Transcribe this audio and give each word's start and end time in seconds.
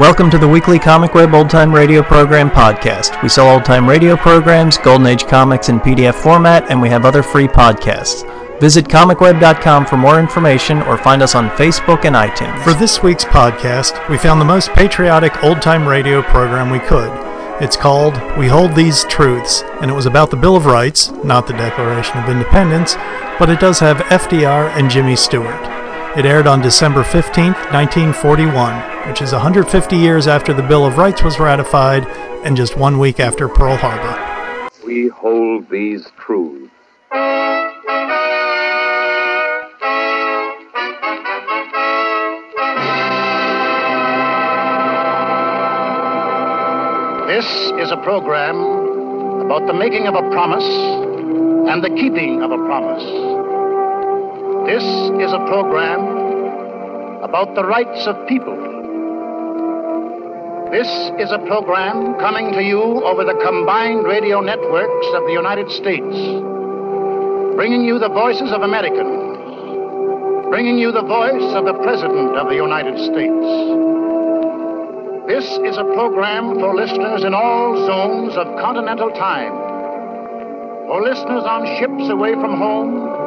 Welcome 0.00 0.30
to 0.30 0.38
the 0.38 0.48
weekly 0.48 0.78
Comic 0.78 1.12
Web 1.12 1.34
Old 1.34 1.50
Time 1.50 1.74
Radio 1.74 2.02
Program 2.02 2.50
podcast. 2.50 3.22
We 3.22 3.28
sell 3.28 3.50
old 3.50 3.66
time 3.66 3.86
radio 3.86 4.16
programs, 4.16 4.78
Golden 4.78 5.06
Age 5.06 5.26
comics 5.26 5.68
in 5.68 5.78
PDF 5.78 6.14
format, 6.14 6.70
and 6.70 6.80
we 6.80 6.88
have 6.88 7.04
other 7.04 7.22
free 7.22 7.46
podcasts. 7.46 8.24
Visit 8.60 8.86
comicweb.com 8.86 9.84
for 9.84 9.98
more 9.98 10.18
information 10.18 10.80
or 10.84 10.96
find 10.96 11.20
us 11.20 11.34
on 11.34 11.50
Facebook 11.50 12.06
and 12.06 12.16
iTunes. 12.16 12.64
For 12.64 12.72
this 12.72 13.02
week's 13.02 13.26
podcast, 13.26 14.08
we 14.08 14.16
found 14.16 14.40
the 14.40 14.46
most 14.46 14.70
patriotic 14.70 15.44
old 15.44 15.60
time 15.60 15.86
radio 15.86 16.22
program 16.22 16.70
we 16.70 16.78
could. 16.78 17.12
It's 17.62 17.76
called 17.76 18.14
We 18.38 18.48
Hold 18.48 18.74
These 18.74 19.04
Truths, 19.04 19.64
and 19.82 19.90
it 19.90 19.94
was 19.94 20.06
about 20.06 20.30
the 20.30 20.36
Bill 20.38 20.56
of 20.56 20.64
Rights, 20.64 21.10
not 21.22 21.46
the 21.46 21.52
Declaration 21.52 22.16
of 22.16 22.30
Independence, 22.30 22.94
but 23.38 23.50
it 23.50 23.60
does 23.60 23.78
have 23.80 23.98
FDR 23.98 24.70
and 24.78 24.90
Jimmy 24.90 25.14
Stewart. 25.14 25.69
It 26.16 26.26
aired 26.26 26.48
on 26.48 26.60
December 26.60 27.04
15, 27.04 27.52
1941, 27.70 29.08
which 29.08 29.22
is 29.22 29.30
150 29.30 29.96
years 29.96 30.26
after 30.26 30.52
the 30.52 30.62
Bill 30.62 30.84
of 30.84 30.98
Rights 30.98 31.22
was 31.22 31.38
ratified 31.38 32.04
and 32.44 32.56
just 32.56 32.76
one 32.76 32.98
week 32.98 33.20
after 33.20 33.48
Pearl 33.48 33.76
Harbor. 33.76 34.68
We 34.84 35.06
hold 35.06 35.70
these 35.70 36.08
truths. 36.18 36.68
This 47.28 47.46
is 47.80 47.92
a 47.92 48.00
program 48.02 48.56
about 49.46 49.68
the 49.68 49.72
making 49.72 50.08
of 50.08 50.16
a 50.16 50.28
promise 50.30 50.64
and 51.70 51.84
the 51.84 51.90
keeping 51.90 52.42
of 52.42 52.50
a 52.50 52.58
promise. 52.66 53.19
This 54.66 54.84
is 54.84 55.32
a 55.32 55.38
program 55.48 57.22
about 57.22 57.54
the 57.54 57.64
rights 57.64 58.06
of 58.06 58.28
people. 58.28 58.54
This 60.70 60.86
is 61.18 61.32
a 61.32 61.38
program 61.48 62.18
coming 62.20 62.52
to 62.52 62.62
you 62.62 62.80
over 62.80 63.24
the 63.24 63.40
combined 63.42 64.04
radio 64.04 64.40
networks 64.40 65.06
of 65.14 65.24
the 65.24 65.32
United 65.32 65.70
States, 65.70 66.14
bringing 67.56 67.84
you 67.84 67.98
the 67.98 68.10
voices 68.10 68.52
of 68.52 68.62
Americans, 68.62 70.46
bringing 70.50 70.78
you 70.78 70.92
the 70.92 71.02
voice 71.02 71.54
of 71.54 71.64
the 71.64 71.74
President 71.82 72.36
of 72.36 72.48
the 72.48 72.54
United 72.54 72.98
States. 72.98 73.46
This 75.26 75.46
is 75.66 75.78
a 75.78 75.84
program 75.94 76.54
for 76.60 76.74
listeners 76.74 77.24
in 77.24 77.34
all 77.34 77.86
zones 77.86 78.36
of 78.36 78.46
continental 78.60 79.10
time, 79.10 79.52
for 80.86 81.02
listeners 81.02 81.44
on 81.44 81.66
ships 81.78 82.10
away 82.10 82.34
from 82.34 82.58
home, 82.58 83.19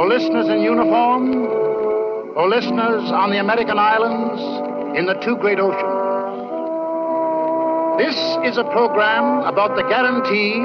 for 0.00 0.08
listeners 0.08 0.48
in 0.48 0.62
uniform, 0.62 1.30
for 2.32 2.48
listeners 2.48 3.12
on 3.12 3.28
the 3.28 3.36
American 3.36 3.78
islands 3.78 4.40
in 4.96 5.04
the 5.04 5.12
two 5.20 5.36
great 5.36 5.60
oceans. 5.60 6.00
This 8.00 8.16
is 8.48 8.56
a 8.56 8.64
program 8.72 9.44
about 9.44 9.76
the 9.76 9.84
guarantee 9.92 10.56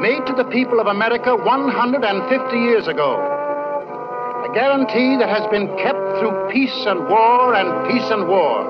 made 0.00 0.24
to 0.24 0.32
the 0.32 0.48
people 0.48 0.80
of 0.80 0.86
America 0.86 1.36
150 1.36 2.56
years 2.56 2.88
ago. 2.88 3.20
A 4.48 4.54
guarantee 4.54 5.20
that 5.20 5.28
has 5.28 5.46
been 5.52 5.68
kept 5.76 6.00
through 6.16 6.48
peace 6.48 6.80
and 6.88 7.04
war 7.10 7.52
and 7.52 7.68
peace 7.92 8.08
and 8.08 8.26
war. 8.26 8.64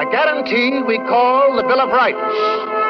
A 0.00 0.10
guarantee 0.10 0.80
we 0.88 0.96
call 1.04 1.54
the 1.54 1.64
Bill 1.64 1.84
of 1.84 1.90
Rights. 1.90 2.87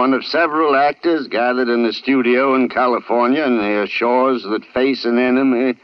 One 0.00 0.14
of 0.14 0.24
several 0.24 0.76
actors 0.76 1.28
gathered 1.28 1.68
in 1.68 1.84
a 1.84 1.92
studio 1.92 2.54
in 2.54 2.70
California 2.70 3.44
and 3.44 3.58
near 3.58 3.86
shores 3.86 4.42
that 4.44 4.64
face 4.72 5.04
an 5.04 5.18
enemy 5.18 5.74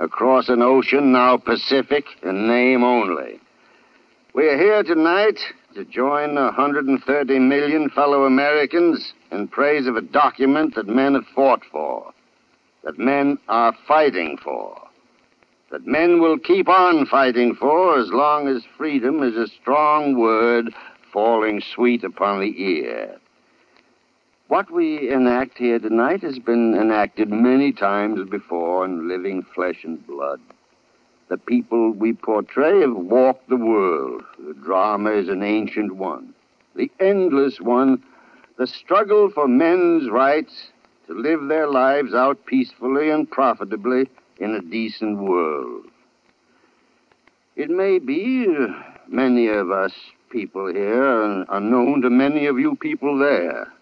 across 0.00 0.48
an 0.48 0.62
ocean 0.62 1.12
now 1.12 1.36
Pacific 1.36 2.06
in 2.22 2.48
name 2.48 2.82
only. 2.82 3.38
We 4.32 4.48
are 4.48 4.56
here 4.56 4.82
tonight 4.82 5.38
to 5.74 5.84
join 5.84 6.36
130 6.36 7.38
million 7.38 7.90
fellow 7.90 8.24
Americans 8.24 9.12
in 9.30 9.46
praise 9.46 9.86
of 9.86 9.96
a 9.96 10.00
document 10.00 10.74
that 10.74 10.86
men 10.86 11.12
have 11.12 11.26
fought 11.34 11.60
for, 11.70 12.14
that 12.82 12.98
men 12.98 13.36
are 13.46 13.76
fighting 13.86 14.38
for, 14.42 14.80
that 15.70 15.86
men 15.86 16.22
will 16.22 16.38
keep 16.38 16.70
on 16.70 17.04
fighting 17.04 17.54
for 17.54 17.98
as 17.98 18.08
long 18.08 18.48
as 18.48 18.62
freedom 18.78 19.22
is 19.22 19.36
a 19.36 19.52
strong 19.60 20.18
word 20.18 20.72
falling 21.12 21.60
sweet 21.74 22.04
upon 22.04 22.40
the 22.40 22.54
ear. 22.56 23.20
What 24.48 24.70
we 24.70 25.10
enact 25.10 25.58
here 25.58 25.80
tonight 25.80 26.22
has 26.22 26.38
been 26.38 26.74
enacted 26.74 27.30
many 27.30 27.72
times 27.72 28.28
before 28.30 28.84
in 28.84 29.08
living 29.08 29.42
flesh 29.42 29.82
and 29.82 30.06
blood. 30.06 30.40
The 31.28 31.36
people 31.36 31.90
we 31.90 32.12
portray 32.12 32.82
have 32.82 32.94
walked 32.94 33.48
the 33.48 33.56
world. 33.56 34.22
The 34.38 34.54
drama 34.54 35.10
is 35.10 35.28
an 35.28 35.42
ancient 35.42 35.96
one, 35.96 36.32
the 36.76 36.92
endless 37.00 37.60
one, 37.60 38.04
the 38.56 38.68
struggle 38.68 39.30
for 39.30 39.48
men's 39.48 40.08
rights 40.08 40.70
to 41.08 41.14
live 41.14 41.48
their 41.48 41.66
lives 41.66 42.14
out 42.14 42.46
peacefully 42.46 43.10
and 43.10 43.28
profitably 43.28 44.08
in 44.38 44.54
a 44.54 44.62
decent 44.62 45.18
world. 45.18 45.86
It 47.56 47.68
may 47.68 47.98
be 47.98 48.46
uh, 48.48 48.68
many 49.08 49.48
of 49.48 49.72
us 49.72 49.92
people 50.30 50.72
here 50.72 51.44
are 51.48 51.60
known 51.60 52.02
to 52.02 52.10
many 52.10 52.46
of 52.46 52.60
you 52.60 52.76
people 52.76 53.18
there. 53.18 53.72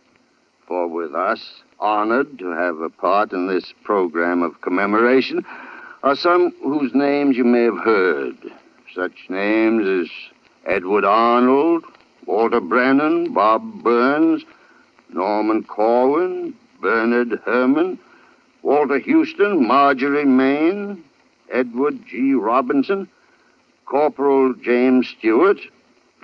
For 0.74 0.88
with 0.88 1.14
us, 1.14 1.62
honored 1.78 2.36
to 2.40 2.50
have 2.50 2.80
a 2.80 2.90
part 2.90 3.32
in 3.32 3.46
this 3.46 3.72
program 3.84 4.42
of 4.42 4.60
commemoration, 4.60 5.46
are 6.02 6.16
some 6.16 6.50
whose 6.64 6.92
names 6.92 7.36
you 7.36 7.44
may 7.44 7.62
have 7.62 7.78
heard. 7.78 8.36
Such 8.92 9.12
names 9.28 9.86
as 9.86 10.10
Edward 10.66 11.04
Arnold, 11.04 11.84
Walter 12.26 12.60
Brennan, 12.60 13.32
Bob 13.32 13.84
Burns, 13.84 14.42
Norman 15.10 15.62
Corwin, 15.62 16.54
Bernard 16.80 17.40
Herrmann, 17.44 17.96
Walter 18.62 18.98
Huston, 18.98 19.64
Marjorie 19.68 20.24
Main, 20.24 21.04
Edward 21.52 22.04
G. 22.04 22.34
Robinson, 22.34 23.08
Corporal 23.86 24.54
James 24.54 25.06
Stewart, 25.16 25.60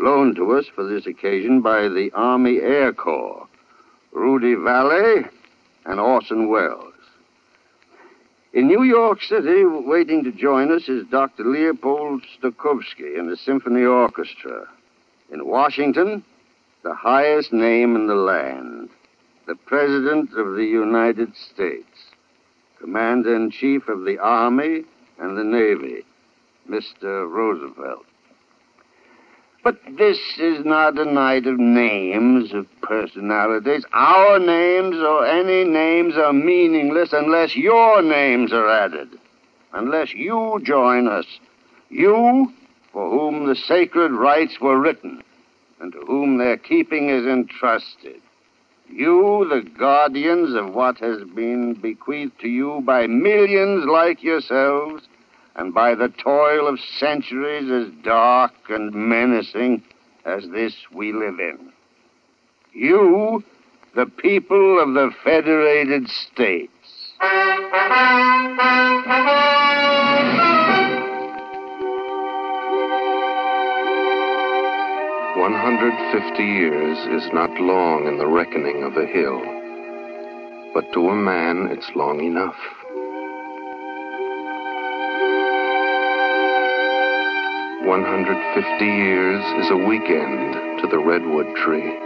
loaned 0.01 0.35
to 0.35 0.57
us 0.57 0.67
for 0.75 0.83
this 0.83 1.07
occasion 1.07 1.61
by 1.61 1.83
the 1.83 2.11
Army 2.17 2.59
Air 2.59 2.93
Corps, 2.93 3.47
Rudy 4.13 4.55
Vallée, 4.55 5.29
and 5.87 6.01
Orson 6.01 6.49
Welles. 6.49 6.95
In 8.53 8.67
New 8.67 8.83
York 8.83 9.23
City, 9.23 9.65
waiting 9.65 10.25
to 10.25 10.33
join 10.33 10.73
us 10.73 10.89
is 10.89 11.07
Dr. 11.07 11.45
Leopold 11.45 12.23
Stokowski 12.37 13.17
in 13.17 13.31
the 13.31 13.37
Symphony 13.37 13.85
Orchestra. 13.85 14.67
In 15.33 15.47
Washington, 15.47 16.25
the 16.83 16.95
highest 16.95 17.53
name 17.53 17.95
in 17.95 18.09
the 18.09 18.17
land, 18.17 18.89
the 19.47 19.55
President 19.55 20.33
of 20.37 20.57
the 20.57 20.65
United 20.65 21.35
States, 21.37 21.87
Commander 22.81 23.37
in 23.37 23.51
Chief 23.51 23.89
of 23.89 24.05
the 24.05 24.19
Army 24.19 24.83
and 25.19 25.37
the 25.37 25.45
Navy, 25.45 26.05
Mr. 26.69 27.31
Roosevelt. 27.31 28.07
But 29.63 29.79
this 29.99 30.19
is 30.39 30.65
not 30.65 30.99
a 30.99 31.05
night 31.05 31.47
of 31.47 31.59
names, 31.59 32.53
of 32.55 32.67
personalities. 32.81 33.85
Our 33.93 34.39
names 34.39 34.97
or 34.97 35.27
any 35.27 35.65
names 35.65 36.17
are 36.17 36.33
meaningless 36.33 37.13
unless 37.13 37.55
your 37.55 38.01
names 38.01 38.53
are 38.55 38.71
added, 38.71 39.09
unless 39.75 40.15
you 40.15 40.61
join 40.65 41.09
us. 41.09 41.27
You, 41.91 42.53
for 42.93 43.11
whom 43.11 43.47
the 43.47 43.55
sacred 43.55 44.13
rites 44.13 44.61
were 44.61 44.81
written, 44.81 45.23
and 45.79 45.93
to 45.93 46.01
whom 46.01 46.39
their 46.39 46.57
keeping 46.57 47.11
is 47.11 47.27
entrusted. 47.27 48.21
You, 48.89 49.47
the 49.49 49.69
guardians 49.79 50.55
of 50.55 50.75
what 50.75 50.99
has 50.99 51.23
been 51.35 51.75
bequeathed 51.75 52.41
to 52.41 52.49
you 52.49 52.81
by 52.85 53.07
millions 53.07 53.85
like 53.85 54.23
yourselves, 54.23 55.07
and 55.57 55.75
by 55.75 55.95
the 55.95 56.09
toil 56.09 56.67
of 56.69 56.79
centuries 56.99 57.71
as 57.71 57.93
dark 58.03 58.53
and 58.69 58.95
menacing 58.95 59.83
as 60.25 60.47
this 60.49 60.75
we 60.93 61.13
live 61.13 61.39
in. 61.39 61.73
You, 62.73 63.43
the 63.95 64.07
people 64.07 64.81
of 64.81 64.95
the 64.95 65.11
Federated 65.25 66.09
States. 66.09 66.71
One 75.37 75.55
hundred 75.55 75.95
fifty 76.13 76.45
years 76.45 76.99
is 77.23 77.33
not 77.33 77.51
long 77.61 78.07
in 78.07 78.19
the 78.19 78.27
reckoning 78.27 78.83
of 78.85 78.97
a 78.97 79.07
hill, 79.07 79.41
but 80.73 80.93
to 80.93 81.09
a 81.09 81.17
man 81.17 81.69
it's 81.71 81.91
long 81.97 82.21
enough. 82.21 82.57
150 87.85 88.85
years 88.85 89.43
is 89.65 89.71
a 89.71 89.77
weekend 89.77 90.81
to 90.81 90.87
the 90.87 90.99
redwood 90.99 91.47
tree. 91.57 91.97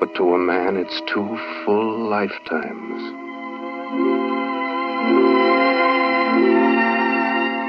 But 0.00 0.12
to 0.16 0.34
a 0.34 0.38
man, 0.38 0.76
it's 0.76 1.00
two 1.06 1.38
full 1.64 2.10
lifetimes. 2.10 3.00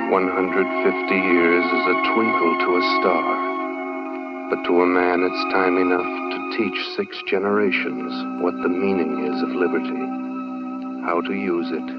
150 0.10 1.14
years 1.14 1.66
is 1.66 1.86
a 1.86 2.02
twinkle 2.16 2.58
to 2.66 2.78
a 2.78 2.84
star. 2.98 4.50
But 4.50 4.64
to 4.66 4.82
a 4.82 4.88
man, 4.88 5.22
it's 5.22 5.54
time 5.54 5.78
enough 5.78 6.02
to 6.02 6.58
teach 6.58 6.96
six 6.96 7.22
generations 7.28 8.42
what 8.42 8.56
the 8.64 8.70
meaning 8.70 9.32
is 9.32 9.40
of 9.44 9.50
liberty, 9.50 10.02
how 11.06 11.22
to 11.22 11.34
use 11.34 11.70
it, 11.70 11.97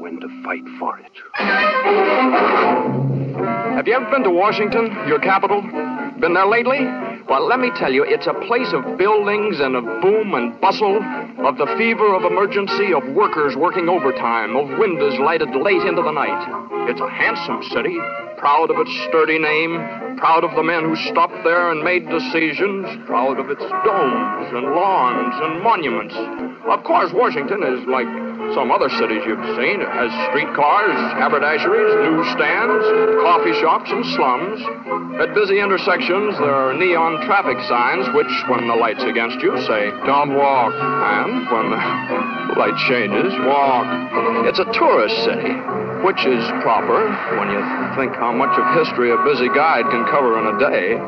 when 0.00 0.18
to 0.20 0.28
fight 0.42 0.64
for 0.78 0.98
it. 0.98 1.12
Have 3.76 3.86
you 3.86 3.94
ever 3.94 4.10
been 4.10 4.24
to 4.24 4.30
Washington, 4.30 4.86
your 5.06 5.20
capital? 5.20 5.60
Been 6.20 6.32
there 6.34 6.46
lately? 6.46 6.80
Well, 7.28 7.46
let 7.46 7.60
me 7.60 7.70
tell 7.76 7.92
you, 7.92 8.02
it's 8.04 8.26
a 8.26 8.34
place 8.48 8.72
of 8.72 8.98
buildings 8.98 9.60
and 9.60 9.76
of 9.76 9.84
boom 10.02 10.34
and 10.34 10.58
bustle, 10.60 10.96
of 11.44 11.56
the 11.58 11.66
fever 11.78 12.14
of 12.14 12.24
emergency, 12.24 12.92
of 12.92 13.04
workers 13.14 13.56
working 13.56 13.88
overtime, 13.88 14.56
of 14.56 14.78
windows 14.78 15.18
lighted 15.18 15.54
late 15.54 15.82
into 15.82 16.02
the 16.02 16.12
night. 16.12 16.88
It's 16.90 17.00
a 17.00 17.08
handsome 17.08 17.62
city, 17.70 17.96
proud 18.38 18.70
of 18.70 18.80
its 18.80 18.90
sturdy 19.08 19.38
name, 19.38 20.16
proud 20.16 20.44
of 20.44 20.56
the 20.56 20.62
men 20.62 20.84
who 20.84 20.96
stopped 20.96 21.44
there 21.44 21.70
and 21.70 21.84
made 21.84 22.08
decisions, 22.08 22.88
proud 23.06 23.38
of 23.38 23.50
its 23.50 23.62
domes 23.62 24.48
and 24.56 24.74
lawns 24.74 25.34
and 25.44 25.62
monuments. 25.62 26.14
Of 26.68 26.84
course, 26.84 27.12
Washington 27.12 27.62
is 27.62 27.86
like 27.86 28.08
some 28.54 28.70
other 28.70 28.88
cities 28.98 29.22
you've 29.26 29.48
seen. 29.56 29.80
Has 29.80 30.10
streetcars, 30.30 30.96
haberdasheries, 31.18 31.92
newsstands, 32.02 32.84
coffee 33.22 33.54
shops, 33.60 33.90
and 33.90 34.04
slums. 34.16 34.58
At 35.20 35.34
busy 35.34 35.60
intersections, 35.60 36.38
there 36.38 36.54
are 36.54 36.74
neon 36.74 37.24
traffic 37.26 37.58
signs 37.68 38.08
which, 38.14 38.30
when 38.48 38.66
the 38.66 38.74
light's 38.74 39.02
against 39.04 39.40
you, 39.42 39.56
say, 39.66 39.90
don't 40.06 40.34
walk. 40.34 40.74
And 40.74 41.46
when 41.50 41.66
the 41.70 41.82
light 42.60 42.76
changes, 42.88 43.32
walk. 43.46 43.86
It's 44.46 44.58
a 44.58 44.68
tourist 44.72 45.16
city, 45.24 45.52
which 46.02 46.24
is 46.26 46.42
proper 46.64 47.06
when 47.38 47.50
you 47.52 47.62
think 47.94 48.16
how 48.16 48.32
much 48.32 48.52
of 48.58 48.64
history 48.74 49.10
a 49.10 49.18
busy 49.24 49.48
guide 49.52 49.84
can 49.90 50.04
cover 50.10 50.38
in 50.40 50.46
a 50.48 50.58
day. 50.58 50.98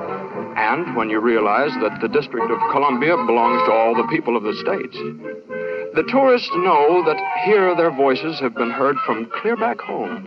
And 0.54 0.94
when 0.96 1.08
you 1.08 1.20
realize 1.20 1.72
that 1.80 1.98
the 2.00 2.08
District 2.08 2.50
of 2.50 2.58
Columbia 2.70 3.16
belongs 3.16 3.62
to 3.66 3.72
all 3.72 3.94
the 3.96 4.06
people 4.08 4.36
of 4.36 4.42
the 4.42 4.54
states. 4.60 5.61
The 5.94 6.04
tourists 6.04 6.50
know 6.54 7.04
that 7.04 7.20
here 7.44 7.76
their 7.76 7.90
voices 7.90 8.40
have 8.40 8.54
been 8.54 8.70
heard 8.70 8.96
from 9.04 9.30
clear 9.42 9.56
back 9.56 9.78
home. 9.78 10.24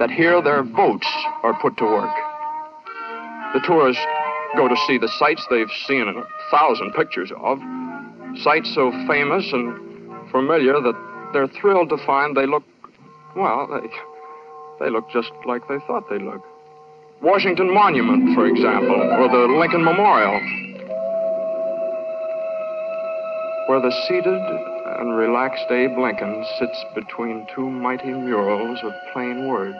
That 0.00 0.10
here 0.10 0.42
their 0.42 0.64
votes 0.64 1.06
are 1.44 1.56
put 1.62 1.76
to 1.76 1.84
work. 1.84 2.10
The 3.54 3.60
tourists 3.60 4.04
go 4.56 4.66
to 4.66 4.76
see 4.88 4.98
the 4.98 5.06
sights 5.20 5.46
they've 5.50 5.70
seen 5.86 6.08
a 6.08 6.24
thousand 6.50 6.92
pictures 6.94 7.30
of. 7.38 7.60
Sights 8.38 8.74
so 8.74 8.90
famous 9.06 9.46
and 9.52 10.30
familiar 10.32 10.80
that 10.80 11.30
they're 11.32 11.46
thrilled 11.60 11.90
to 11.90 11.98
find 12.04 12.36
they 12.36 12.46
look, 12.46 12.64
well, 13.36 13.68
they, 13.68 14.84
they 14.84 14.90
look 14.90 15.08
just 15.12 15.30
like 15.46 15.68
they 15.68 15.78
thought 15.86 16.10
they'd 16.10 16.22
look. 16.22 16.42
Washington 17.20 17.72
Monument, 17.72 18.34
for 18.34 18.46
example, 18.48 19.00
or 19.00 19.28
the 19.28 19.54
Lincoln 19.54 19.84
Memorial 19.84 20.40
where 23.66 23.80
the 23.80 23.92
seated 24.08 24.42
and 24.98 25.16
relaxed 25.16 25.70
Abe 25.70 25.96
Lincoln 25.96 26.44
sits 26.58 26.84
between 26.94 27.46
two 27.54 27.70
mighty 27.70 28.12
murals 28.12 28.78
of 28.82 28.92
plain 29.12 29.46
words. 29.46 29.78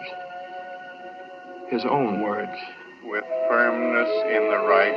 His 1.69 1.85
own 1.85 2.23
words. 2.23 2.57
With 3.05 3.25
firmness 3.49 4.11
in 4.31 4.51
the 4.51 4.63
right, 4.69 4.95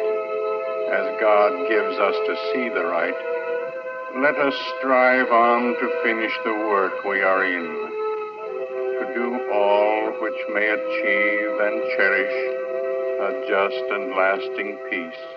as 0.93 1.19
God 1.19 1.67
gives 1.67 1.97
us 1.97 2.15
to 2.27 2.35
see 2.53 2.69
the 2.69 2.85
right, 2.85 3.15
let 4.21 4.35
us 4.35 4.53
strive 4.77 5.29
on 5.29 5.75
to 5.75 6.01
finish 6.03 6.31
the 6.45 6.53
work 6.53 7.03
we 7.03 7.21
are 7.21 7.43
in, 7.43 7.65
to 8.99 9.13
do 9.15 9.51
all 9.51 10.13
which 10.21 10.39
may 10.53 10.69
achieve 10.69 11.59
and 11.59 11.81
cherish 11.97 12.55
a 13.19 13.45
just 13.49 13.91
and 13.91 14.11
lasting 14.15 14.77
peace 14.89 15.34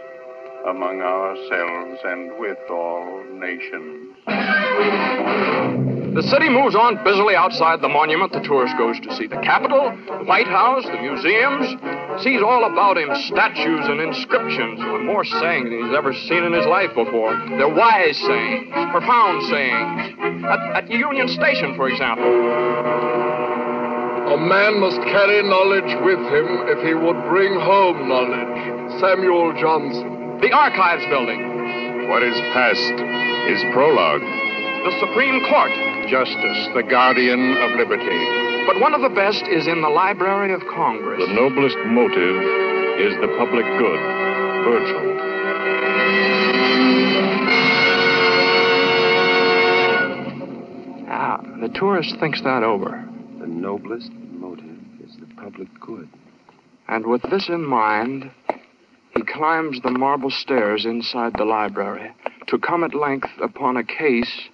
among 0.66 1.00
ourselves 1.00 2.00
and 2.04 2.38
with 2.38 2.58
all 2.70 3.24
nations. 3.34 4.16
The 6.18 6.22
city 6.22 6.48
moves 6.48 6.74
on 6.74 6.98
busily 7.04 7.36
outside 7.36 7.80
the 7.80 7.88
monument 7.88 8.32
the 8.32 8.40
tourist 8.40 8.74
goes 8.76 8.98
to 9.06 9.14
see. 9.14 9.28
The 9.28 9.38
Capitol, 9.38 9.94
the 10.18 10.24
White 10.24 10.48
House, 10.48 10.82
the 10.82 10.98
museums, 10.98 11.78
sees 12.24 12.42
all 12.42 12.64
about 12.64 12.98
him 12.98 13.14
statues 13.30 13.86
and 13.86 14.00
inscriptions 14.00 14.80
with 14.82 15.02
more 15.06 15.24
sayings 15.24 15.70
than 15.70 15.78
he's 15.86 15.94
ever 15.94 16.12
seen 16.26 16.42
in 16.42 16.52
his 16.52 16.66
life 16.66 16.90
before. 16.94 17.38
They're 17.54 17.70
wise 17.70 18.18
sayings, 18.18 18.66
profound 18.90 19.46
sayings. 19.46 20.42
At, 20.42 20.82
at 20.82 20.90
Union 20.90 21.28
Station, 21.28 21.76
for 21.76 21.88
example. 21.88 22.26
A 24.34 24.36
man 24.36 24.80
must 24.80 25.00
carry 25.06 25.42
knowledge 25.46 25.94
with 26.02 26.18
him 26.18 26.66
if 26.66 26.84
he 26.84 26.94
would 26.94 27.22
bring 27.30 27.54
home 27.54 28.08
knowledge. 28.08 28.98
Samuel 28.98 29.54
Johnson. 29.54 30.17
The 30.40 30.52
Archives 30.52 31.04
Building. 31.10 32.08
What 32.08 32.22
is 32.22 32.34
past 32.54 32.94
is 33.50 33.60
prologue. 33.72 34.20
The 34.20 34.94
Supreme 35.00 35.42
Court. 35.50 35.72
Justice, 36.06 36.68
the 36.74 36.84
guardian 36.88 37.56
of 37.56 37.72
liberty. 37.72 38.06
But 38.64 38.78
one 38.80 38.94
of 38.94 39.00
the 39.00 39.08
best 39.08 39.42
is 39.48 39.66
in 39.66 39.82
the 39.82 39.88
Library 39.88 40.54
of 40.54 40.60
Congress. 40.72 41.20
The 41.26 41.34
noblest 41.34 41.76
motive 41.86 42.36
is 43.02 43.14
the 43.20 43.34
public 43.36 43.66
good. 43.82 43.98
Virgil. 44.62 45.18
Ah, 51.10 51.40
the 51.60 51.68
tourist 51.74 52.14
thinks 52.20 52.42
that 52.42 52.62
over. 52.62 53.04
The 53.40 53.48
noblest 53.48 54.12
motive 54.12 54.78
is 55.04 55.16
the 55.18 55.26
public 55.34 55.68
good. 55.80 56.08
And 56.86 57.06
with 57.06 57.22
this 57.22 57.48
in 57.48 57.64
mind, 57.64 58.30
he 59.14 59.22
climbs 59.22 59.80
the 59.80 59.90
marble 59.90 60.30
stairs 60.30 60.84
inside 60.84 61.32
the 61.36 61.44
library 61.44 62.12
to 62.46 62.58
come 62.58 62.84
at 62.84 62.94
length 62.94 63.30
upon 63.40 63.76
a 63.76 63.84
case 63.84 64.48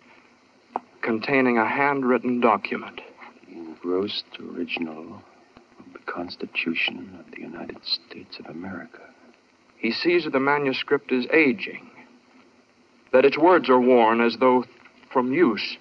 containing 1.03 1.59
a 1.59 1.69
handwritten 1.69 2.41
document. 2.41 3.01
The 3.49 3.57
engrossed 3.57 4.25
original 4.41 5.23
of 5.79 5.93
the 5.93 5.99
Constitution 6.11 7.19
of 7.21 7.31
the 7.33 7.41
United 7.41 7.79
States 7.85 8.39
of 8.39 8.47
America. 8.47 9.01
He 9.77 9.93
sees 9.93 10.25
that 10.25 10.33
the 10.33 10.41
manuscript 10.41 11.13
is 11.13 11.27
aging, 11.33 11.91
that 13.13 13.27
its 13.27 13.39
words 13.39 13.69
are 13.69 13.81
worn 13.81 14.21
as 14.21 14.39
though 14.39 14.65
from 15.13 15.33
use. 15.33 15.77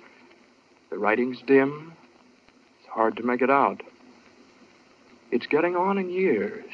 The 0.89 0.97
writing's 0.97 1.41
dim. 1.47 1.93
It's 2.79 2.89
hard 2.89 3.15
to 3.17 3.23
make 3.23 3.41
it 3.41 3.49
out. 3.49 3.81
It's 5.31 5.47
getting 5.47 5.75
on 5.75 5.97
in 5.97 6.09
years. 6.09 6.65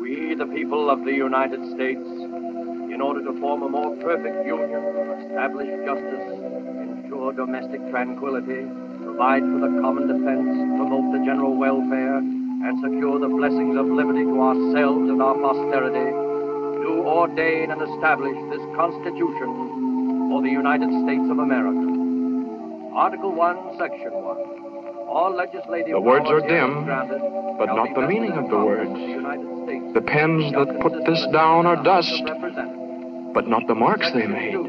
We, 0.00 0.34
the 0.34 0.46
people 0.46 0.90
of 0.90 1.04
the 1.04 1.12
United 1.12 1.60
States, 1.74 2.00
in 2.00 3.00
order 3.00 3.22
to 3.24 3.38
form 3.40 3.62
a 3.62 3.68
more 3.68 3.94
perfect 3.96 4.46
union, 4.46 4.82
establish 5.28 5.68
justice, 5.84 6.28
ensure 6.80 7.32
domestic 7.32 7.80
tranquility, 7.90 8.66
provide 9.02 9.42
for 9.42 9.60
the 9.60 9.80
common 9.80 10.08
defense, 10.08 10.48
promote 10.76 11.12
the 11.12 11.24
general 11.24 11.56
welfare, 11.56 12.18
and 12.18 12.80
secure 12.80 13.18
the 13.18 13.28
blessings 13.28 13.76
of 13.76 13.86
liberty 13.86 14.24
to 14.24 14.40
ourselves 14.40 15.10
and 15.10 15.20
our 15.20 15.34
posterity, 15.34 16.10
do 16.82 17.02
ordain 17.04 17.70
and 17.70 17.82
establish 17.82 18.36
this 18.50 18.64
Constitution 18.74 20.28
for 20.30 20.42
the 20.42 20.50
United 20.50 20.90
States 21.04 21.28
of 21.30 21.38
America. 21.38 21.84
Article 22.94 23.32
1, 23.32 23.78
Section 23.78 24.12
1. 24.12 24.71
The 25.12 26.00
words 26.00 26.30
are 26.30 26.40
dim, 26.40 26.86
but 27.58 27.66
not 27.66 27.94
the 27.94 28.00
meaning 28.08 28.32
of 28.32 28.48
the 28.48 28.56
words. 28.56 28.90
the 28.94 28.98
United 28.98 29.46
States, 29.64 29.84
The 29.92 30.00
pens 30.00 30.52
that 30.52 30.80
put 30.80 31.04
this 31.04 31.26
down 31.26 31.66
are 31.66 31.76
dust, 31.82 32.22
but 33.34 33.46
not 33.46 33.66
the 33.66 33.74
marks 33.74 34.10
they 34.12 34.26
made. 34.26 34.52
two. 34.52 34.64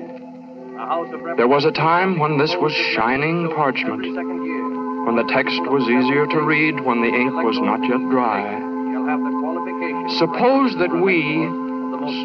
The 0.73 0.79
House 0.79 1.07
of 1.13 1.37
There 1.37 1.47
was 1.47 1.63
a 1.63 1.71
time 1.71 2.19
when 2.19 2.37
this 2.37 2.53
was 2.57 2.73
shining 2.73 3.53
parchment, 3.55 4.03
every 4.03 4.13
second 4.13 4.43
year. 4.43 5.05
when 5.05 5.15
the 5.15 5.23
text 5.31 5.61
was 5.71 5.87
easier 5.87 6.27
to 6.27 6.41
read, 6.41 6.81
when 6.81 6.99
the 7.01 7.07
ink 7.07 7.35
was 7.35 7.57
not 7.59 7.79
yet 7.87 8.01
dry. 8.09 8.43
Shall 8.91 9.05
have 9.05 9.23
the 9.23 9.31
qualifications 9.39 10.17
Suppose 10.17 10.75
that 10.75 10.91
we 10.91 11.45
of 11.45 11.51
the 11.53 11.57
most 11.57 11.72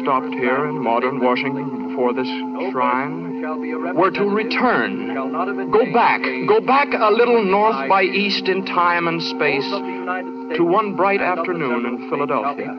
stopped 0.01 0.33
here 0.33 0.65
in 0.65 0.81
modern 0.83 1.19
Washington 1.19 1.89
before 1.89 2.13
this 2.13 2.27
shrine 2.71 3.95
were 3.95 4.11
to 4.11 4.25
return. 4.25 5.13
Go 5.71 5.93
back, 5.93 6.21
go 6.47 6.59
back 6.59 6.87
a 6.93 7.11
little 7.11 7.43
north 7.43 7.87
by 7.87 8.03
east 8.03 8.47
in 8.47 8.65
time 8.65 9.07
and 9.07 9.21
space 9.21 9.69
to 10.57 10.63
one 10.63 10.95
bright 10.95 11.21
afternoon 11.21 11.85
in 11.85 12.09
Philadelphia. 12.09 12.75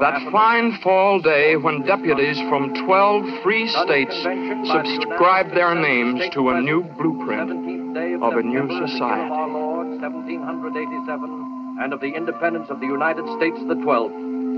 That 0.00 0.28
fine 0.30 0.78
fall 0.82 1.20
day 1.20 1.56
when 1.56 1.82
deputies 1.82 2.38
from 2.48 2.74
12 2.86 3.42
free 3.42 3.68
states 3.68 4.14
subscribed 4.70 5.56
their 5.56 5.74
names 5.74 6.22
to 6.34 6.50
a 6.50 6.60
new 6.60 6.84
blueprint 6.96 7.50
of 8.22 8.32
a 8.34 8.42
new 8.42 8.68
society. 8.86 9.24
Of 9.24 9.32
our 9.32 9.48
Lord, 9.48 10.00
1787, 10.00 11.76
and 11.80 11.92
of 11.92 12.00
the 12.00 12.14
independence 12.14 12.70
of 12.70 12.80
the 12.80 12.86
United 12.86 13.24
States 13.38 13.58
the 13.68 13.74
twelfth, 13.82 14.14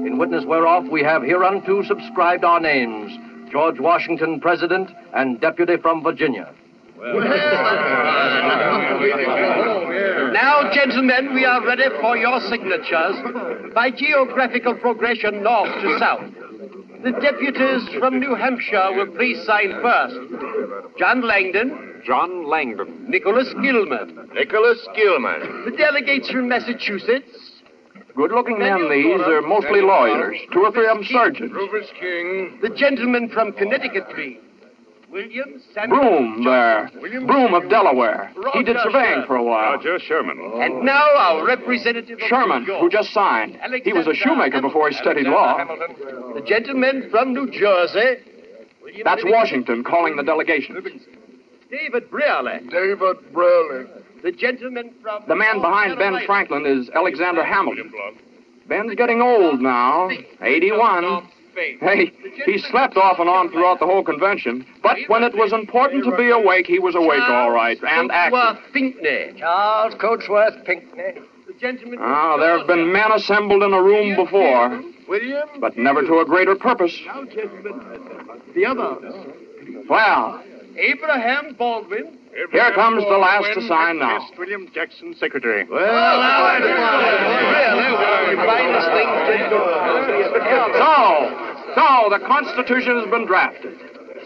in 0.07 0.19
witness 0.19 0.45
whereof 0.45 0.89
we 0.91 1.03
have 1.03 1.23
hereunto 1.23 1.83
subscribed 1.83 2.45
our 2.45 2.61
names 2.61 3.13
George 3.51 3.81
Washington, 3.81 4.41
President, 4.41 4.91
and 5.13 5.41
Deputy 5.41 5.77
from 5.77 6.03
Virginia. 6.03 6.53
Now, 10.33 10.71
gentlemen, 10.73 11.35
we 11.35 11.45
are 11.45 11.67
ready 11.67 11.89
for 12.01 12.17
your 12.17 12.41
signatures 12.49 13.73
by 13.75 13.91
geographical 13.91 14.75
progression 14.77 15.43
north 15.43 15.73
to 15.83 15.99
south. 15.99 16.23
The 17.03 17.13
deputies 17.13 17.89
from 17.99 18.21
New 18.21 18.35
Hampshire 18.35 18.93
will 18.93 19.09
please 19.17 19.43
sign 19.47 19.73
first. 19.83 20.17
John 20.99 21.23
Langdon. 21.23 22.03
John 22.05 22.47
Langdon. 22.49 23.07
Nicholas 23.09 23.53
Gilman. 23.63 24.29
Nicholas 24.35 24.87
Gilman. 24.95 25.65
The 25.65 25.77
delegates 25.77 26.31
from 26.31 26.49
Massachusetts. 26.49 27.50
Good 28.15 28.33
looking 28.33 28.59
men, 28.59 28.89
these. 28.91 29.19
They're 29.27 29.43
mostly 29.43 29.81
lawyers. 29.81 30.39
Two 30.53 30.61
or 30.61 30.73
three 30.73 30.89
of 30.89 30.97
them 30.99 31.07
surgeons. 31.07 31.53
Rufus 31.53 31.91
King. 31.99 32.59
The 32.63 32.71
gentleman 32.71 33.29
from 33.29 33.53
Connecticut, 33.53 34.05
please. 34.15 34.39
William 35.11 35.61
Samuel. 35.75 36.01
Broom 36.01 36.45
there. 36.45 36.91
Broom 37.27 37.55
of 37.55 37.69
Delaware. 37.69 38.33
He 38.53 38.63
did 38.63 38.77
surveying 38.83 39.25
for 39.27 39.37
a 39.37 39.43
while. 39.43 39.73
Roger 39.73 39.99
Sherman. 39.99 40.39
And 40.63 40.85
now 40.85 41.05
our 41.17 41.45
representative 41.45 42.21
of 42.21 42.29
Sherman, 42.29 42.63
New 42.63 42.69
York. 42.69 42.81
who 42.81 42.91
just 42.91 43.13
signed. 43.13 43.59
He 43.83 43.93
was 43.93 44.07
a 44.07 44.15
shoemaker 44.15 44.61
before 44.61 44.89
he 44.89 44.95
studied 44.95 45.27
law. 45.27 45.65
The 46.35 46.43
gentleman 46.47 47.09
from 47.11 47.33
New 47.33 47.51
Jersey. 47.51 48.23
William 48.83 49.03
That's 49.05 49.23
Washington 49.25 49.83
calling 49.83 50.17
the 50.17 50.23
delegation. 50.23 50.77
David 51.71 52.11
Brearley. 52.11 52.71
David 52.71 53.33
Brearley. 53.33 53.87
The 54.23 54.33
gentleman 54.33 54.93
from. 55.03 55.23
The 55.29 55.37
man 55.37 55.61
behind 55.61 55.99
Ben 55.99 56.21
Franklin 56.27 56.67
is 56.67 56.91
Alexander 56.91 57.45
Hamilton. 57.45 57.93
Ben's 58.69 58.95
getting 58.95 59.21
old 59.21 59.61
now, 59.61 60.11
81. 60.43 61.29
Hey, 61.81 62.13
he 62.47 62.59
slept 62.59 62.97
off 62.97 63.19
and 63.19 63.29
on 63.29 63.51
throughout 63.51 63.81
the 63.81 63.85
whole 63.87 64.05
convention, 64.05 64.65
but 64.83 64.97
when 65.09 65.25
it 65.25 65.35
was 65.37 65.53
important 65.53 66.05
to 66.05 66.17
be 66.17 66.31
awake, 66.31 66.67
he 66.67 66.79
was 66.79 66.95
awake 66.95 67.23
all 67.23 67.51
right, 67.51 67.77
and 67.83 68.11
active. 68.13 68.39
Cotesworth 68.39 68.73
Pinckney. 68.73 69.35
Charles 69.39 69.95
Cotesworth 69.97 70.65
Pinckney. 70.65 71.21
The 71.49 71.53
gentleman. 71.61 71.99
Ah, 72.01 72.37
there 72.37 72.57
have 72.57 72.69
been 72.69 72.93
men 72.93 73.11
assembled 73.13 73.65
in 73.65 73.73
a 73.75 73.83
room 73.83 74.15
before, 74.15 74.81
William. 75.09 75.49
but 75.59 75.77
never 75.77 76.03
to 76.03 76.21
a 76.21 76.25
greater 76.25 76.55
purpose. 76.55 76.97
Now, 77.05 77.25
gentlemen. 77.25 77.81
The 78.55 78.65
others. 78.67 79.15
Well, 79.89 80.43
Abraham 80.77 81.55
Baldwin. 81.59 82.17
Here 82.31 82.73
comes 82.75 83.03
the 83.05 83.19
last 83.19 83.55
to 83.55 83.67
sign 83.67 83.99
now. 83.99 84.27
William 84.39 84.69
Jackson, 84.73 85.15
Secretary. 85.19 85.65
Well, 85.69 85.81
now 85.81 86.45
one 86.45 86.63
the 86.63 86.71
So, 90.79 90.95
so 91.75 92.09
the 92.11 92.21
Constitution 92.27 93.01
has 93.01 93.11
been 93.11 93.27
drafted, 93.27 93.75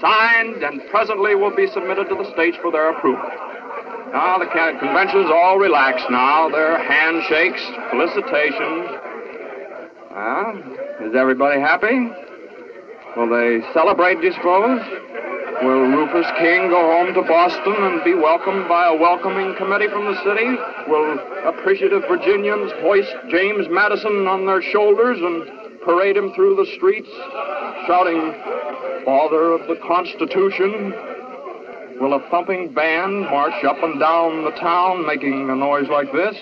signed, 0.00 0.62
and 0.62 0.82
presently 0.90 1.34
will 1.34 1.54
be 1.54 1.66
submitted 1.68 2.08
to 2.10 2.14
the 2.14 2.30
states 2.32 2.56
for 2.60 2.70
their 2.70 2.90
approval. 2.90 3.24
Now 4.12 4.38
the 4.38 4.46
convention's 4.46 5.30
all 5.32 5.58
relaxed 5.58 6.06
now. 6.10 6.48
There 6.48 6.76
are 6.76 6.82
handshakes, 6.84 7.60
felicitations. 7.90 8.86
Ah, 10.12 10.54
is 11.00 11.14
everybody 11.16 11.60
happy? 11.60 12.10
Will 13.16 13.28
they 13.28 13.60
celebrate, 13.72 14.20
do 14.20 14.26
you 14.28 14.32
suppose? 14.34 14.80
Will 15.62 15.86
Rufus 15.86 16.26
King 16.38 16.68
go 16.68 16.80
home 16.80 17.14
to 17.14 17.22
Boston 17.22 17.74
and 17.78 18.02
be 18.02 18.14
welcomed 18.14 18.68
by 18.68 18.88
a 18.88 18.96
welcoming 18.96 19.54
committee 19.56 19.88
from 19.88 20.04
the 20.04 20.16
city? 20.24 20.56
Will 20.90 21.18
appreciative 21.46 22.02
Virginians 22.08 22.72
hoist 22.80 23.14
James 23.28 23.66
Madison 23.70 24.26
on 24.26 24.46
their 24.46 24.60
shoulders 24.60 25.18
and 25.20 25.80
parade 25.82 26.16
him 26.16 26.32
through 26.34 26.56
the 26.56 26.66
streets, 26.74 27.08
shouting, 27.86 28.34
Father 29.04 29.52
of 29.52 29.68
the 29.68 29.76
Constitution? 29.86 30.92
Will 32.00 32.14
a 32.14 32.30
thumping 32.30 32.74
band 32.74 33.20
march 33.20 33.64
up 33.64 33.80
and 33.82 34.00
down 34.00 34.44
the 34.44 34.50
town 34.58 35.06
making 35.06 35.50
a 35.50 35.54
noise 35.54 35.88
like 35.88 36.12
this? 36.12 36.34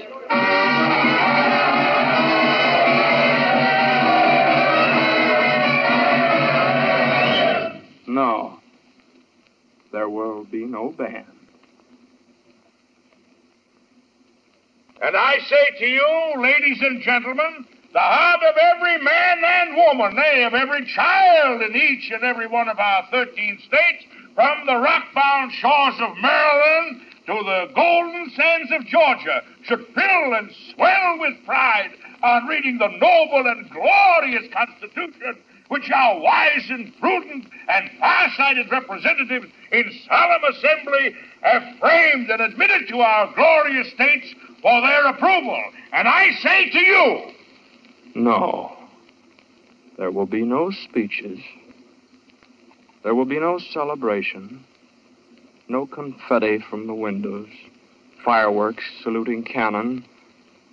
No. 8.07 8.62
There 9.93 10.09
will 10.09 10.45
be 10.45 10.65
no 10.65 10.89
band. 10.89 11.27
And 15.03 15.17
I 15.17 15.35
say 15.49 15.79
to 15.79 15.87
you, 15.87 16.33
ladies 16.39 16.81
and 16.81 17.03
gentlemen, 17.03 17.67
the 17.93 18.01
heart 18.01 18.41
of 18.43 18.55
every 18.57 18.99
man 19.03 19.43
and 19.45 19.77
woman, 19.77 20.17
nay, 20.17 20.45
of 20.45 20.55
every 20.55 20.87
child 20.87 21.61
in 21.61 21.77
each 21.77 22.11
and 22.11 22.23
every 22.23 22.47
one 22.47 22.69
of 22.69 22.79
our 22.79 23.07
13 23.11 23.59
states, 23.67 24.05
from 24.35 24.65
the 24.65 24.77
rock-bound 24.77 25.53
shores 25.53 25.95
of 26.01 26.17
Maryland 26.23 27.03
to 27.27 27.35
the 27.35 27.67
golden 27.75 28.31
sands 28.31 28.73
of 28.73 28.87
Georgia, 28.87 29.43
should 29.65 29.87
fill 29.95 30.35
and 30.35 30.51
swell 30.75 31.19
with 31.19 31.45
pride 31.45 31.91
on 32.23 32.47
reading 32.47 32.79
the 32.79 32.89
noble 32.89 33.47
and 33.47 33.69
glorious 33.71 34.51
Constitution 34.55 35.37
which 35.73 35.91
our 35.91 36.21
wise 36.21 36.67
and 36.69 36.93
prudent 37.01 37.47
and 37.67 37.91
far-sighted 37.99 38.71
representatives 38.71 39.47
in 39.73 39.91
solemn 40.07 40.45
assembly 40.51 41.15
have 41.41 41.63
framed 41.81 42.29
and 42.29 42.43
admitted 42.43 42.87
to 42.87 42.99
our 42.99 43.35
glorious 43.35 43.91
states 43.95 44.35
for 44.61 44.83
their 44.83 45.07
approval. 45.07 45.59
And 45.95 46.07
I 46.07 46.29
say 46.43 46.69
to 46.69 46.79
you, 46.79 47.23
No. 48.15 48.77
There 49.97 50.11
will 50.11 50.27
be 50.27 50.43
no 50.43 50.71
speeches. 50.73 51.39
There 53.03 53.15
will 53.15 53.25
be 53.25 53.41
no 53.41 53.59
celebration. 53.59 54.67
No 55.69 55.87
confetti 55.87 56.59
from 56.69 56.87
the 56.87 56.95
windows. 56.95 57.49
Fireworks 58.23 58.85
saluting 59.03 59.43
cannon. 59.43 60.05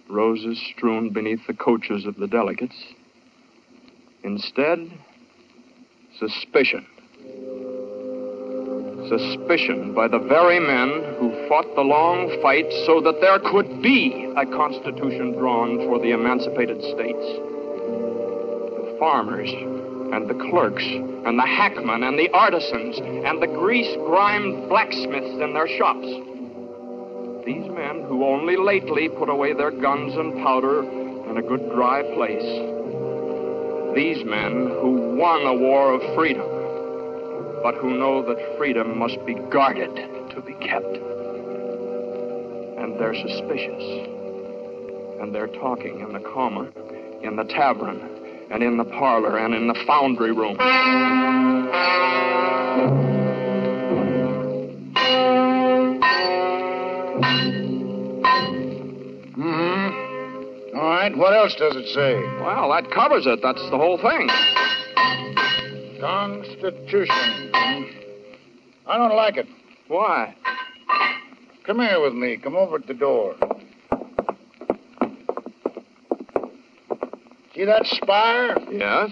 Roses 0.09 0.61
strewn 0.73 1.13
beneath 1.13 1.47
the 1.47 1.53
coaches 1.53 2.05
of 2.05 2.17
the 2.17 2.27
delegates. 2.27 2.75
Instead, 4.23 4.91
suspicion. 6.19 6.85
Suspicion 9.07 9.93
by 9.95 10.07
the 10.07 10.19
very 10.19 10.59
men 10.59 11.15
who 11.19 11.47
fought 11.47 11.73
the 11.75 11.81
long 11.81 12.29
fight 12.41 12.67
so 12.85 13.01
that 13.01 13.21
there 13.21 13.39
could 13.39 13.81
be 13.81 14.31
a 14.35 14.45
constitution 14.45 15.31
drawn 15.33 15.77
for 15.87 15.99
the 15.99 16.11
emancipated 16.11 16.81
states. 16.81 17.25
The 18.75 18.97
farmers 18.99 19.49
and 19.49 20.29
the 20.29 20.35
clerks 20.49 20.83
and 20.83 21.39
the 21.39 21.45
hackmen 21.45 22.03
and 22.03 22.19
the 22.19 22.29
artisans 22.29 22.99
and 22.99 23.41
the 23.41 23.47
grease 23.47 23.95
grimed 24.05 24.67
blacksmiths 24.67 25.41
in 25.41 25.53
their 25.53 25.67
shops. 25.77 26.07
These 27.45 27.71
men 27.71 28.03
who 28.05 28.25
only 28.25 28.57
lately 28.57 29.07
put 29.09 29.29
away 29.29 29.53
their 29.53 29.71
guns 29.71 30.13
and 30.15 30.43
powder 30.43 30.83
in 30.83 31.37
a 31.37 31.41
good 31.41 31.71
dry 31.71 32.03
place. 32.13 32.78
These 33.95 34.23
men 34.23 34.67
who 34.79 35.15
won 35.17 35.41
a 35.45 35.53
war 35.53 35.93
of 35.93 36.15
freedom, 36.15 36.47
but 37.63 37.75
who 37.75 37.97
know 37.97 38.21
that 38.21 38.57
freedom 38.57 38.97
must 38.97 39.25
be 39.25 39.33
guarded 39.33 39.93
to 39.95 40.41
be 40.41 40.53
kept. 40.53 40.97
And 42.77 42.99
they're 42.99 43.15
suspicious. 43.15 43.83
And 45.19 45.33
they're 45.33 45.47
talking 45.47 46.01
in 46.01 46.13
the 46.13 46.19
common, 46.19 46.71
in 47.23 47.35
the 47.35 47.45
tavern, 47.45 47.99
and 48.51 48.63
in 48.63 48.77
the 48.77 48.85
parlor, 48.85 49.37
and 49.37 49.53
in 49.55 49.67
the 49.67 49.75
foundry 49.85 50.31
room. 50.31 50.57
Right, 61.09 61.17
what 61.17 61.33
else 61.33 61.55
does 61.55 61.75
it 61.75 61.87
say? 61.93 62.15
Well, 62.41 62.69
that 62.71 62.91
covers 62.91 63.25
it. 63.25 63.39
That's 63.41 63.61
the 63.69 63.77
whole 63.77 63.97
thing. 63.97 64.29
Constitution. 65.99 67.51
I 68.87 68.97
don't 68.97 69.15
like 69.15 69.37
it. 69.37 69.47
Why? 69.87 70.35
Come 71.65 71.79
here 71.79 72.01
with 72.01 72.13
me. 72.13 72.37
Come 72.37 72.55
over 72.55 72.77
at 72.77 72.87
the 72.87 72.93
door. 72.93 73.35
See 77.53 77.65
that 77.65 77.85
spire? 77.85 78.57
Yes? 78.71 79.11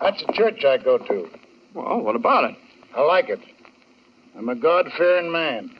That's 0.00 0.22
a 0.26 0.32
church 0.32 0.64
I 0.64 0.78
go 0.78 0.98
to. 0.98 1.28
Well, 1.74 2.00
what 2.00 2.16
about 2.16 2.50
it? 2.50 2.56
I 2.94 3.02
like 3.02 3.28
it. 3.28 3.40
I'm 4.36 4.48
a 4.48 4.54
God 4.54 4.90
fearing 4.96 5.30
man. 5.30 5.70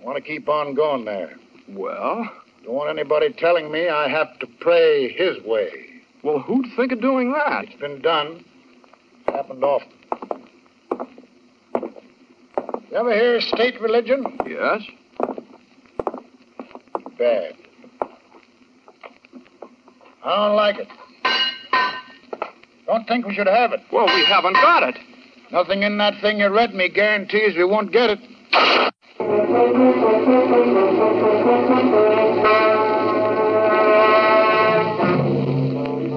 I 0.00 0.04
want 0.04 0.16
to 0.16 0.22
keep 0.22 0.48
on 0.48 0.74
going 0.74 1.04
there. 1.04 1.34
Well? 1.68 2.30
Don't 2.64 2.74
want 2.74 2.98
anybody 2.98 3.32
telling 3.32 3.70
me 3.72 3.88
I 3.88 4.08
have 4.08 4.38
to 4.40 4.46
pray 4.60 5.12
his 5.12 5.42
way. 5.44 5.70
Well, 6.22 6.40
who'd 6.40 6.66
think 6.76 6.92
of 6.92 7.00
doing 7.00 7.32
that? 7.32 7.64
It's 7.64 7.80
been 7.80 8.02
done. 8.02 8.44
It's 9.26 9.34
happened 9.34 9.64
often. 9.64 9.92
You 12.90 12.96
ever 12.96 13.14
hear 13.14 13.36
of 13.36 13.42
state 13.44 13.80
religion? 13.80 14.24
Yes? 14.46 14.82
Bad. 17.16 17.54
I 20.24 20.36
don't 20.36 20.56
like 20.56 20.76
it. 20.78 20.88
Don't 22.86 23.06
think 23.06 23.26
we 23.26 23.34
should 23.34 23.46
have 23.46 23.72
it. 23.72 23.80
Well, 23.92 24.06
we 24.06 24.24
haven't 24.24 24.54
got 24.54 24.82
it. 24.82 24.96
Nothing 25.52 25.82
in 25.82 25.96
that 25.98 26.20
thing 26.20 26.38
you 26.38 26.48
read 26.48 26.74
me 26.74 26.88
guarantees 26.88 27.56
we 27.56 27.64
won't 27.64 27.92
get 27.92 28.10
it. 28.10 28.18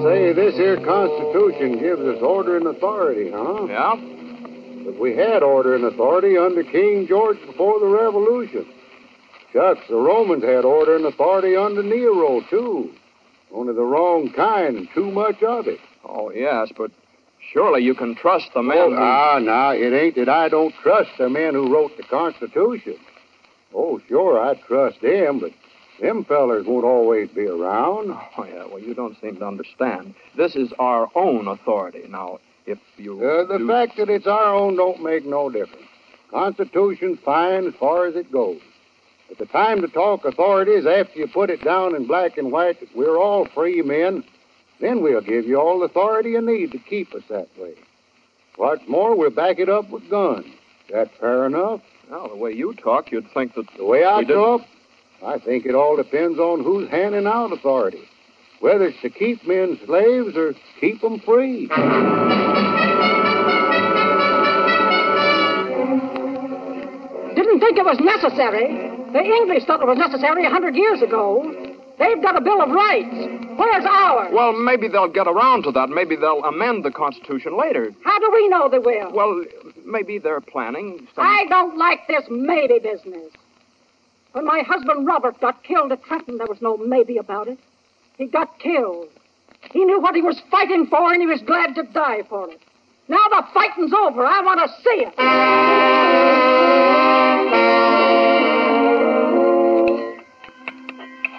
Say, 0.02 0.32
this 0.32 0.54
here 0.56 0.76
Constitution 0.80 1.78
gives 1.78 2.02
us 2.02 2.20
order 2.22 2.56
and 2.56 2.66
authority, 2.66 3.30
huh? 3.30 3.66
Yeah? 3.66 3.96
But 4.84 4.98
we 4.98 5.14
had 5.16 5.42
order 5.42 5.74
and 5.74 5.84
authority 5.84 6.36
under 6.36 6.62
King 6.64 7.06
George 7.06 7.40
before 7.46 7.80
the 7.80 7.86
Revolution. 7.86 8.66
Shucks, 9.52 9.86
the 9.88 9.96
Romans 9.96 10.42
had 10.42 10.64
order 10.64 10.96
and 10.96 11.06
authority 11.06 11.56
under 11.56 11.82
Nero, 11.82 12.40
too. 12.50 12.92
Only 13.52 13.72
the 13.72 13.84
wrong 13.84 14.30
kind 14.30 14.76
and 14.76 14.88
too 14.92 15.10
much 15.10 15.42
of 15.42 15.68
it. 15.68 15.78
Oh, 16.04 16.30
yes, 16.30 16.70
but 16.76 16.90
surely 17.52 17.82
you 17.82 17.94
can 17.94 18.14
trust 18.14 18.52
the 18.54 18.62
men. 18.62 18.78
Oh, 18.78 18.90
who- 18.90 18.96
ah, 18.96 19.38
now, 19.38 19.70
it 19.70 19.92
ain't 19.92 20.16
that 20.16 20.28
I 20.28 20.48
don't 20.48 20.74
trust 20.82 21.10
the 21.18 21.28
men 21.28 21.54
who 21.54 21.72
wrote 21.72 21.96
the 21.96 22.02
Constitution. 22.04 22.96
Oh, 23.74 24.00
sure, 24.08 24.38
I 24.40 24.54
trust 24.54 25.00
them, 25.00 25.40
but 25.40 25.52
them 26.00 26.24
fellers 26.24 26.66
won't 26.66 26.84
always 26.84 27.28
be 27.30 27.46
around. 27.46 28.10
Oh, 28.36 28.44
yeah, 28.44 28.64
well, 28.66 28.78
you 28.80 28.94
don't 28.94 29.20
seem 29.20 29.36
to 29.36 29.46
understand. 29.46 30.14
This 30.36 30.54
is 30.54 30.72
our 30.78 31.10
own 31.14 31.48
authority. 31.48 32.04
Now, 32.08 32.38
if 32.66 32.78
you. 32.96 33.14
Uh, 33.24 33.44
the 33.44 33.58
do- 33.58 33.66
fact 33.66 33.96
that 33.96 34.08
it's 34.08 34.26
our 34.26 34.54
own 34.54 34.76
don't 34.76 35.02
make 35.02 35.24
no 35.26 35.50
difference. 35.50 35.86
Constitution's 36.30 37.18
fine 37.20 37.66
as 37.66 37.74
far 37.74 38.06
as 38.06 38.16
it 38.16 38.30
goes. 38.32 38.60
But 39.28 39.38
the 39.38 39.46
time 39.46 39.80
to 39.80 39.88
talk 39.88 40.24
authority 40.24 40.72
is 40.72 40.86
after 40.86 41.18
you 41.18 41.26
put 41.26 41.48
it 41.50 41.62
down 41.62 41.94
in 41.94 42.06
black 42.06 42.36
and 42.38 42.52
white 42.52 42.80
that 42.80 42.94
we're 42.94 43.16
all 43.18 43.46
free 43.46 43.82
men. 43.82 44.24
Then 44.80 45.02
we'll 45.02 45.20
give 45.20 45.46
you 45.46 45.58
all 45.60 45.78
the 45.78 45.86
authority 45.86 46.30
you 46.30 46.40
need 46.40 46.72
to 46.72 46.78
keep 46.78 47.14
us 47.14 47.22
that 47.28 47.48
way. 47.58 47.74
What's 48.56 48.86
more, 48.88 49.16
we'll 49.16 49.30
back 49.30 49.58
it 49.58 49.68
up 49.68 49.90
with 49.90 50.08
guns. 50.10 50.46
That 50.90 51.10
fair 51.18 51.46
enough? 51.46 51.80
Well, 52.10 52.28
the 52.28 52.36
way 52.36 52.52
you 52.52 52.74
talk, 52.74 53.10
you'd 53.10 53.30
think 53.32 53.54
that. 53.54 53.66
The 53.76 53.84
way 53.84 54.04
I 54.04 54.18
we 54.18 54.24
didn't- 54.26 54.42
talk, 54.42 54.60
I 55.24 55.38
think 55.38 55.64
it 55.64 55.74
all 55.74 55.96
depends 55.96 56.38
on 56.38 56.62
who's 56.62 56.88
handing 56.90 57.26
out 57.26 57.52
authority. 57.52 58.02
Whether 58.60 58.86
it's 58.88 59.00
to 59.02 59.10
keep 59.10 59.46
men 59.46 59.78
slaves 59.86 60.36
or 60.36 60.54
keep 60.80 61.00
them 61.00 61.18
free. 61.20 61.68
Didn't 67.34 67.58
think 67.60 67.78
it 67.78 67.84
was 67.84 67.98
necessary. 68.00 68.90
The 69.12 69.22
English 69.22 69.64
thought 69.64 69.82
it 69.82 69.86
was 69.86 69.98
necessary 69.98 70.44
a 70.46 70.50
hundred 70.50 70.76
years 70.76 71.02
ago. 71.02 71.42
They've 71.98 72.20
got 72.20 72.36
a 72.36 72.40
Bill 72.40 72.60
of 72.60 72.70
Rights. 72.70 73.14
Where's 73.56 73.84
ours? 73.84 74.30
Well, 74.32 74.52
maybe 74.52 74.88
they'll 74.88 75.08
get 75.08 75.28
around 75.28 75.62
to 75.64 75.72
that. 75.72 75.88
Maybe 75.88 76.16
they'll 76.16 76.44
amend 76.44 76.84
the 76.84 76.90
Constitution 76.90 77.56
later. 77.58 77.92
How 78.04 78.18
do 78.18 78.30
we 78.32 78.48
know 78.48 78.68
they 78.68 78.80
will? 78.80 79.12
Well, 79.12 79.44
maybe 79.84 80.18
they're 80.18 80.40
planning 80.40 81.06
some. 81.14 81.24
I 81.24 81.44
don't 81.48 81.78
like 81.78 82.06
this 82.08 82.24
maybe 82.28 82.80
business. 82.80 83.30
When 84.32 84.44
my 84.44 84.62
husband 84.66 85.06
Robert 85.06 85.40
got 85.40 85.62
killed 85.62 85.92
at 85.92 86.02
Trenton, 86.02 86.38
there 86.38 86.48
was 86.48 86.60
no 86.60 86.76
maybe 86.76 87.16
about 87.18 87.46
it. 87.46 87.58
He 88.18 88.26
got 88.26 88.58
killed. 88.58 89.08
He 89.72 89.84
knew 89.84 90.00
what 90.00 90.16
he 90.16 90.22
was 90.22 90.42
fighting 90.50 90.86
for, 90.86 91.12
and 91.12 91.20
he 91.20 91.26
was 91.26 91.40
glad 91.42 91.76
to 91.76 91.84
die 91.84 92.22
for 92.28 92.50
it. 92.50 92.60
Now 93.06 93.24
the 93.30 93.44
fighting's 93.54 93.92
over. 93.92 94.26
I 94.26 94.40
want 94.40 94.60
to 94.60 94.68
see 94.82 95.04
it. 95.06 95.14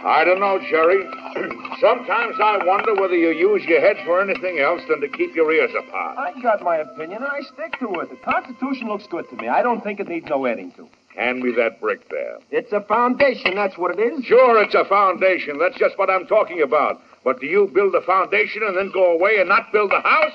I 0.05 0.23
don't 0.23 0.39
know, 0.39 0.59
Jerry. 0.69 1.03
Sometimes 1.81 2.35
I 2.41 2.59
wonder 2.63 2.93
whether 2.93 3.15
you 3.15 3.29
use 3.31 3.63
your 3.65 3.81
head 3.81 3.97
for 4.05 4.21
anything 4.21 4.59
else 4.59 4.81
than 4.87 5.01
to 5.01 5.07
keep 5.09 5.35
your 5.35 5.51
ears 5.51 5.71
apart. 5.77 6.17
I've 6.17 6.41
got 6.43 6.61
my 6.61 6.77
opinion, 6.77 7.23
and 7.23 7.31
I 7.31 7.41
stick 7.53 7.79
to 7.79 7.89
it. 8.01 8.11
The 8.11 8.17
Constitution 8.17 8.87
looks 8.87 9.07
good 9.07 9.27
to 9.31 9.35
me. 9.35 9.47
I 9.47 9.63
don't 9.63 9.83
think 9.83 9.99
it 9.99 10.07
needs 10.07 10.27
no 10.29 10.45
adding 10.45 10.71
to. 10.73 10.87
Hand 11.15 11.39
me 11.41 11.51
that 11.57 11.81
brick 11.81 12.07
there. 12.09 12.37
It's 12.51 12.71
a 12.71 12.81
foundation, 12.81 13.55
that's 13.55 13.77
what 13.77 13.97
it 13.97 13.99
is. 13.99 14.25
Sure, 14.25 14.61
it's 14.61 14.75
a 14.75 14.85
foundation. 14.85 15.57
That's 15.57 15.77
just 15.79 15.97
what 15.97 16.09
I'm 16.09 16.27
talking 16.27 16.61
about. 16.61 17.01
But 17.23 17.39
do 17.39 17.47
you 17.47 17.71
build 17.73 17.93
the 17.93 18.01
foundation 18.05 18.61
and 18.63 18.77
then 18.77 18.91
go 18.93 19.11
away 19.13 19.37
and 19.39 19.49
not 19.49 19.71
build 19.71 19.91
the 19.91 20.01
house? 20.01 20.33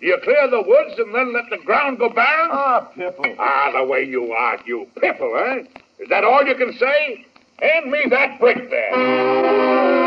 Do 0.00 0.06
you 0.06 0.18
clear 0.22 0.50
the 0.50 0.60
woods 0.60 0.98
and 0.98 1.14
then 1.14 1.32
let 1.32 1.44
the 1.50 1.64
ground 1.64 1.98
go 1.98 2.10
barren? 2.10 2.50
Ah, 2.52 2.80
Pipple. 2.94 3.36
Ah, 3.38 3.72
the 3.74 3.84
way 3.84 4.04
you 4.04 4.32
argue. 4.32 4.86
Piffle, 5.00 5.34
eh? 5.36 5.62
Is 5.98 6.08
that 6.10 6.24
all 6.24 6.44
you 6.44 6.54
can 6.54 6.72
say? 6.74 7.24
Hand 7.60 7.90
me 7.90 8.04
that 8.10 8.38
brick 8.38 8.70
there. 8.70 9.98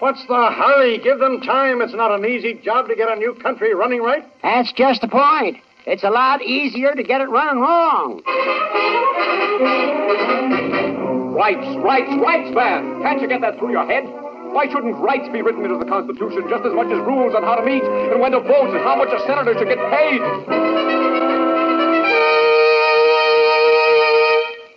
What's 0.00 0.26
the 0.26 0.50
hurry? 0.50 0.98
Give 0.98 1.18
them 1.18 1.40
time. 1.40 1.80
It's 1.80 1.94
not 1.94 2.10
an 2.10 2.26
easy 2.26 2.54
job 2.54 2.88
to 2.88 2.96
get 2.96 3.08
a 3.10 3.16
new 3.16 3.34
country 3.34 3.72
running 3.72 4.02
right. 4.02 4.24
That's 4.42 4.72
just 4.72 5.00
the 5.00 5.08
point. 5.08 5.58
It's 5.86 6.02
a 6.02 6.10
lot 6.10 6.42
easier 6.42 6.94
to 6.94 7.02
get 7.02 7.20
it 7.20 7.28
running 7.28 7.62
wrong. 7.62 8.22
Rights, 11.34 11.76
rights, 11.78 12.14
rights, 12.20 12.54
man! 12.54 13.02
Can't 13.02 13.20
you 13.20 13.28
get 13.28 13.42
that 13.42 13.58
through 13.58 13.72
your 13.72 13.86
head? 13.86 14.04
Why 14.52 14.66
shouldn't 14.70 14.96
rights 14.96 15.28
be 15.32 15.42
written 15.42 15.64
into 15.64 15.78
the 15.78 15.84
Constitution 15.84 16.46
just 16.48 16.64
as 16.64 16.72
much 16.72 16.86
as 16.86 16.98
rules 17.06 17.34
on 17.34 17.42
how 17.42 17.56
to 17.56 17.64
meet 17.64 17.82
and 17.82 18.20
when 18.20 18.32
to 18.32 18.40
vote 18.40 18.74
and 18.74 18.82
how 18.82 18.96
much 18.96 19.08
a 19.08 19.20
senator 19.26 19.54
should 19.58 19.68
get 19.68 19.78
paid? 19.90 21.43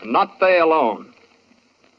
Not 0.09 0.39
they 0.39 0.57
alone. 0.57 1.13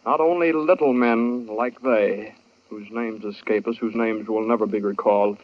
Not 0.07 0.19
only 0.19 0.51
little 0.51 0.95
men 0.95 1.47
like 1.47 1.83
they, 1.83 2.35
whose 2.71 2.89
names 2.91 3.23
escape 3.23 3.69
us, 3.69 3.77
whose 3.77 3.95
names 3.95 4.27
will 4.29 4.49
never 4.49 4.67
be 4.67 4.81
recalled. 4.81 5.37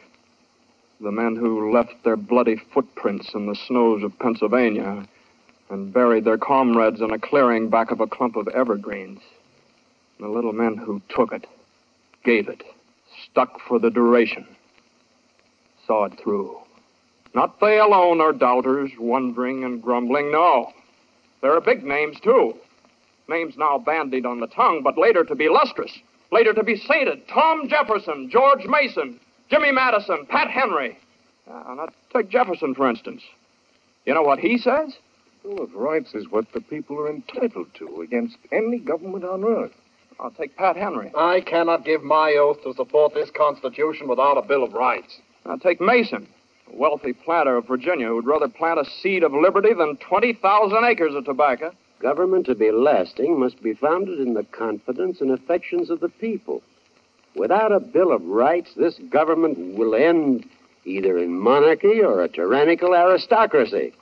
The 0.99 1.11
men 1.11 1.35
who 1.35 1.71
left 1.71 1.93
their 2.03 2.15
bloody 2.15 2.59
footprints 2.73 3.35
in 3.35 3.45
the 3.45 3.55
snows 3.67 4.01
of 4.01 4.17
Pennsylvania 4.17 5.05
and 5.69 5.93
buried 5.93 6.25
their 6.25 6.39
comrades 6.39 7.01
in 7.01 7.11
a 7.11 7.19
clearing 7.19 7.69
back 7.69 7.91
of 7.91 8.01
a 8.01 8.07
clump 8.07 8.35
of 8.35 8.47
evergreens. 8.47 9.21
The 10.19 10.27
little 10.27 10.53
men 10.53 10.75
who 10.75 11.03
took 11.07 11.33
it, 11.33 11.45
gave 12.23 12.47
it, 12.47 12.63
stuck 13.29 13.59
for 13.67 13.77
the 13.77 13.91
duration, 13.91 14.47
saw 15.85 16.05
it 16.05 16.19
through. 16.19 16.57
Not 17.35 17.59
they 17.59 17.77
alone 17.77 18.21
are 18.21 18.33
doubters, 18.33 18.89
wondering 18.97 19.63
and 19.63 19.83
grumbling. 19.83 20.31
No. 20.31 20.73
There 21.45 21.53
are 21.53 21.61
big 21.61 21.83
names, 21.83 22.19
too. 22.21 22.55
Names 23.29 23.55
now 23.55 23.77
bandied 23.77 24.25
on 24.25 24.39
the 24.39 24.47
tongue, 24.47 24.81
but 24.81 24.97
later 24.97 25.23
to 25.25 25.35
be 25.35 25.47
lustrous, 25.47 25.95
later 26.31 26.53
to 26.53 26.63
be 26.63 26.75
sainted. 26.75 27.27
Tom 27.27 27.69
Jefferson, 27.69 28.31
George 28.31 28.65
Mason, 28.65 29.19
Jimmy 29.51 29.71
Madison, 29.71 30.25
Pat 30.25 30.49
Henry. 30.49 30.97
Uh, 31.47 31.75
now, 31.75 31.89
take 32.11 32.29
Jefferson, 32.29 32.73
for 32.73 32.89
instance. 32.89 33.21
You 34.07 34.15
know 34.15 34.23
what 34.23 34.39
he 34.39 34.57
says? 34.57 34.97
Bill 35.43 35.61
of 35.61 35.75
Rights 35.75 36.15
is 36.15 36.31
what 36.31 36.51
the 36.51 36.61
people 36.61 36.97
are 36.97 37.11
entitled 37.11 37.67
to 37.75 38.01
against 38.01 38.37
any 38.51 38.79
government 38.79 39.23
on 39.23 39.43
earth. 39.43 39.75
I'll 40.19 40.31
take 40.31 40.57
Pat 40.57 40.75
Henry. 40.75 41.11
I 41.15 41.41
cannot 41.41 41.85
give 41.85 42.01
my 42.01 42.33
oath 42.39 42.63
to 42.63 42.73
support 42.73 43.13
this 43.13 43.29
Constitution 43.29 44.07
without 44.07 44.39
a 44.39 44.41
Bill 44.41 44.63
of 44.63 44.73
Rights. 44.73 45.19
Now 45.45 45.57
take 45.57 45.79
Mason, 45.79 46.27
a 46.71 46.75
wealthy 46.75 47.13
planter 47.13 47.57
of 47.57 47.67
Virginia 47.67 48.07
who'd 48.07 48.25
rather 48.25 48.47
plant 48.47 48.79
a 48.79 48.85
seed 48.85 49.23
of 49.23 49.33
liberty 49.33 49.73
than 49.73 49.97
20,000 49.97 50.83
acres 50.85 51.15
of 51.15 51.25
tobacco. 51.25 51.71
Government 51.99 52.45
to 52.47 52.55
be 52.55 52.71
lasting 52.71 53.39
must 53.39 53.61
be 53.63 53.73
founded 53.73 54.19
in 54.19 54.33
the 54.33 54.43
confidence 54.43 55.21
and 55.21 55.31
affections 55.31 55.89
of 55.89 55.99
the 55.99 56.09
people. 56.09 56.61
Without 57.35 57.71
a 57.71 57.79
Bill 57.79 58.11
of 58.11 58.25
Rights, 58.25 58.73
this 58.75 58.97
government 59.09 59.77
will 59.77 59.95
end 59.95 60.47
either 60.85 61.17
in 61.17 61.37
monarchy 61.39 62.01
or 62.01 62.21
a 62.21 62.29
tyrannical 62.29 62.93
aristocracy. 62.93 63.93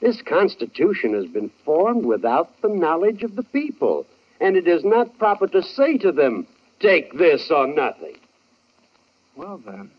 This 0.00 0.22
Constitution 0.22 1.14
has 1.14 1.26
been 1.26 1.50
formed 1.64 2.04
without 2.04 2.60
the 2.60 2.68
knowledge 2.68 3.22
of 3.22 3.36
the 3.36 3.42
people, 3.42 4.06
and 4.40 4.56
it 4.56 4.66
is 4.66 4.84
not 4.84 5.18
proper 5.18 5.46
to 5.48 5.62
say 5.62 5.98
to 5.98 6.12
them, 6.12 6.46
take 6.80 7.12
this 7.16 7.50
or 7.50 7.66
nothing. 7.66 8.16
Well, 9.36 9.58
then, 9.58 9.90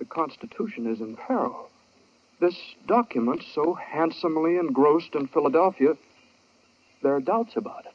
the 0.00 0.06
Constitution 0.06 0.90
is 0.90 1.00
in 1.00 1.14
peril. 1.14 1.68
This 2.40 2.56
document, 2.88 3.44
so 3.54 3.74
handsomely 3.74 4.56
engrossed 4.56 5.14
in 5.14 5.28
Philadelphia, 5.28 5.94
there 7.02 7.14
are 7.14 7.20
doubts 7.20 7.52
about 7.54 7.84
it 7.86 7.92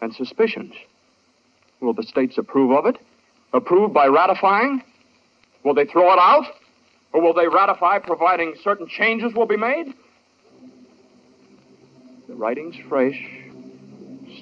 and 0.00 0.12
suspicions. 0.14 0.74
Will 1.80 1.92
the 1.92 2.02
states 2.02 2.38
approve 2.38 2.72
of 2.72 2.86
it? 2.86 2.98
Approve 3.52 3.92
by 3.92 4.06
ratifying? 4.06 4.82
Will 5.64 5.74
they 5.74 5.84
throw 5.84 6.12
it 6.12 6.18
out? 6.18 6.46
Or 7.12 7.20
will 7.20 7.34
they 7.34 7.46
ratify 7.46 7.98
providing 7.98 8.54
certain 8.64 8.88
changes 8.88 9.34
will 9.34 9.46
be 9.46 9.56
made? 9.56 9.94
The 12.26 12.34
writing's 12.34 12.76
fresh, 12.88 13.22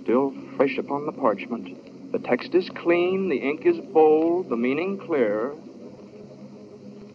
still 0.01 0.33
fresh 0.57 0.79
upon 0.79 1.07
the 1.07 1.13
parchment. 1.13 2.13
The 2.13 2.21
text 2.21 2.55
is 2.55 2.71
clean, 2.71 3.29
the 3.29 3.37
ink 3.37 3.67
is 3.67 3.79
bold, 3.93 4.49
the 4.49 4.57
meaning 4.57 4.99
clear. 4.99 5.53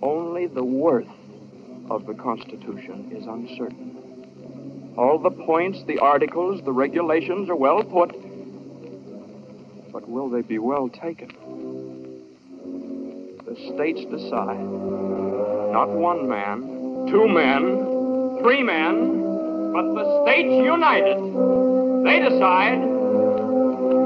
Only 0.01 0.47
the 0.47 0.63
worth 0.63 1.07
of 1.89 2.05
the 2.05 2.13
Constitution 2.13 3.11
is 3.11 3.25
uncertain. 3.25 4.93
All 4.97 5.19
the 5.19 5.31
points, 5.31 5.83
the 5.85 5.99
articles, 5.99 6.61
the 6.63 6.71
regulations 6.71 7.49
are 7.49 7.55
well 7.55 7.83
put, 7.83 8.15
But 9.91 10.07
will 10.07 10.29
they 10.29 10.41
be 10.41 10.59
well 10.59 10.89
taken? 10.89 11.29
The 13.45 13.55
states 13.73 14.01
decide. 14.11 14.59
Not 15.71 15.89
one 15.89 16.27
man, 16.27 17.07
two 17.09 17.27
men, 17.27 18.41
three 18.41 18.61
men, 18.61 19.73
but 19.73 19.93
the 19.93 20.23
states 20.25 20.49
united. 20.49 21.17
They 22.05 22.19
decide. 22.19 22.79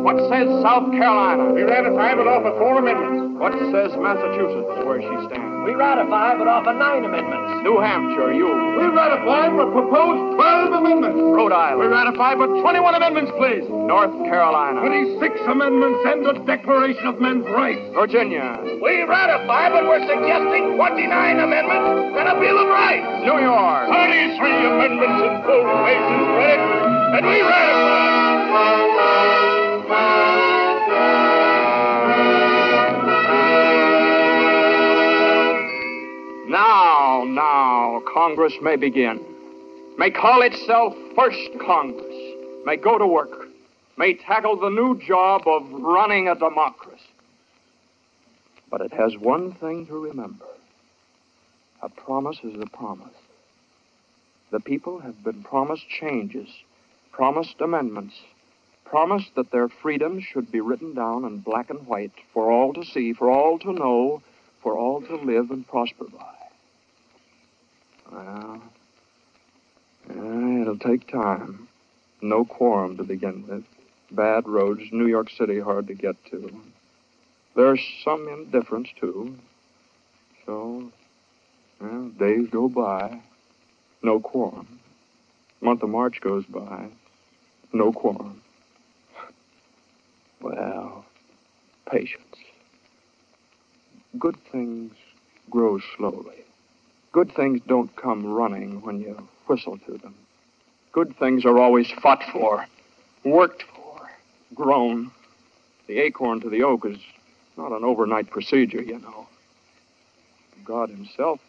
What 0.03 0.17
says 0.29 0.47
South 0.61 0.91
Carolina? 0.91 1.53
We 1.53 1.63
ratify 1.63 2.15
but 2.15 2.27
offer 2.27 2.51
four 2.57 2.79
amendments. 2.79 3.39
What 3.39 3.53
says 3.53 3.91
Massachusetts, 3.97 4.70
where 4.91 4.99
she 4.99 5.15
stands? 5.31 5.51
We 5.63 5.71
ratify 5.71 6.35
but 6.35 6.51
offer 6.51 6.75
nine 6.75 7.07
amendments. 7.07 7.63
New 7.63 7.79
Hampshire, 7.79 8.35
you. 8.35 8.51
We 8.75 8.91
ratify 8.91 9.47
but 9.55 9.71
propose 9.71 10.19
12 10.35 10.73
amendments. 10.83 11.15
Rhode 11.15 11.55
Island. 11.55 11.79
We 11.79 11.87
ratify 11.87 12.35
but 12.35 12.51
21 12.59 12.95
amendments, 12.99 13.31
please. 13.39 13.63
North 13.69 14.11
Carolina. 14.27 14.83
26 14.83 15.39
amendments 15.47 15.99
and 16.11 16.27
a 16.27 16.35
Declaration 16.43 17.07
of 17.07 17.21
Men's 17.23 17.47
Rights. 17.55 17.79
Virginia. 17.95 18.59
We 18.83 19.07
ratify, 19.07 19.71
but 19.71 19.87
we're 19.87 20.03
suggesting 20.03 20.75
49 20.75 21.39
amendments 21.39 22.19
and 22.19 22.27
a 22.27 22.35
Bill 22.35 22.57
of 22.59 22.67
Rights. 22.67 23.23
New 23.23 23.39
York. 23.39 23.87
33 23.87 24.75
amendments 24.75 25.19
in 25.23 25.33
full 25.47 25.67
faces, 25.87 26.23
Rick. 26.35 26.59
And 27.15 27.23
we 27.23 27.39
ratify. 27.39 27.71
Now, 36.51 37.23
now, 37.25 38.03
Congress 38.13 38.53
may 38.61 38.75
begin. 38.75 39.23
May 39.97 40.11
call 40.11 40.41
itself 40.41 40.93
First 41.15 41.49
Congress. 41.65 42.13
May 42.65 42.75
go 42.75 42.97
to 42.97 43.07
work. 43.07 43.47
May 43.97 44.15
tackle 44.15 44.59
the 44.59 44.67
new 44.69 44.99
job 44.99 45.43
of 45.47 45.71
running 45.71 46.27
a 46.27 46.35
democracy. 46.35 47.05
But 48.69 48.81
it 48.81 48.91
has 48.91 49.17
one 49.17 49.53
thing 49.53 49.85
to 49.87 49.93
remember 49.97 50.43
a 51.81 51.87
promise 51.87 52.37
is 52.43 52.59
a 52.61 52.65
promise. 52.65 53.15
The 54.51 54.59
people 54.59 54.99
have 54.99 55.23
been 55.23 55.43
promised 55.43 55.87
changes, 55.87 56.49
promised 57.13 57.61
amendments, 57.61 58.15
promised 58.83 59.35
that 59.35 59.51
their 59.51 59.69
freedoms 59.69 60.25
should 60.25 60.51
be 60.51 60.59
written 60.59 60.95
down 60.95 61.23
in 61.23 61.37
black 61.39 61.69
and 61.69 61.87
white 61.87 62.11
for 62.33 62.51
all 62.51 62.73
to 62.73 62.83
see, 62.83 63.13
for 63.13 63.31
all 63.31 63.57
to 63.59 63.71
know, 63.71 64.21
for 64.61 64.77
all 64.77 65.01
to 65.01 65.15
live 65.15 65.49
and 65.49 65.65
prosper 65.65 66.03
by. 66.11 66.40
Well, 68.11 68.61
it'll 70.09 70.77
take 70.77 71.07
time. 71.07 71.67
No 72.21 72.43
quorum 72.43 72.97
to 72.97 73.03
begin 73.03 73.47
with. 73.47 73.63
Bad 74.11 74.47
roads, 74.47 74.81
New 74.91 75.07
York 75.07 75.29
City 75.29 75.59
hard 75.59 75.87
to 75.87 75.93
get 75.93 76.23
to. 76.25 76.61
There's 77.55 77.81
some 78.03 78.27
indifference, 78.27 78.89
too. 78.99 79.37
So, 80.45 80.91
well, 81.79 82.09
days 82.09 82.49
go 82.49 82.67
by. 82.67 83.21
No 84.03 84.19
quorum. 84.19 84.79
Month 85.61 85.83
of 85.83 85.89
March 85.89 86.19
goes 86.21 86.45
by. 86.45 86.87
No 87.71 87.93
quorum. 87.93 88.41
Well, 90.41 91.05
patience. 91.89 92.35
Good 94.19 94.35
things 94.51 94.91
grow 95.49 95.79
slowly. 95.95 96.40
Good 97.11 97.33
things 97.33 97.59
don't 97.67 97.93
come 97.95 98.25
running 98.25 98.81
when 98.81 99.01
you 99.01 99.27
whistle 99.47 99.77
to 99.79 99.97
them. 99.97 100.15
Good 100.93 101.17
things 101.17 101.45
are 101.45 101.57
always 101.57 101.91
fought 102.01 102.23
for, 102.31 102.65
worked 103.25 103.63
for, 103.75 104.09
grown. 104.55 105.11
The 105.87 105.99
acorn 105.99 106.39
to 106.41 106.49
the 106.49 106.63
oak 106.63 106.85
is 106.85 106.97
not 107.57 107.73
an 107.73 107.83
overnight 107.83 108.29
procedure, 108.29 108.81
you 108.81 108.99
know. 108.99 109.27
God 110.63 110.89
Himself 110.89 111.39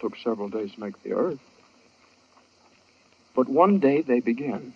took 0.00 0.16
several 0.16 0.48
days 0.48 0.72
to 0.72 0.80
make 0.80 1.02
the 1.02 1.12
earth. 1.12 1.40
But 3.34 3.48
one 3.48 3.78
day 3.78 4.00
they 4.02 4.20
begin. 4.20 4.74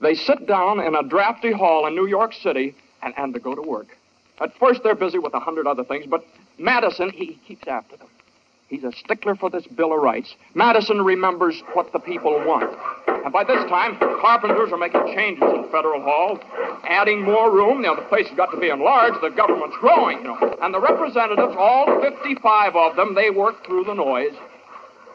They 0.00 0.14
sit 0.14 0.46
down 0.46 0.80
in 0.80 0.94
a 0.94 1.02
drafty 1.02 1.52
hall 1.52 1.86
in 1.86 1.94
New 1.94 2.06
York 2.06 2.32
City 2.34 2.74
and, 3.02 3.14
and 3.16 3.32
to 3.34 3.40
go 3.40 3.54
to 3.54 3.62
work. 3.62 3.96
At 4.40 4.56
first, 4.58 4.82
they're 4.82 4.96
busy 4.96 5.18
with 5.18 5.32
a 5.34 5.40
hundred 5.40 5.66
other 5.66 5.84
things, 5.84 6.06
but 6.06 6.26
Madison, 6.58 7.10
he 7.10 7.38
keeps 7.46 7.66
after 7.68 7.96
them. 7.96 8.08
He's 8.68 8.84
a 8.84 8.92
stickler 8.92 9.34
for 9.34 9.50
this 9.50 9.66
Bill 9.66 9.92
of 9.92 10.02
Rights. 10.02 10.34
Madison 10.54 11.02
remembers 11.02 11.62
what 11.74 11.92
the 11.92 11.98
people 11.98 12.32
want. 12.46 12.76
And 13.06 13.32
by 13.32 13.44
this 13.44 13.62
time, 13.68 13.98
carpenters 13.98 14.72
are 14.72 14.78
making 14.78 15.14
changes 15.14 15.44
in 15.44 15.68
Federal 15.70 16.02
Hall, 16.02 16.38
adding 16.84 17.22
more 17.22 17.52
room. 17.52 17.82
Now, 17.82 17.94
the 17.94 18.02
place 18.02 18.26
has 18.28 18.36
got 18.36 18.50
to 18.52 18.58
be 18.58 18.70
enlarged. 18.70 19.20
The 19.22 19.30
government's 19.30 19.76
growing, 19.80 20.18
you 20.18 20.24
know. 20.24 20.56
And 20.62 20.74
the 20.74 20.80
representatives, 20.80 21.54
all 21.58 22.00
55 22.00 22.76
of 22.76 22.96
them, 22.96 23.14
they 23.14 23.30
work 23.30 23.64
through 23.66 23.84
the 23.84 23.94
noise. 23.94 24.34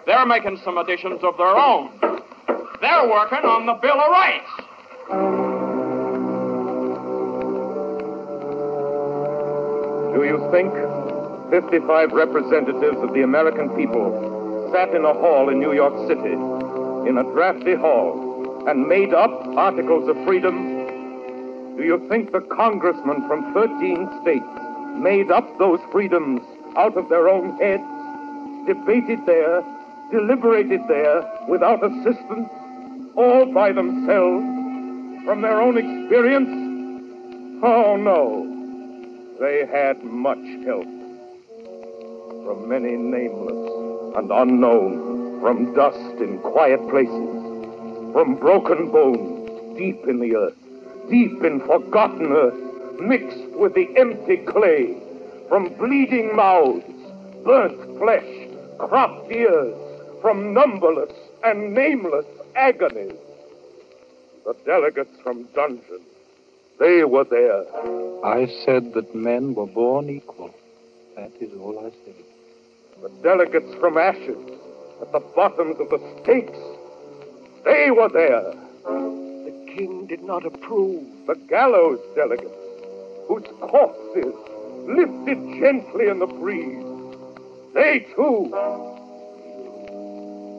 They're 0.06 0.26
making 0.26 0.60
some 0.64 0.78
additions 0.78 1.24
of 1.24 1.38
their 1.38 1.58
own. 1.58 1.92
They're 2.82 3.10
working 3.10 3.46
on 3.46 3.66
the 3.66 3.74
Bill 3.74 4.00
of 4.00 4.12
Rights. 4.12 4.50
Do 10.14 10.24
you 10.26 10.50
think 10.52 10.74
55 11.50 12.12
representatives 12.12 12.98
of 12.98 13.14
the 13.14 13.24
American 13.24 13.70
people 13.76 14.70
sat 14.72 14.94
in 14.94 15.04
a 15.04 15.14
hall 15.14 15.50
in 15.50 15.60
New 15.60 15.74
York 15.74 15.96
City, 16.08 16.34
in 17.10 17.18
a 17.18 17.24
drafty 17.34 17.74
hall, 17.74 18.68
and 18.68 18.88
made 18.88 19.16
up 19.16 19.32
articles 19.58 20.08
of 20.08 20.16
freedom? 20.26 21.76
Do 21.76 21.84
you 21.84 22.06
think 22.08 22.32
the 22.32 22.42
congressmen 22.42 23.28
from 23.28 23.52
13 23.54 24.22
states 24.22 24.46
made 24.96 25.32
up 25.32 25.58
those 25.58 25.80
freedoms 25.92 26.42
out 26.78 26.96
of 26.96 27.10
their 27.10 27.28
own 27.28 27.58
heads, 27.58 27.82
debated 28.68 29.26
there, 29.26 29.64
deliberated 30.12 30.82
there 30.88 31.24
without 31.48 31.84
assistance, 31.84 32.50
all 33.16 33.52
by 33.52 33.72
themselves, 33.72 34.46
from 35.26 35.42
their 35.42 35.60
own 35.60 35.78
experience? 35.78 36.50
Oh, 37.64 37.96
no. 37.96 38.46
They 39.40 39.66
had 39.66 40.04
much 40.04 40.46
help 40.66 40.99
from 42.46 42.68
many 42.68 42.96
nameless 42.96 44.16
and 44.18 44.32
unknown, 44.32 45.40
from 45.42 45.74
dust 45.74 46.22
in 46.22 46.40
quiet 46.40 46.80
places, 46.90 48.14
from 48.14 48.36
broken 48.40 48.92
bones 48.92 49.78
deep 49.78 50.08
in 50.08 50.20
the 50.20 50.36
earth, 50.36 50.56
deep 51.10 51.44
in 51.44 51.60
forgotten 51.62 52.32
earth, 52.32 53.00
mixed 53.00 53.50
with 53.52 53.74
the 53.76 53.88
empty 53.98 54.38
clay, 54.38 54.98
from 55.48 55.74
bleeding 55.76 56.36
mouths, 56.36 56.84
burnt 57.46 57.98
flesh, 57.98 58.48
cropped 58.78 59.32
ears, 59.32 59.74
from 60.22 60.54
numberless 60.54 61.14
and 61.44 61.74
nameless 61.74 62.26
agonies. 62.56 63.14
The 64.46 64.54
delegates 64.66 65.18
from 65.22 65.44
dungeons, 65.56 66.02
they 66.80 67.04
were 67.04 67.24
there. 67.24 67.64
I 68.26 68.48
said 68.66 68.94
that 68.94 69.14
men 69.16 69.54
were 69.54 69.68
born 69.68 70.10
equal. 70.10 70.54
That 71.16 71.32
is 71.40 71.54
all 71.60 71.80
I 71.80 71.92
said. 72.06 72.29
The 73.02 73.10
delegates 73.24 73.74
from 73.76 73.98
ashes 73.98 74.38
at 75.02 75.12
the 75.14 75.22
bottoms 75.34 75.80
of 75.80 75.90
the 75.90 76.00
stakes, 76.22 76.58
they 77.64 77.92
were 77.92 78.10
there. 78.10 78.54
The 78.84 79.74
king 79.74 80.06
did 80.06 80.22
not 80.22 80.46
approve. 80.46 81.06
The 81.26 81.36
gallows 81.48 82.00
delegates, 82.14 82.52
whose 83.28 83.46
corpses 83.62 84.36
lifted 84.86 85.38
gently 85.62 86.10
in 86.10 86.20
the 86.20 86.28
breeze, 86.28 86.84
they 87.74 88.00
too. 88.16 88.52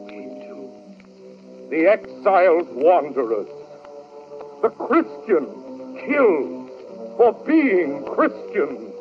They 0.07 0.25
too. 0.47 0.71
The 1.69 1.85
exiled 1.87 2.73
wanderers, 2.73 3.49
the 4.63 4.69
Christians 4.69 5.53
killed 6.07 6.69
for 7.17 7.33
being 7.45 8.03
Christians, 8.05 8.95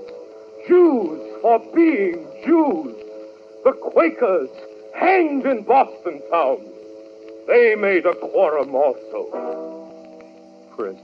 Jews 0.68 1.20
for 1.40 1.58
being 1.74 2.26
Jews, 2.44 2.99
the 3.64 3.72
Quakers 3.72 4.48
hanged 4.94 5.46
in 5.46 5.62
Boston 5.62 6.22
town. 6.30 6.58
They 7.46 7.74
made 7.74 8.06
a 8.06 8.14
quorum 8.14 8.74
also. 8.74 9.90
Prison. 10.76 11.00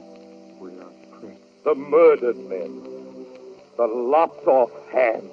We 0.59 0.71
are 0.71 1.19
prison. 1.19 1.37
The 1.65 1.75
murdered 1.75 2.39
men, 2.49 2.83
the 3.77 3.87
lopped 3.87 4.47
off 4.47 4.71
hands, 4.93 5.31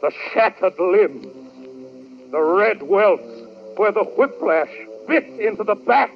the 0.00 0.12
shattered 0.32 0.78
limbs, 0.78 1.26
the 2.30 2.42
red 2.42 2.82
welts 2.82 3.22
where 3.76 3.92
the 3.92 4.04
whiplash 4.04 4.70
bit 5.08 5.24
into 5.40 5.64
the 5.64 5.74
back. 5.74 6.12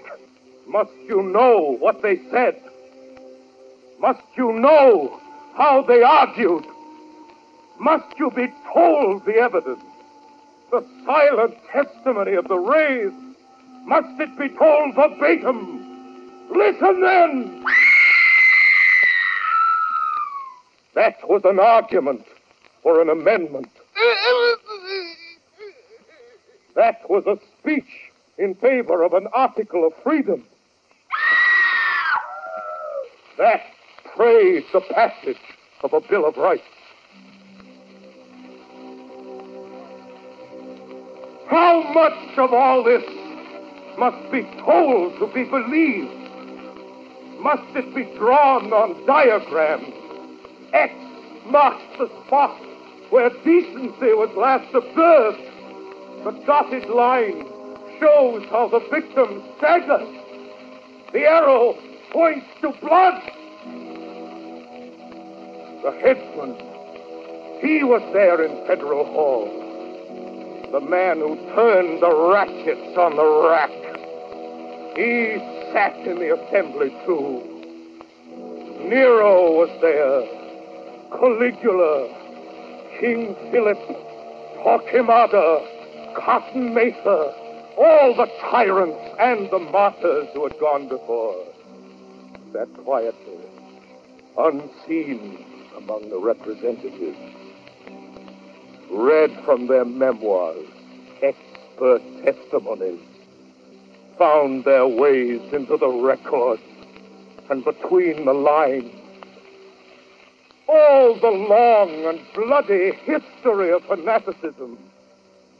Must 0.66 0.92
you 1.08 1.22
know 1.22 1.76
what 1.78 2.02
they 2.02 2.20
said? 2.30 2.60
Must 3.98 4.22
you 4.36 4.52
know 4.52 5.20
how 5.54 5.82
they 5.82 6.02
argued? 6.02 6.64
Must 7.80 8.18
you 8.18 8.30
be 8.30 8.52
told 8.74 9.24
the 9.24 9.36
evidence? 9.36 9.82
The 10.70 10.84
silent 11.06 11.56
testimony 11.72 12.34
of 12.34 12.46
the 12.46 12.58
raised? 12.58 13.14
Must 13.86 14.20
it 14.20 14.38
be 14.38 14.50
told 14.50 14.94
verbatim? 14.94 16.46
Listen 16.50 17.00
then! 17.00 17.64
That 20.94 21.26
was 21.26 21.40
an 21.46 21.58
argument 21.58 22.26
for 22.82 23.00
an 23.00 23.08
amendment. 23.08 23.70
That 26.76 27.08
was 27.08 27.24
a 27.26 27.38
speech 27.58 28.10
in 28.36 28.56
favor 28.56 29.02
of 29.02 29.14
an 29.14 29.26
article 29.32 29.86
of 29.86 29.94
freedom. 30.02 30.44
That 33.38 33.62
praised 34.14 34.66
the 34.74 34.82
passage 34.82 35.40
of 35.82 35.94
a 35.94 36.00
Bill 36.02 36.26
of 36.26 36.36
Rights. 36.36 36.62
How 41.50 41.82
much 41.92 42.38
of 42.38 42.52
all 42.52 42.84
this 42.84 43.02
must 43.98 44.30
be 44.30 44.42
told 44.64 45.18
to 45.18 45.26
be 45.34 45.42
believed? 45.42 46.14
Must 47.40 47.74
it 47.74 47.92
be 47.92 48.04
drawn 48.16 48.72
on 48.72 49.04
diagrams? 49.04 49.92
X 50.72 50.94
marks 51.46 51.82
the 51.98 52.08
spot 52.24 52.56
where 53.10 53.30
decency 53.42 54.14
was 54.14 54.30
last 54.36 54.72
observed. 54.72 55.42
The 56.22 56.30
dotted 56.46 56.88
line 56.88 57.44
shows 57.98 58.46
how 58.48 58.68
the 58.68 58.86
victim 58.88 59.42
staggered. 59.58 60.06
The 61.12 61.26
arrow 61.26 61.76
points 62.12 62.46
to 62.60 62.70
blood. 62.80 63.22
The 65.82 65.90
headsman, 66.00 66.54
he 67.60 67.82
was 67.82 68.02
there 68.12 68.40
in 68.40 68.64
Federal 68.68 69.04
Hall. 69.06 69.59
The 70.72 70.80
man 70.80 71.18
who 71.18 71.34
turned 71.54 72.00
the 72.00 72.14
ratchets 72.30 72.96
on 72.96 73.16
the 73.16 73.26
rack. 73.50 73.70
He 74.96 75.36
sat 75.72 75.96
in 76.06 76.20
the 76.20 76.36
assembly 76.38 76.90
too. 77.04 77.42
Nero 78.88 79.50
was 79.50 79.70
there. 79.80 80.22
Caligula, 81.10 82.08
King 83.00 83.34
Philip, 83.50 83.78
Torquemada, 84.62 86.14
Cotton 86.14 86.72
Mather, 86.72 87.34
all 87.76 88.14
the 88.14 88.30
tyrants 88.50 89.16
and 89.18 89.50
the 89.50 89.58
martyrs 89.58 90.28
who 90.34 90.44
had 90.44 90.56
gone 90.60 90.86
before. 90.86 91.34
Sat 92.52 92.68
quietly, 92.84 93.40
unseen 94.38 95.44
among 95.76 96.10
the 96.10 96.18
representatives. 96.18 97.39
Read 98.90 99.30
from 99.44 99.68
their 99.68 99.84
memoirs, 99.84 100.66
expert 101.22 102.02
testimonies, 102.24 103.00
found 104.18 104.64
their 104.64 104.86
ways 104.86 105.40
into 105.52 105.76
the 105.76 105.88
records 105.88 106.62
and 107.50 107.64
between 107.64 108.24
the 108.24 108.32
lines. 108.32 108.92
All 110.68 111.14
the 111.18 111.30
long 111.30 112.06
and 112.06 112.20
bloody 112.34 112.92
history 113.04 113.72
of 113.72 113.84
fanaticism, 113.84 114.78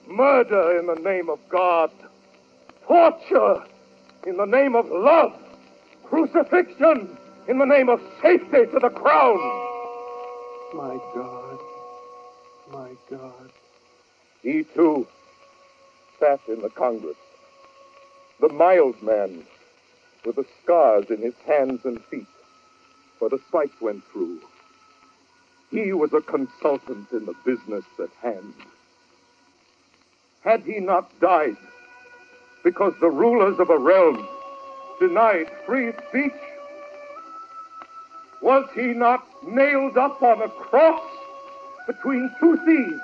murder 0.08 0.78
in 0.78 0.86
the 0.86 0.94
name 0.96 1.28
of 1.30 1.38
God, 1.48 1.90
torture 2.86 3.64
in 4.26 4.36
the 4.36 4.44
name 4.44 4.76
of 4.76 4.86
love, 4.90 5.32
crucifixion 6.04 7.16
in 7.48 7.58
the 7.58 7.64
name 7.64 7.88
of 7.88 8.00
safety 8.22 8.66
to 8.72 8.78
the 8.80 8.90
crown. 8.90 9.38
My 10.74 10.98
God, 11.14 11.49
my 12.72 12.90
God. 13.10 13.50
He 14.42 14.64
too 14.74 15.06
sat 16.18 16.40
in 16.48 16.60
the 16.60 16.70
Congress. 16.70 17.16
The 18.40 18.48
mild 18.48 19.02
man 19.02 19.44
with 20.24 20.36
the 20.36 20.46
scars 20.62 21.06
in 21.10 21.18
his 21.18 21.34
hands 21.46 21.80
and 21.84 22.02
feet 22.04 22.26
where 23.18 23.30
the 23.30 23.40
spike 23.48 23.80
went 23.80 24.02
through. 24.12 24.40
He 25.70 25.92
was 25.92 26.12
a 26.12 26.20
consultant 26.20 27.12
in 27.12 27.26
the 27.26 27.34
business 27.44 27.84
at 27.98 28.10
hand. 28.22 28.54
Had 30.42 30.62
he 30.62 30.80
not 30.80 31.18
died 31.20 31.56
because 32.64 32.94
the 33.00 33.10
rulers 33.10 33.58
of 33.58 33.70
a 33.70 33.78
realm 33.78 34.26
denied 34.98 35.50
free 35.66 35.92
speech? 36.08 36.32
Was 38.42 38.68
he 38.74 38.88
not 38.88 39.26
nailed 39.46 39.98
up 39.98 40.22
on 40.22 40.42
a 40.42 40.48
cross 40.48 41.02
between 41.86 42.30
two 42.38 42.56
thieves 42.64 43.00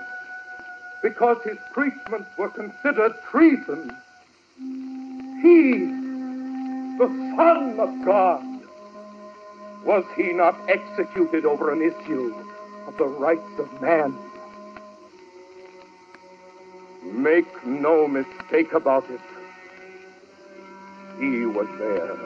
because 1.03 1.37
his 1.45 1.59
preachments 1.73 2.29
were 2.37 2.49
considered 2.49 3.13
treason? 3.31 3.97
He, 5.43 5.87
the 6.99 7.07
Son 7.37 7.79
of 7.79 8.05
God, 8.05 8.45
was 9.85 10.05
he 10.17 10.33
not 10.33 10.57
executed 10.69 11.45
over 11.45 11.73
an 11.73 11.81
issue 11.81 12.35
of 12.87 12.97
the 12.97 13.07
rights 13.07 13.59
of 13.59 13.81
man? 13.81 14.17
Make 17.05 17.65
no 17.65 18.09
mistake 18.09 18.73
about 18.73 19.09
it. 19.11 19.21
He 21.21 21.47
was 21.47 21.69
there. 21.79 22.17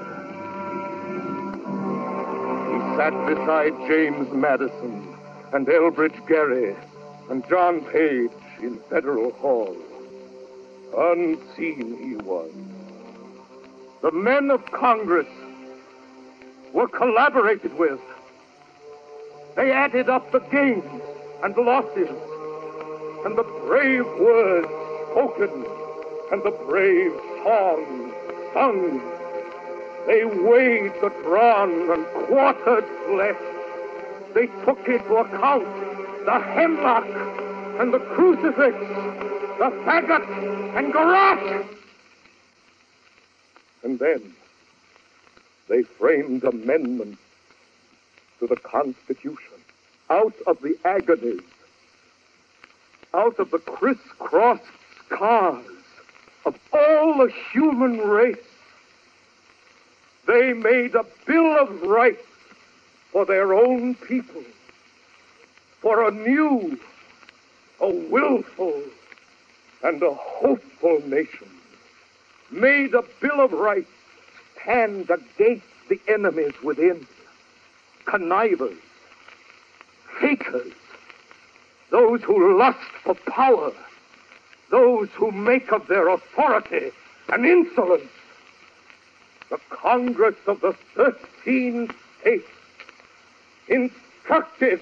He 2.71 2.97
sat 2.97 3.13
beside 3.27 3.77
James 3.89 4.33
Madison 4.33 5.10
and 5.53 5.67
Elbridge 5.67 6.29
Gerry 6.29 6.77
and 7.29 7.47
John 7.49 7.81
Page 7.87 8.31
in 8.61 8.79
Federal 8.89 9.33
Hall. 9.33 9.77
Unseen 10.97 11.97
he 12.03 12.17
was. 12.17 12.51
The 14.03 14.13
men 14.13 14.51
of 14.51 14.65
Congress 14.73 15.27
were 16.73 16.89
collaborated 16.89 17.77
with. 17.79 18.01
They 19.57 19.73
added 19.73 20.09
up 20.09 20.31
the 20.31 20.39
gains 20.39 20.85
and 21.43 21.57
losses, 21.57 22.09
and 23.25 23.37
the 23.37 23.43
brave 23.67 24.07
words 24.07 24.69
spoken, 25.11 25.67
and 26.33 26.43
the 26.45 26.57
brave 26.67 27.13
songs 27.45 28.15
sung. 28.55 29.01
They 30.07 30.25
weighed 30.25 30.93
the 31.01 31.13
drawn 31.23 31.91
and 31.91 32.07
quartered 32.07 32.85
flesh. 33.07 33.60
They 34.35 34.47
took 34.65 34.87
into 34.87 35.17
account 35.17 35.67
the 36.25 36.39
hemlock 36.39 37.07
and 37.81 37.93
the 37.93 37.99
crucifix, 37.99 38.77
the 39.59 39.71
faggot 39.85 40.77
and 40.77 40.93
garrote. 40.93 41.67
And 43.83 43.99
then 43.99 44.35
they 45.69 45.83
framed 45.83 46.45
amendments 46.45 47.21
to 48.39 48.47
the 48.47 48.57
Constitution 48.57 49.59
out 50.11 50.35
of 50.47 50.61
the 50.61 50.77
agonies, 50.85 51.41
out 53.15 53.39
of 53.39 53.51
the 53.51 53.59
crisscrossed 53.59 54.63
scars 55.07 55.65
of 56.45 56.59
all 56.73 57.19
the 57.19 57.33
human 57.53 57.99
race. 57.99 58.37
They 60.27 60.53
made 60.53 60.95
a 60.95 61.05
Bill 61.27 61.59
of 61.59 61.83
Rights 61.83 62.27
for 63.13 63.25
their 63.25 63.55
own 63.55 63.95
people, 63.95 64.43
for 65.81 66.07
a 66.07 66.11
new, 66.11 66.79
a 67.81 67.91
willful, 67.91 68.83
and 69.83 70.03
a 70.03 70.15
hopeful 70.15 71.01
nation. 71.07 71.49
Made 72.51 72.95
a 72.95 73.05
Bill 73.21 73.41
of 73.41 73.53
Rights 73.53 73.91
stand 74.61 75.11
against 75.11 75.65
the 75.89 76.01
enemies 76.09 76.55
within, 76.63 77.07
connivers, 78.05 78.79
fakers, 80.21 80.73
those 81.91 82.23
who 82.23 82.57
lust 82.57 82.79
for 83.03 83.15
power, 83.15 83.73
those 84.71 85.09
who 85.15 85.33
make 85.33 85.73
of 85.73 85.87
their 85.89 86.09
authority 86.09 86.93
an 87.29 87.45
insolence. 87.45 88.11
The 89.51 89.59
Congress 89.71 90.37
of 90.47 90.61
the 90.61 90.75
Thirteen 90.95 91.91
States, 92.21 92.47
instructed 93.71 94.81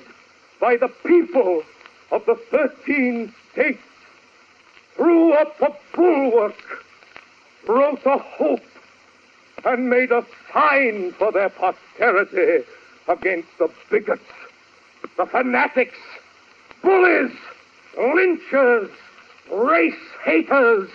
by 0.60 0.76
the 0.76 0.88
people 1.06 1.62
of 2.10 2.24
the 2.26 2.34
Thirteen 2.50 3.32
States, 3.52 3.78
threw 4.96 5.32
up 5.34 5.60
a 5.60 5.72
bulwark, 5.94 6.56
wrote 7.68 8.04
a 8.06 8.18
hope, 8.18 8.60
and 9.64 9.88
made 9.90 10.10
a 10.10 10.24
sign 10.52 11.12
for 11.12 11.30
their 11.30 11.50
posterity 11.50 12.64
against 13.06 13.48
the 13.58 13.70
bigots, 13.90 14.22
the 15.16 15.26
fanatics, 15.26 15.98
bullies, 16.82 17.32
lynchers, 17.96 18.90
race 19.52 19.94
haters, 20.24 20.88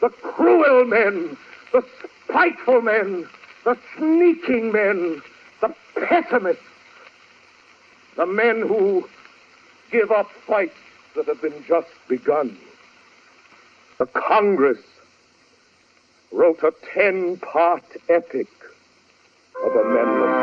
the 0.00 0.08
cruel 0.08 0.84
men, 0.84 1.36
the 1.72 1.84
spiteful 2.24 2.80
men, 2.80 3.28
the 3.64 3.76
sneaking 3.96 4.72
men, 4.72 5.22
the 5.60 5.74
pessimists, 5.94 6.62
the 8.20 8.26
men 8.26 8.60
who 8.60 9.08
give 9.90 10.10
up 10.10 10.30
fights 10.46 10.76
that 11.16 11.24
have 11.24 11.40
been 11.40 11.64
just 11.66 11.88
begun. 12.06 12.54
The 13.96 14.04
Congress 14.04 14.82
wrote 16.30 16.62
a 16.62 16.74
ten 16.92 17.38
part 17.38 17.82
epic 18.10 18.48
of 19.64 19.74
amendments. 19.74 20.36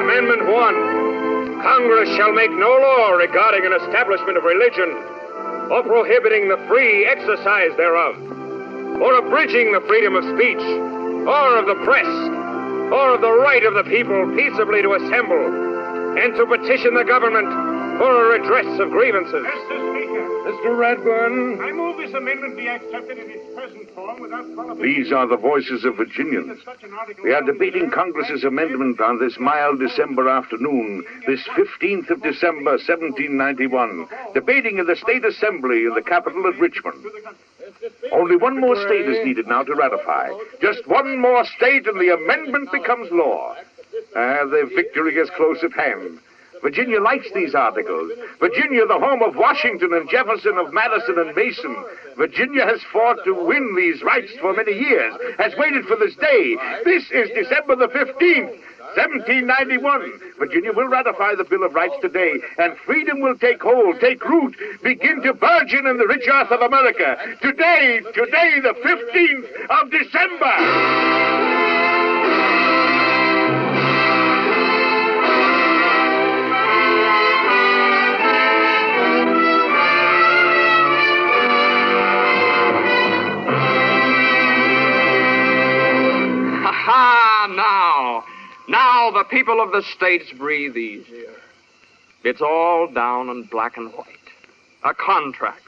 Amendment 0.00 0.48
1 0.48 1.60
Congress 1.60 2.08
shall 2.16 2.32
make 2.32 2.50
no 2.50 2.70
law 2.70 3.10
regarding 3.10 3.66
an 3.66 3.74
establishment 3.74 4.38
of 4.38 4.44
religion 4.44 5.17
or 5.70 5.82
prohibiting 5.82 6.48
the 6.48 6.56
free 6.68 7.06
exercise 7.06 7.70
thereof, 7.76 8.16
or 9.02 9.14
abridging 9.18 9.72
the 9.72 9.80
freedom 9.86 10.16
of 10.16 10.24
speech, 10.24 10.62
or 11.28 11.58
of 11.58 11.66
the 11.66 11.76
press, 11.84 12.08
or 12.92 13.14
of 13.14 13.20
the 13.20 13.32
right 13.32 13.64
of 13.64 13.74
the 13.74 13.84
people 13.84 14.32
peaceably 14.34 14.82
to 14.82 14.94
assemble, 14.94 16.16
and 16.18 16.34
to 16.34 16.46
petition 16.46 16.94
the 16.94 17.04
government 17.04 17.67
for 17.98 18.06
a 18.06 18.38
redress 18.38 18.80
of 18.80 18.90
grievances. 18.90 19.44
Mr. 19.44 19.76
Speaker. 19.90 20.38
Mr. 20.48 20.70
Radburn. 20.78 21.60
I 21.60 21.72
move 21.72 21.98
this 21.98 22.14
amendment 22.14 22.56
be 22.56 22.68
accepted 22.68 23.18
in 23.18 23.30
its 23.30 23.54
present 23.54 23.90
form 23.94 24.20
without 24.20 24.46
qualification. 24.54 25.02
These 25.02 25.12
are 25.12 25.26
the 25.26 25.36
voices 25.36 25.84
of 25.84 25.96
Virginians. 25.96 26.60
We 27.22 27.34
are 27.34 27.42
debating 27.42 27.90
Congress's 27.90 28.44
amendment 28.44 29.00
on 29.00 29.18
this 29.18 29.36
mild 29.38 29.80
December 29.80 30.28
afternoon, 30.28 31.04
this 31.26 31.42
15th 31.58 32.08
of 32.10 32.22
December, 32.22 32.78
1791, 32.78 34.08
debating 34.32 34.78
in 34.78 34.86
the 34.86 34.96
State 34.96 35.24
Assembly 35.24 35.84
in 35.84 35.94
the 35.94 36.02
capital 36.02 36.46
at 36.46 36.58
Richmond. 36.58 37.04
Only 38.12 38.36
one 38.36 38.60
more 38.60 38.76
state 38.86 39.08
is 39.08 39.24
needed 39.26 39.46
now 39.46 39.62
to 39.64 39.74
ratify. 39.74 40.30
Just 40.62 40.86
one 40.86 41.18
more 41.18 41.44
state 41.44 41.86
and 41.86 42.00
the 42.00 42.14
amendment 42.14 42.70
becomes 42.72 43.10
law. 43.10 43.54
Ah, 44.16 44.44
the 44.44 44.70
victory 44.74 45.16
is 45.16 45.28
close 45.36 45.62
at 45.62 45.72
hand. 45.72 46.20
Virginia 46.62 47.00
likes 47.00 47.30
these 47.34 47.54
articles. 47.54 48.12
Virginia, 48.40 48.86
the 48.86 48.98
home 48.98 49.22
of 49.22 49.36
Washington 49.36 49.92
and 49.92 50.08
Jefferson, 50.08 50.58
of 50.58 50.72
Madison 50.72 51.18
and 51.18 51.34
Mason. 51.34 51.76
Virginia 52.16 52.64
has 52.64 52.80
fought 52.92 53.18
to 53.24 53.32
win 53.32 53.74
these 53.76 54.02
rights 54.02 54.32
for 54.40 54.52
many 54.52 54.72
years, 54.72 55.14
has 55.38 55.54
waited 55.56 55.84
for 55.86 55.96
this 55.96 56.14
day. 56.16 56.56
This 56.84 57.10
is 57.10 57.30
December 57.34 57.76
the 57.76 57.88
15th. 57.88 58.58
1791. 58.96 60.20
Virginia 60.38 60.72
will 60.72 60.88
ratify 60.88 61.34
the 61.34 61.44
Bill 61.44 61.64
of 61.64 61.74
Rights 61.74 61.94
today, 62.00 62.34
and 62.58 62.76
freedom 62.86 63.20
will 63.20 63.36
take 63.36 63.62
hold, 63.62 64.00
take 64.00 64.24
root, 64.24 64.56
begin 64.82 65.22
to 65.22 65.34
burgeon 65.34 65.86
in 65.86 65.98
the 65.98 66.06
rich 66.06 66.26
earth 66.32 66.50
of 66.50 66.60
America. 66.62 67.16
Today, 67.42 68.00
today, 68.14 68.60
the 68.62 68.74
15th 68.82 69.82
of 69.82 69.90
December. 69.90 71.57
Now 89.08 89.22
the 89.22 89.28
people 89.28 89.60
of 89.60 89.72
the 89.72 89.82
states 89.96 90.32
breathe 90.36 90.76
easier. 90.76 91.34
It's 92.24 92.42
all 92.42 92.88
down 92.92 93.28
in 93.28 93.44
black 93.44 93.76
and 93.76 93.92
white. 93.92 94.06
A 94.84 94.94
contract. 94.94 95.62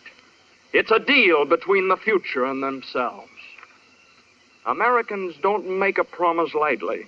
It's 0.72 0.90
a 0.90 0.98
deal 0.98 1.44
between 1.44 1.88
the 1.88 1.96
future 1.96 2.44
and 2.44 2.62
themselves. 2.62 3.29
Americans 4.66 5.35
don't 5.42 5.79
make 5.79 5.98
a 5.98 6.05
promise 6.05 6.55
lightly, 6.55 7.07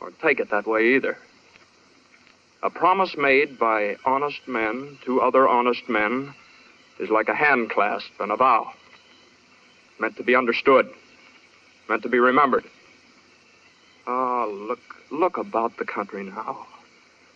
or 0.00 0.12
take 0.22 0.40
it 0.40 0.50
that 0.50 0.66
way 0.66 0.94
either. 0.94 1.18
A 2.62 2.70
promise 2.70 3.16
made 3.16 3.58
by 3.58 3.96
honest 4.06 4.46
men 4.46 4.98
to 5.04 5.20
other 5.20 5.48
honest 5.48 5.88
men 5.88 6.32
is 7.00 7.10
like 7.10 7.28
a 7.28 7.34
handclasp 7.34 8.20
and 8.20 8.30
a 8.30 8.36
vow. 8.36 8.72
Meant 9.98 10.16
to 10.16 10.22
be 10.22 10.36
understood, 10.36 10.88
meant 11.88 12.02
to 12.02 12.08
be 12.08 12.18
remembered. 12.18 12.64
Ah, 14.06 14.44
look, 14.46 14.80
look 15.10 15.38
about 15.38 15.76
the 15.78 15.84
country 15.84 16.24
now. 16.24 16.66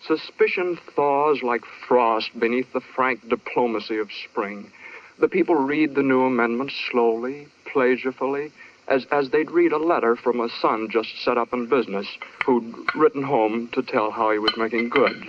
Suspicion 0.06 0.78
thaws 0.94 1.42
like 1.42 1.62
frost 1.86 2.30
beneath 2.38 2.72
the 2.72 2.80
frank 2.94 3.28
diplomacy 3.28 3.98
of 3.98 4.10
spring. 4.30 4.70
The 5.18 5.28
people 5.28 5.56
read 5.56 5.94
the 5.94 6.02
new 6.02 6.22
amendment 6.22 6.72
slowly, 6.90 7.48
pleasurefully, 7.72 8.52
as, 8.86 9.06
as 9.10 9.30
they'd 9.30 9.50
read 9.50 9.72
a 9.72 9.78
letter 9.78 10.16
from 10.16 10.40
a 10.40 10.48
son 10.60 10.88
just 10.90 11.08
set 11.24 11.36
up 11.36 11.52
in 11.52 11.66
business 11.66 12.06
who'd 12.44 12.74
written 12.94 13.22
home 13.22 13.68
to 13.72 13.82
tell 13.82 14.10
how 14.10 14.30
he 14.30 14.38
was 14.38 14.52
making 14.56 14.88
good. 14.88 15.28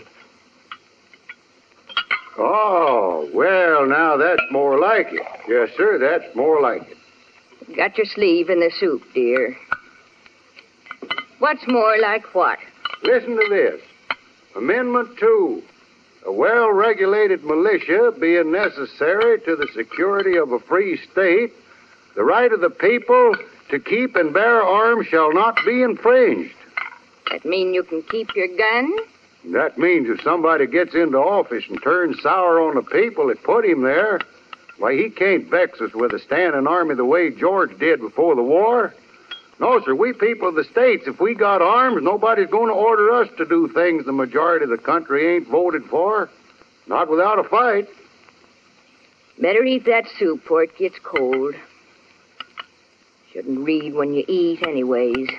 Oh, 2.38 3.30
well, 3.34 3.86
now 3.86 4.16
that's 4.16 4.42
more 4.52 4.80
like 4.80 5.08
it. 5.12 5.22
Yes, 5.48 5.70
sir, 5.76 5.98
that's 5.98 6.34
more 6.36 6.62
like 6.62 6.84
it. 6.88 7.76
Got 7.76 7.98
your 7.98 8.06
sleeve 8.06 8.50
in 8.50 8.60
the 8.60 8.72
soup, 8.80 9.02
dear. 9.14 9.58
What's 11.40 11.66
more 11.68 11.98
like 12.02 12.36
what? 12.36 12.60
Listen 13.04 13.38
to 13.38 13.48
this. 13.50 13.82
Amendment 14.56 15.18
2. 15.18 15.64
A 16.26 16.32
well 16.32 16.72
regulated 16.72 17.46
militia 17.46 18.12
being 18.20 18.52
necessary 18.52 19.40
to 19.42 19.56
the 19.56 19.68
security 19.74 20.38
of 20.38 20.52
a 20.52 20.60
free 20.60 21.00
state, 21.12 21.54
the 22.16 22.24
right 22.24 22.52
of 22.52 22.60
the 22.60 22.70
people 22.70 23.36
to 23.70 23.80
keep 23.80 24.18
and 24.18 24.34
bear 24.34 24.62
arms 24.62 25.08
shall 25.08 25.34
not 25.34 25.58
be 25.66 25.82
infringed. 25.82 26.54
That 27.32 27.46
mean 27.46 27.74
you 27.74 27.84
can 27.84 28.02
keep 28.04 28.36
your 28.36 28.50
gun? 28.58 28.98
That 29.54 29.78
means 29.78 30.10
if 30.10 30.22
somebody 30.22 30.68
gets 30.68 30.94
into 30.94 31.18
office 31.18 31.64
and 31.70 31.82
turns 31.82 32.22
sour 32.22 32.60
on 32.60 32.76
the 32.76 32.82
people 32.82 33.28
that 33.28 33.42
put 33.44 33.64
him 33.64 33.84
there, 33.84 34.20
why, 34.78 34.96
he 34.96 35.10
can't 35.10 35.50
vex 35.50 35.80
us 35.80 35.94
with 35.94 36.14
a 36.14 36.20
standing 36.20 36.68
army 36.68 36.96
the 36.96 37.06
way 37.06 37.30
George 37.30 37.78
did 37.80 38.02
before 38.02 38.36
the 38.36 38.44
war. 38.44 38.94
No, 39.60 39.82
sir, 39.84 39.94
we 39.94 40.14
people 40.14 40.50
of 40.50 40.56
the 40.56 40.64
states, 40.64 41.04
if 41.06 41.20
we 41.20 41.36
got 41.36 41.62
arms, 41.62 42.02
nobody's 42.02 42.50
going 42.50 42.68
to 42.68 42.74
order 42.74 43.12
us 43.12 43.28
to 43.38 43.46
do 43.46 43.68
things 43.74 44.06
the 44.06 44.14
majority 44.14 44.64
of 44.64 44.70
the 44.70 44.78
country 44.78 45.36
ain't 45.36 45.50
voted 45.50 45.84
for. 45.86 46.30
Not 46.88 47.10
without 47.10 47.40
a 47.40 47.44
fight. 47.44 47.88
Better 49.40 49.64
eat 49.64 49.86
that 49.86 50.06
soup 50.18 50.42
before 50.42 50.64
it 50.64 50.78
gets 50.78 50.98
cold. 51.04 51.56
Shouldn't 53.34 53.60
read 53.60 53.94
when 53.94 54.14
you 54.14 54.24
eat, 54.28 54.66
anyways. 54.66 55.30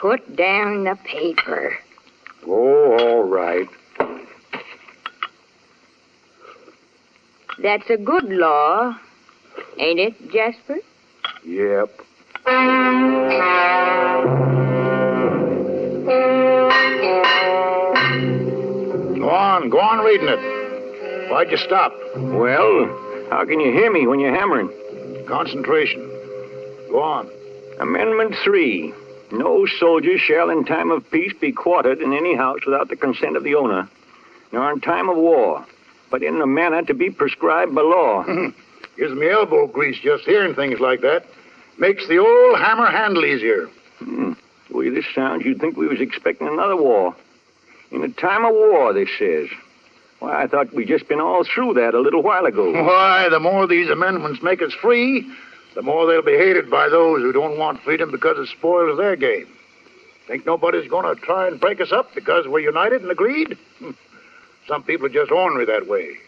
Put 0.00 0.34
down 0.34 0.84
the 0.84 0.96
paper. 1.04 1.76
Oh, 2.46 2.96
all 2.98 3.22
right. 3.28 3.68
That's 7.58 7.88
a 7.90 7.96
good 7.96 8.24
law, 8.24 8.98
ain't 9.78 10.00
it, 10.00 10.32
Jasper? 10.32 10.78
Yep. 11.44 11.90
Go 19.18 19.30
on, 19.30 19.68
go 19.70 19.80
on 19.80 20.04
reading 20.04 20.28
it. 20.28 21.30
Why'd 21.30 21.50
you 21.50 21.56
stop? 21.56 21.92
Well, 22.16 22.86
how 23.30 23.44
can 23.44 23.58
you 23.58 23.72
hear 23.72 23.90
me 23.92 24.06
when 24.06 24.20
you're 24.20 24.34
hammering? 24.34 24.70
Concentration. 25.26 26.00
Go 26.90 27.02
on. 27.02 27.28
Amendment 27.80 28.36
3. 28.44 28.94
No 29.32 29.66
soldier 29.66 30.18
shall 30.18 30.50
in 30.50 30.64
time 30.64 30.90
of 30.90 31.10
peace 31.10 31.32
be 31.40 31.50
quartered 31.52 32.00
in 32.00 32.12
any 32.12 32.36
house 32.36 32.60
without 32.64 32.88
the 32.88 32.96
consent 32.96 33.36
of 33.36 33.42
the 33.42 33.54
owner, 33.54 33.88
nor 34.52 34.70
in 34.72 34.80
time 34.80 35.08
of 35.08 35.16
war, 35.16 35.64
but 36.10 36.22
in 36.22 36.40
a 36.40 36.46
manner 36.46 36.82
to 36.82 36.94
be 36.94 37.10
prescribed 37.10 37.74
by 37.74 37.82
law. 37.82 38.24
Gives 39.02 39.14
me 39.14 39.28
elbow 39.28 39.66
grease 39.66 39.98
just 39.98 40.22
hearing 40.22 40.54
things 40.54 40.78
like 40.78 41.00
that. 41.00 41.24
Makes 41.76 42.06
the 42.06 42.18
old 42.18 42.56
hammer 42.56 42.86
handle 42.86 43.24
easier. 43.24 43.66
Hmm. 43.98 44.34
The 44.70 44.76
way 44.76 44.90
this 44.90 45.06
sounds, 45.12 45.44
you'd 45.44 45.60
think 45.60 45.76
we 45.76 45.88
was 45.88 46.00
expecting 46.00 46.46
another 46.46 46.76
war. 46.76 47.12
In 47.90 48.04
a 48.04 48.08
time 48.10 48.44
of 48.44 48.52
war, 48.52 48.92
this 48.92 49.08
says. 49.18 49.48
Why, 50.20 50.44
I 50.44 50.46
thought 50.46 50.72
we'd 50.72 50.86
just 50.86 51.08
been 51.08 51.20
all 51.20 51.42
through 51.42 51.74
that 51.74 51.94
a 51.94 51.98
little 51.98 52.22
while 52.22 52.46
ago. 52.46 52.70
Why, 52.84 53.28
the 53.28 53.40
more 53.40 53.66
these 53.66 53.90
amendments 53.90 54.40
make 54.40 54.62
us 54.62 54.72
free, 54.72 55.28
the 55.74 55.82
more 55.82 56.06
they'll 56.06 56.22
be 56.22 56.38
hated 56.38 56.70
by 56.70 56.88
those 56.88 57.22
who 57.22 57.32
don't 57.32 57.58
want 57.58 57.82
freedom 57.82 58.12
because 58.12 58.38
it 58.38 58.56
spoils 58.56 58.98
their 58.98 59.16
game. 59.16 59.48
Think 60.28 60.46
nobody's 60.46 60.88
going 60.88 61.12
to 61.12 61.20
try 61.20 61.48
and 61.48 61.58
break 61.58 61.80
us 61.80 61.90
up 61.90 62.14
because 62.14 62.46
we're 62.46 62.60
united 62.60 63.02
and 63.02 63.10
agreed? 63.10 63.58
Hmm. 63.80 63.90
Some 64.68 64.84
people 64.84 65.06
are 65.06 65.08
just 65.08 65.32
ornery 65.32 65.66
that 65.66 65.88
way. 65.88 66.18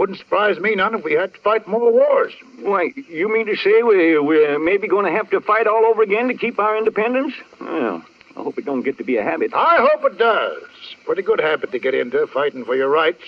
Wouldn't 0.00 0.18
surprise 0.18 0.58
me 0.58 0.74
none 0.74 0.94
if 0.94 1.04
we 1.04 1.12
had 1.12 1.34
to 1.34 1.40
fight 1.40 1.68
more 1.68 1.92
wars. 1.92 2.32
Why, 2.60 2.90
you 3.06 3.30
mean 3.30 3.44
to 3.44 3.54
say 3.54 3.82
we, 3.82 4.18
we're 4.18 4.58
maybe 4.58 4.88
going 4.88 5.04
to 5.04 5.12
have 5.12 5.28
to 5.28 5.42
fight 5.42 5.66
all 5.66 5.84
over 5.84 6.00
again 6.00 6.28
to 6.28 6.34
keep 6.34 6.58
our 6.58 6.78
independence? 6.78 7.34
Well, 7.60 8.02
I 8.34 8.42
hope 8.42 8.56
it 8.56 8.64
don't 8.64 8.80
get 8.80 8.96
to 8.96 9.04
be 9.04 9.18
a 9.18 9.22
habit. 9.22 9.52
I 9.52 9.76
hope 9.78 10.10
it 10.10 10.16
does. 10.16 10.62
Pretty 11.04 11.20
good 11.20 11.38
habit 11.38 11.72
to 11.72 11.78
get 11.78 11.92
into, 11.92 12.26
fighting 12.28 12.64
for 12.64 12.74
your 12.74 12.88
rights. 12.88 13.20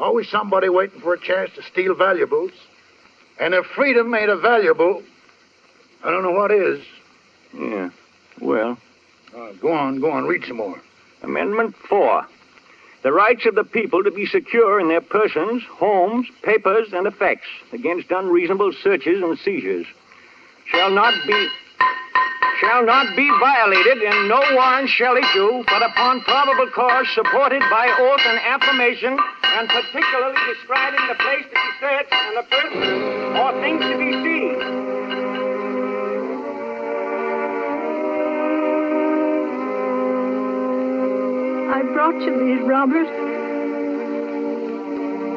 Always 0.00 0.30
somebody 0.30 0.70
waiting 0.70 0.98
for 1.02 1.12
a 1.12 1.20
chance 1.20 1.50
to 1.56 1.62
steal 1.62 1.94
valuables. 1.94 2.52
And 3.38 3.52
if 3.52 3.66
freedom 3.66 4.14
ain't 4.14 4.30
a 4.30 4.38
valuable, 4.38 5.02
I 6.02 6.10
don't 6.10 6.22
know 6.22 6.32
what 6.32 6.52
is. 6.52 6.82
Yeah. 7.52 7.90
Well. 8.40 8.78
Uh, 9.36 9.52
go 9.60 9.70
on, 9.74 10.00
go 10.00 10.10
on, 10.10 10.24
read 10.24 10.44
some 10.46 10.56
more. 10.56 10.80
Amendment 11.20 11.76
4. 11.86 12.26
The 13.02 13.12
rights 13.12 13.46
of 13.46 13.56
the 13.56 13.64
people 13.64 14.04
to 14.04 14.12
be 14.12 14.26
secure 14.26 14.78
in 14.78 14.88
their 14.88 15.00
persons, 15.00 15.64
homes, 15.64 16.28
papers, 16.42 16.92
and 16.92 17.06
effects 17.06 17.48
against 17.72 18.10
unreasonable 18.10 18.72
searches 18.82 19.22
and 19.22 19.36
seizures 19.38 19.86
shall 20.66 20.90
not 20.90 21.14
be 21.26 21.48
shall 22.60 22.86
not 22.86 23.16
be 23.16 23.28
violated, 23.40 24.02
and 24.04 24.28
no 24.28 24.40
warrant 24.54 24.88
shall 24.88 25.16
issue 25.16 25.64
but 25.66 25.82
upon 25.82 26.20
probable 26.20 26.68
cause 26.72 27.06
supported 27.12 27.60
by 27.70 27.92
oath 27.98 28.20
and 28.24 28.38
affirmation, 28.38 29.18
and 29.42 29.68
particularly 29.68 30.38
describing 30.54 31.00
the 31.08 31.14
place 31.16 31.44
to 31.44 31.54
be 31.54 31.70
searched 31.80 32.12
and 32.12 32.36
the 32.36 32.42
person 32.44 33.36
or 33.36 33.52
things 33.60 33.80
to 33.82 33.98
be 33.98 34.12
seen. 34.22 34.81
I 41.82 41.84
brought 41.84 42.22
you 42.22 42.38
these, 42.38 42.64
Robert. 42.64 43.08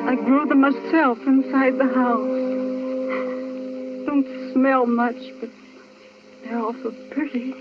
I 0.08 0.14
grew 0.14 0.46
them 0.46 0.62
myself 0.62 1.18
inside 1.26 1.80
the 1.80 1.92
house. 1.92 2.46
Don't 4.06 4.54
smell 4.54 4.86
much, 4.86 5.16
but 5.42 5.50
they're 6.44 6.60
awful 6.60 6.92
pretty. 7.10 7.56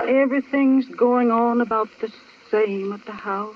Everything's 0.00 0.86
going 0.96 1.30
on 1.30 1.60
about 1.60 1.88
the 2.00 2.12
same 2.50 2.92
at 2.92 3.06
the 3.06 3.12
house. 3.12 3.54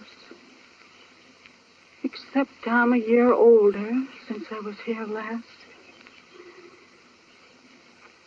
Except 2.05 2.53
I'm 2.64 2.93
a 2.93 2.99
year 2.99 3.33
older 3.33 4.05
since 4.29 4.45
I 4.53 4.61
was 4.61 4.77
here 4.85 5.05
last. 5.05 5.43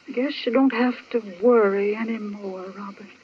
I 0.10 0.12
guess 0.12 0.46
you 0.46 0.52
don't 0.52 0.74
have 0.74 0.96
to 1.12 1.22
worry 1.42 1.96
anymore, 1.96 2.66
Robert. 2.78 3.19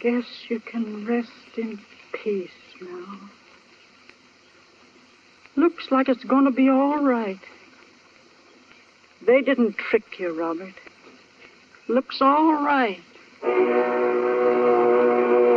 Guess 0.00 0.24
you 0.48 0.58
can 0.60 1.06
rest 1.06 1.30
in 1.56 1.78
peace 2.12 2.50
now. 2.80 3.20
Looks 5.54 5.90
like 5.90 6.08
it's 6.08 6.24
going 6.24 6.46
to 6.46 6.50
be 6.50 6.70
all 6.70 7.04
right. 7.04 7.38
They 9.26 9.42
didn't 9.42 9.76
trick 9.76 10.18
you, 10.18 10.32
Robert. 10.38 10.74
Looks 11.88 12.22
all 12.22 12.64
right. 12.64 13.00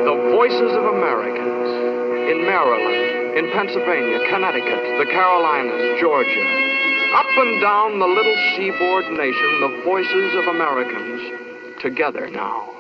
The 0.03 0.15
voices 0.36 0.71
of 0.71 0.83
Americans 0.83 1.69
in 2.29 2.41
Maryland, 2.45 3.38
in 3.38 3.51
Pennsylvania, 3.53 4.19
Connecticut, 4.29 4.99
the 4.99 5.05
Carolinas, 5.11 5.99
Georgia. 6.01 6.45
Up 7.15 7.38
and 7.38 7.61
down 7.61 7.99
the 7.99 8.05
little 8.05 8.36
seaboard 8.55 9.05
nation, 9.11 9.61
the 9.61 9.81
voices 9.86 10.36
of 10.36 10.47
Americans 10.53 11.81
together 11.81 12.29
now. 12.29 12.74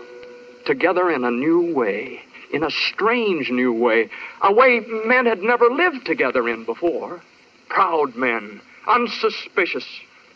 Together 0.65 1.11
in 1.11 1.23
a 1.23 1.31
new 1.31 1.73
way, 1.73 2.21
in 2.51 2.63
a 2.63 2.71
strange 2.71 3.51
new 3.51 3.71
way, 3.71 4.09
a 4.41 4.53
way 4.53 4.79
men 5.05 5.25
had 5.25 5.41
never 5.41 5.69
lived 5.69 6.05
together 6.05 6.49
in 6.49 6.65
before. 6.65 7.21
Proud 7.69 8.15
men, 8.15 8.61
unsuspicious, 8.87 9.85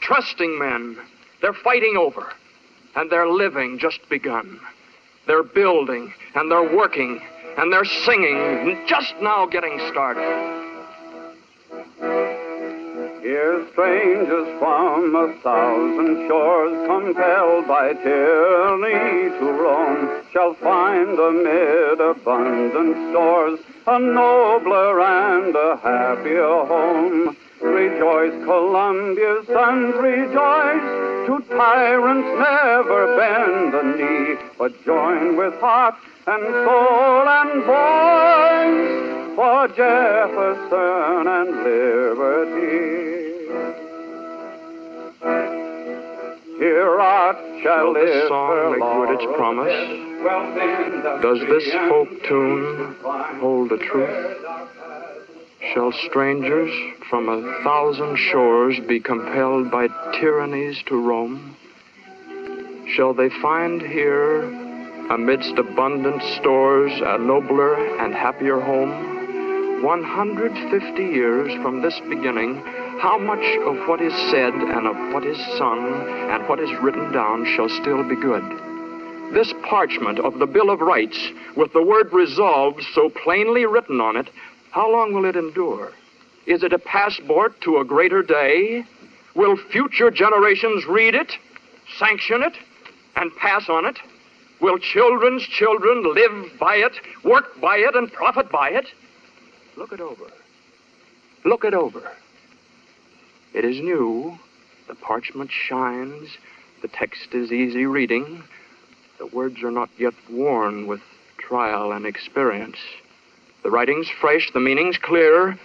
trusting 0.01 0.59
men. 0.59 0.97
They're 1.41 1.53
fighting 1.53 1.95
over, 1.97 2.31
and 2.95 3.09
they're 3.09 3.29
living 3.29 3.79
just 3.79 3.99
begun. 4.09 4.59
They're 5.27 5.43
building, 5.43 6.13
and 6.35 6.51
they're 6.51 6.75
working, 6.75 7.21
and 7.57 7.71
they're 7.71 7.85
singing, 7.85 8.83
just 8.87 9.13
now 9.21 9.45
getting 9.45 9.79
started. 9.91 10.58
Here 13.29 13.63
strangers 13.73 14.47
from 14.57 15.15
a 15.15 15.31
thousand 15.43 16.27
shores, 16.27 16.87
compelled 16.87 17.67
by 17.67 17.93
tyranny 17.93 19.29
to 19.37 19.51
roam, 19.51 20.23
shall 20.33 20.55
find 20.55 21.19
amid 21.19 22.01
abundant 22.01 23.11
stores 23.11 23.59
a 23.85 23.99
nobler 23.99 24.99
and 25.01 25.55
a 25.55 25.77
happier 25.77 26.65
home. 26.65 27.37
Rejoice, 27.61 28.33
Columbia's 28.45 29.45
sons, 29.45 29.93
rejoice. 29.97 31.27
To 31.27 31.43
tyrants 31.49 32.29
never 32.39 33.15
bend 33.15 33.73
the 33.75 33.83
knee, 33.95 34.37
but 34.57 34.73
join 34.83 35.37
with 35.37 35.53
heart 35.59 35.93
and 36.25 36.43
soul 36.65 37.29
and 37.29 37.63
voice 37.63 39.35
for 39.35 39.67
Jefferson 39.67 41.27
and 41.27 41.63
liberty. 41.63 43.08
Here 45.21 46.99
art 46.99 47.37
shall 47.61 47.87
Will 47.87 47.93
this 47.93 48.27
song 48.29 48.71
make 48.71 48.79
good 48.79 49.09
its 49.15 49.25
promise? 49.35 51.21
Does 51.21 51.39
this 51.47 51.73
folk 51.89 52.09
tune 52.23 52.95
hold 53.39 53.69
the 53.69 53.77
truth? 53.77 54.37
Shall 55.73 55.91
strangers 55.91 56.71
from 57.09 57.27
a 57.27 57.63
thousand 57.63 58.15
shores 58.15 58.79
be 58.87 58.99
compelled 58.99 59.69
by 59.69 59.87
tyrannies 60.19 60.81
to 60.87 60.95
roam? 60.95 61.55
Shall 62.95 63.13
they 63.13 63.29
find 63.41 63.81
here, 63.81 64.43
amidst 65.09 65.57
abundant 65.57 66.23
stores, 66.39 66.93
a 67.03 67.17
nobler 67.17 67.75
and 67.99 68.13
happier 68.13 68.59
home? 68.59 69.83
150 69.83 71.03
years 71.03 71.53
from 71.61 71.81
this 71.81 71.99
beginning, 72.09 72.63
how 72.99 73.17
much 73.17 73.57
of 73.65 73.87
what 73.87 74.01
is 74.01 74.13
said 74.29 74.53
and 74.53 74.85
of 74.85 75.13
what 75.13 75.25
is 75.25 75.37
sung 75.57 76.05
and 76.29 76.47
what 76.49 76.59
is 76.59 76.69
written 76.81 77.11
down 77.13 77.45
shall 77.55 77.69
still 77.69 78.03
be 78.03 78.15
good? 78.15 78.43
This 79.33 79.53
parchment 79.63 80.19
of 80.19 80.39
the 80.39 80.45
Bill 80.45 80.69
of 80.69 80.81
Rights, 80.81 81.17
with 81.55 81.71
the 81.71 81.81
word 81.83 82.11
resolved 82.11 82.83
so 82.93 83.09
plainly 83.09 83.65
written 83.65 84.01
on 84.01 84.17
it, 84.17 84.29
how 84.71 84.91
long 84.91 85.13
will 85.13 85.23
it 85.23 85.37
endure? 85.37 85.93
Is 86.45 86.61
it 86.61 86.73
a 86.73 86.79
passport 86.79 87.61
to 87.61 87.77
a 87.77 87.85
greater 87.85 88.21
day? 88.21 88.83
Will 89.33 89.55
future 89.55 90.11
generations 90.11 90.85
read 90.85 91.15
it, 91.15 91.31
sanction 91.97 92.43
it, 92.43 92.53
and 93.15 93.33
pass 93.37 93.69
on 93.69 93.85
it? 93.85 93.97
Will 94.59 94.77
children's 94.77 95.43
children 95.43 96.13
live 96.13 96.59
by 96.59 96.75
it, 96.75 96.99
work 97.23 97.61
by 97.61 97.77
it, 97.77 97.95
and 97.95 98.11
profit 98.11 98.51
by 98.51 98.71
it? 98.71 98.87
Look 99.77 99.93
it 99.93 100.01
over. 100.01 100.25
Look 101.45 101.63
it 101.63 101.73
over. 101.73 102.11
It 103.53 103.65
is 103.65 103.79
new. 103.79 104.37
The 104.87 104.95
parchment 104.95 105.51
shines. 105.51 106.29
The 106.81 106.87
text 106.87 107.33
is 107.33 107.51
easy 107.51 107.85
reading. 107.85 108.43
The 109.17 109.25
words 109.25 109.63
are 109.63 109.71
not 109.71 109.89
yet 109.97 110.13
worn 110.29 110.87
with 110.87 111.01
trial 111.37 111.91
and 111.91 112.05
experience. 112.05 112.77
The 113.63 113.71
writing's 113.71 114.09
fresh, 114.21 114.51
the 114.53 114.59
meaning's 114.59 114.97
clear. 114.97 115.59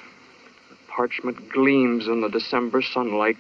The 0.71 0.77
parchment 0.89 1.51
gleams 1.51 2.07
in 2.07 2.21
the 2.21 2.29
December 2.29 2.83
sunlight 2.83 3.39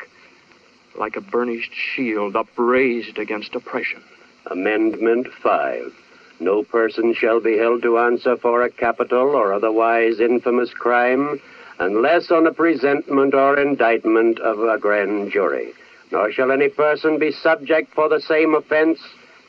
like 0.96 1.16
a 1.16 1.20
burnished 1.20 1.72
shield 1.74 2.36
upraised 2.36 3.18
against 3.18 3.54
oppression. 3.54 4.02
Amendment 4.50 5.26
5. 5.42 5.92
No 6.40 6.62
person 6.62 7.14
shall 7.14 7.40
be 7.40 7.56
held 7.56 7.82
to 7.82 7.98
answer 7.98 8.36
for 8.36 8.62
a 8.62 8.70
capital 8.70 9.34
or 9.34 9.52
otherwise 9.52 10.20
infamous 10.20 10.72
crime 10.72 11.40
unless 11.78 12.30
on 12.30 12.46
a 12.46 12.52
presentment 12.52 13.34
or 13.34 13.58
indictment 13.58 14.38
of 14.40 14.60
a 14.60 14.78
grand 14.78 15.30
jury. 15.30 15.72
Nor 16.10 16.30
shall 16.30 16.52
any 16.52 16.68
person 16.68 17.18
be 17.18 17.32
subject 17.32 17.92
for 17.92 18.08
the 18.08 18.20
same 18.20 18.54
offense 18.54 19.00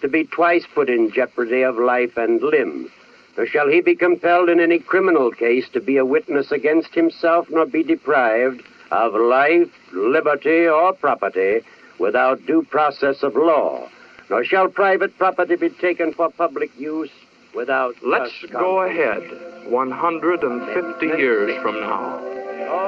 to 0.01 0.07
be 0.07 0.25
twice 0.25 0.65
put 0.73 0.89
in 0.89 1.11
jeopardy 1.11 1.61
of 1.61 1.77
life 1.77 2.17
and 2.17 2.41
limb. 2.41 2.91
Nor 3.37 3.45
shall 3.45 3.67
he 3.67 3.81
be 3.81 3.95
compelled 3.95 4.49
in 4.49 4.59
any 4.59 4.79
criminal 4.79 5.31
case 5.31 5.67
to 5.69 5.81
be 5.81 5.97
a 5.97 6.05
witness 6.05 6.51
against 6.51 6.95
himself, 6.95 7.47
nor 7.49 7.65
be 7.65 7.83
deprived 7.83 8.61
of 8.91 9.13
life, 9.13 9.69
liberty, 9.93 10.67
or 10.67 10.93
property 10.93 11.61
without 11.99 12.45
due 12.45 12.63
process 12.63 13.23
of 13.23 13.35
law. 13.35 13.89
Nor 14.29 14.43
shall 14.43 14.67
private 14.67 15.17
property 15.17 15.55
be 15.55 15.69
taken 15.69 16.13
for 16.13 16.29
public 16.31 16.71
use 16.79 17.11
without. 17.55 17.95
Let's 18.03 18.33
go 18.51 18.81
ahead 18.81 19.23
150 19.69 21.05
years 21.05 21.61
from 21.61 21.79
now. 21.79 22.21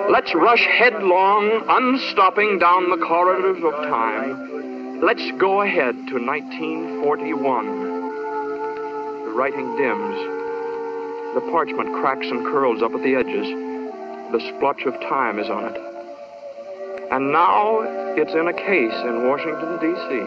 Let's 0.09 0.33
rush 0.35 0.65
headlong, 0.65 1.63
unstopping 1.67 2.59
down 2.59 2.89
the 2.89 2.97
corridors 2.97 3.63
of 3.63 3.73
time. 3.87 5.01
Let's 5.01 5.31
go 5.39 5.61
ahead 5.61 5.95
to 6.09 6.19
1941. 6.19 7.65
The 9.25 9.31
writing 9.31 9.77
dims. 9.77 10.17
The 11.35 11.41
parchment 11.51 11.93
cracks 11.93 12.27
and 12.27 12.45
curls 12.45 12.81
up 12.81 12.93
at 12.93 13.03
the 13.03 13.15
edges. 13.15 13.47
The 14.31 14.39
splotch 14.49 14.83
of 14.85 14.93
time 15.01 15.39
is 15.39 15.49
on 15.49 15.65
it. 15.65 15.77
And 17.11 17.31
now 17.31 17.81
it's 18.17 18.33
in 18.33 18.47
a 18.47 18.53
case 18.53 18.93
in 18.93 19.27
Washington, 19.27 19.77
D.C. 19.79 20.21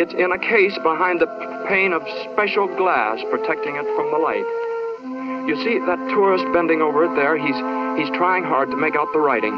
It's 0.00 0.14
in 0.14 0.32
a 0.32 0.38
case 0.38 0.78
behind 0.78 1.20
the 1.20 1.26
pane 1.68 1.92
of 1.92 2.02
special 2.32 2.66
glass 2.76 3.20
protecting 3.30 3.76
it 3.76 3.84
from 3.94 4.10
the 4.10 4.18
light. 4.18 4.48
You 5.46 5.54
see 5.62 5.78
that 5.78 6.00
tourist 6.08 6.44
bending 6.52 6.80
over 6.80 7.04
it 7.04 7.14
there? 7.14 7.36
He's 7.36 7.56
he's 8.00 8.16
trying 8.16 8.44
hard 8.44 8.70
to 8.70 8.76
make 8.76 8.96
out 8.96 9.12
the 9.12 9.20
writing. 9.20 9.52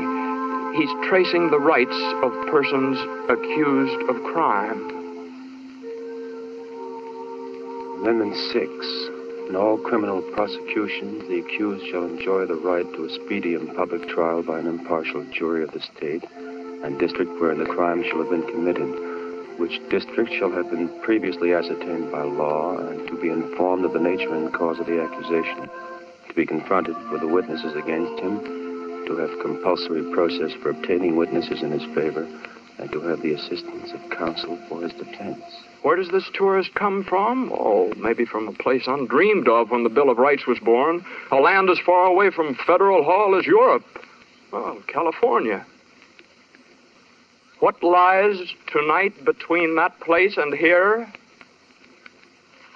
He's 0.74 0.90
tracing 1.08 1.50
the 1.50 1.58
rights 1.58 1.96
of 2.22 2.32
persons 2.50 2.98
accused 3.30 4.10
of 4.10 4.22
crime. 4.34 4.90
Amendment 8.02 8.34
6. 8.34 9.50
In 9.50 9.56
all 9.56 9.78
criminal 9.78 10.22
prosecutions, 10.32 11.28
the 11.28 11.40
accused 11.40 11.84
shall 11.90 12.06
enjoy 12.06 12.46
the 12.46 12.54
right 12.54 12.86
to 12.94 13.04
a 13.04 13.10
speedy 13.10 13.54
and 13.54 13.74
public 13.76 14.08
trial 14.08 14.42
by 14.42 14.58
an 14.58 14.66
impartial 14.66 15.24
jury 15.32 15.64
of 15.64 15.72
the 15.72 15.80
state, 15.80 16.24
and 16.82 16.98
district 16.98 17.30
where 17.40 17.54
the 17.54 17.66
crime 17.66 18.02
shall 18.04 18.22
have 18.22 18.30
been 18.30 18.46
committed, 18.46 19.09
which 19.60 19.78
district 19.90 20.32
shall 20.32 20.50
have 20.50 20.70
been 20.70 20.88
previously 21.02 21.52
ascertained 21.52 22.10
by 22.10 22.22
law, 22.22 22.78
and 22.78 23.06
to 23.06 23.20
be 23.20 23.28
informed 23.28 23.84
of 23.84 23.92
the 23.92 24.00
nature 24.00 24.34
and 24.34 24.52
cause 24.54 24.80
of 24.80 24.86
the 24.86 25.00
accusation, 25.00 25.68
to 26.26 26.34
be 26.34 26.46
confronted 26.46 26.96
with 27.10 27.20
the 27.20 27.28
witnesses 27.28 27.76
against 27.76 28.18
him, 28.22 28.40
to 29.06 29.16
have 29.16 29.40
compulsory 29.42 30.02
process 30.14 30.50
for 30.62 30.70
obtaining 30.70 31.14
witnesses 31.14 31.62
in 31.62 31.70
his 31.70 31.84
favor, 31.94 32.26
and 32.78 32.90
to 32.90 33.00
have 33.02 33.20
the 33.20 33.34
assistance 33.34 33.92
of 33.92 34.10
counsel 34.18 34.58
for 34.66 34.80
his 34.80 34.92
defense. 34.94 35.44
Where 35.82 35.96
does 35.96 36.08
this 36.08 36.30
tourist 36.32 36.74
come 36.74 37.04
from? 37.04 37.52
Oh, 37.52 37.92
maybe 37.98 38.24
from 38.24 38.48
a 38.48 38.52
place 38.52 38.86
undreamed 38.86 39.46
of 39.46 39.70
when 39.70 39.84
the 39.84 39.90
Bill 39.90 40.08
of 40.08 40.16
Rights 40.16 40.46
was 40.46 40.58
born. 40.58 41.04
A 41.30 41.36
land 41.36 41.68
as 41.68 41.78
far 41.84 42.06
away 42.06 42.30
from 42.30 42.54
Federal 42.66 43.04
Hall 43.04 43.38
as 43.38 43.44
Europe. 43.44 43.84
Oh, 44.54 44.82
California. 44.86 45.66
What 47.60 47.82
lies 47.82 48.54
tonight 48.72 49.22
between 49.22 49.76
that 49.76 50.00
place 50.00 50.38
and 50.38 50.54
here? 50.54 51.12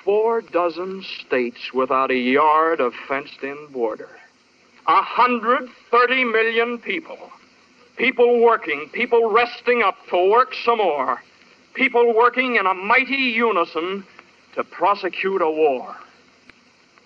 Four 0.05 0.43
dozen 0.43 1.03
states 1.03 1.72
without 1.72 2.11
a 2.11 2.18
yard 2.18 2.80
of 2.80 2.93
fenced 3.09 3.43
in 3.43 3.68
border. 3.72 4.11
A 4.87 5.01
hundred 5.01 5.70
thirty 5.91 6.22
million 6.24 6.76
people. 6.76 7.30
People 7.97 8.43
working, 8.43 8.91
people 8.93 9.30
resting 9.30 9.82
up 9.82 9.97
to 10.11 10.30
work 10.30 10.53
some 10.66 10.76
more. 10.76 11.18
People 11.72 12.14
working 12.14 12.57
in 12.57 12.66
a 12.66 12.74
mighty 12.74 13.14
unison 13.14 14.05
to 14.55 14.64
prosecute 14.64 15.41
a 15.41 15.51
war. 15.51 15.97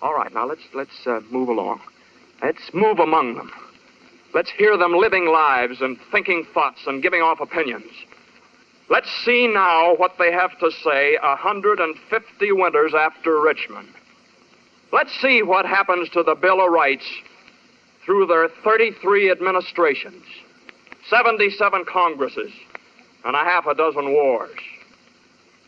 All 0.01 0.13
right, 0.13 0.33
now 0.33 0.45
let's 0.45 0.67
let's 0.73 1.07
uh, 1.07 1.21
move 1.31 1.47
along. 1.47 1.79
Let's 2.43 2.73
move 2.73 2.99
among 2.99 3.35
them. 3.35 3.51
Let's 4.33 4.51
hear 4.51 4.77
them 4.77 4.93
living 4.95 5.27
lives 5.27 5.81
and 5.81 5.97
thinking 6.11 6.45
thoughts 6.53 6.81
and 6.85 7.01
giving 7.01 7.21
off 7.21 7.39
opinions. 7.39 7.91
Let's 8.89 9.09
see 9.23 9.47
now 9.47 9.95
what 9.95 10.13
they 10.17 10.31
have 10.31 10.57
to 10.59 10.71
say 10.83 11.17
a 11.21 11.29
150 11.29 12.51
winters 12.53 12.93
after 12.95 13.39
Richmond. 13.39 13.89
Let's 14.91 15.13
see 15.21 15.43
what 15.43 15.65
happens 15.65 16.09
to 16.09 16.23
the 16.23 16.35
Bill 16.35 16.65
of 16.65 16.71
Rights 16.71 17.05
through 18.05 18.25
their 18.25 18.49
33 18.63 19.29
administrations, 19.29 20.23
77 21.09 21.85
Congresses, 21.85 22.51
and 23.25 23.35
a 23.35 23.43
half 23.43 23.67
a 23.67 23.75
dozen 23.75 24.11
wars. 24.11 24.57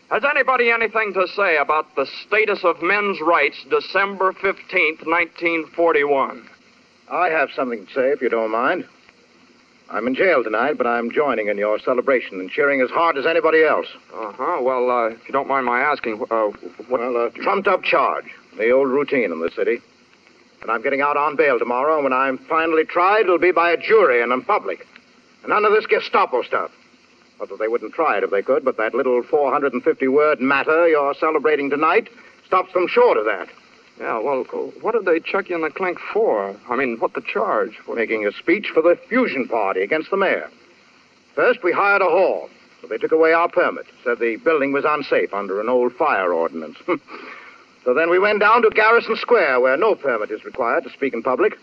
Has 0.10 0.24
anybody 0.26 0.72
anything 0.72 1.14
to 1.14 1.28
say 1.36 1.58
about 1.58 1.96
the 1.96 2.08
status 2.26 2.64
of 2.64 2.82
men's 2.82 3.22
rights 3.22 3.64
December 3.70 4.34
15th, 4.34 5.06
1941? 5.06 6.50
I 7.12 7.30
have 7.30 7.50
something 7.54 7.86
to 7.86 7.94
say, 7.94 8.12
if 8.12 8.22
you 8.22 8.30
don't 8.30 8.52
mind. 8.52 8.86
I'm 9.90 10.08
in 10.08 10.16
jail 10.16 10.42
tonight, 10.46 10.78
but 10.78 10.88
I'm 10.88 11.12
joining 11.12 11.50
in 11.50 11.58
your 11.58 11.78
celebration 11.78 12.40
and 12.40 12.50
cheering 12.50 12.80
as 12.80 12.90
hard 12.90 13.18
as 13.18 13.26
anybody 13.26 13.64
else. 13.64 13.88
Uh 14.14 14.32
huh. 14.32 14.62
Well, 14.62 14.90
uh, 14.90 15.08
if 15.10 15.28
you 15.28 15.34
don't 15.34 15.50
mind 15.50 15.66
my 15.66 15.82
asking, 15.82 16.26
uh, 16.32 16.48
what. 16.88 17.02
Well, 17.02 17.26
a 17.26 17.30
trumped 17.32 17.68
up 17.68 17.84
charge. 17.84 18.26
The 18.58 18.72
old 18.72 18.88
routine 18.88 19.34
in 19.34 19.42
the 19.42 19.52
city. 19.54 19.82
And 20.62 20.72
I'm 20.72 20.82
getting 20.82 21.02
out 21.02 21.18
on 21.18 21.36
bail 21.36 21.60
tomorrow, 21.60 21.96
and 21.96 22.06
when 22.06 22.14
I'm 22.14 22.38
finally 22.38 22.86
tried, 22.86 23.22
it'll 23.22 23.40
be 23.40 23.52
by 23.52 23.72
a 23.72 23.78
jury 23.78 24.22
and 24.22 24.32
in 24.32 24.42
public. 24.44 24.88
And 25.44 25.50
none 25.50 25.66
of 25.66 25.74
this 25.74 25.86
Gestapo 25.88 26.44
stuff. 26.44 26.72
Not 27.40 27.50
that 27.50 27.60
they 27.60 27.68
wouldn't 27.68 27.94
try 27.94 28.18
it 28.20 28.24
if 28.24 28.30
they 28.30 28.44
could, 28.44 28.64
but 28.64 28.78
that 28.78 28.94
little 28.94 29.22
450 29.24 30.08
word 30.08 30.40
matter 30.40 30.88
you're 30.88 31.16
celebrating 31.16 31.70
tonight 31.70 32.08
stops 32.46 32.72
them 32.74 32.88
short 32.88 33.18
of 33.18 33.26
that. 33.26 33.50
Yeah, 34.00 34.20
well, 34.20 34.44
what 34.82 34.94
did 34.94 35.06
they 35.06 35.20
chuck 35.20 35.50
you 35.50 35.56
in 35.56 35.62
the 35.62 35.70
clink 35.70 36.00
for? 36.14 36.56
I 36.70 36.76
mean, 36.76 36.98
what 36.98 37.14
the 37.14 37.22
charge? 37.22 37.78
For 37.86 37.96
making 37.96 38.26
a 38.26 38.32
speech 38.32 38.72
for 38.74 38.82
the 38.82 38.98
Fusion 39.10 39.48
Party 39.48 39.82
against 39.82 40.10
the 40.10 40.18
mayor. 40.18 40.50
First, 41.36 41.64
we 41.64 41.72
hired 41.72 42.02
a 42.02 42.06
hall, 42.06 42.50
so 42.82 42.88
they 42.88 42.98
took 42.98 43.12
away 43.12 43.34
our 43.34 43.48
permit, 43.48 43.86
said 44.04 44.20
the 44.20 44.38
building 44.38 44.72
was 44.72 44.86
unsafe 44.88 45.34
under 45.34 45.62
an 45.62 45.70
old 45.70 45.94
fire 45.94 46.34
ordinance. 46.34 46.78
so 47.86 47.94
then 47.94 48.10
we 48.10 48.20
went 48.20 48.40
down 48.40 48.64
to 48.64 48.70
Garrison 48.72 49.16
Square, 49.16 49.60
where 49.60 49.78
no 49.78 49.96
permit 49.96 50.32
is 50.32 50.44
required 50.44 50.84
to 50.84 50.90
speak 50.90 51.14
in 51.14 51.22
public. 51.22 51.58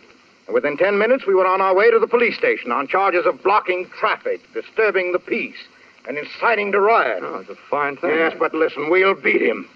And 0.46 0.54
within 0.54 0.76
ten 0.76 0.98
minutes, 0.98 1.26
we 1.26 1.34
were 1.34 1.46
on 1.46 1.60
our 1.60 1.74
way 1.74 1.90
to 1.90 1.98
the 1.98 2.06
police 2.06 2.36
station 2.38 2.72
on 2.72 2.86
charges 2.88 3.26
of 3.26 3.42
blocking 3.42 3.86
traffic, 3.98 4.40
disturbing 4.54 5.12
the 5.12 5.18
peace, 5.18 5.58
and 6.06 6.16
inciting 6.16 6.72
to 6.72 6.80
riot. 6.80 7.22
Oh, 7.22 7.40
it's 7.40 7.50
a 7.50 7.56
fine 7.68 7.96
thing. 7.96 8.10
Yes, 8.10 8.34
but 8.38 8.54
listen, 8.54 8.88
we'll 8.88 9.14
beat 9.14 9.42
him. 9.42 9.68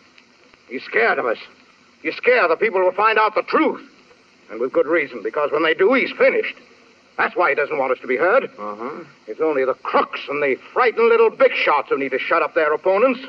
He's 0.69 0.83
scared 0.85 1.19
of 1.19 1.27
us. 1.27 1.37
You 2.03 2.13
scare 2.13 2.49
the 2.49 2.57
people 2.57 2.81
who 2.81 2.91
find 2.93 3.19
out 3.19 3.35
the 3.35 3.43
truth. 3.43 3.89
And 4.51 4.61
with 4.61 4.73
good 4.73 4.87
reason, 4.87 5.23
because 5.23 5.51
when 5.51 5.63
they 5.63 5.75
do, 5.75 5.93
he's 5.95 6.13
finished. 6.13 6.55
That's 7.17 7.37
why 7.37 7.51
he 7.51 7.55
doesn't 7.55 7.79
want 7.79 7.93
us 7.93 7.99
to 8.01 8.07
be 8.07 8.17
heard. 8.17 8.45
Uh-huh. 8.59 9.05
It's 9.27 9.41
only 9.41 9.65
the 9.65 9.75
crooks 9.75 10.21
and 10.29 10.43
the 10.43 10.57
frightened 10.73 11.09
little 11.09 11.31
big 11.31 11.53
shots 11.55 11.89
who 11.91 11.99
need 11.99 12.11
to 12.11 12.19
shut 12.19 12.43
up 12.43 12.55
their 12.55 12.73
opponents. 12.73 13.21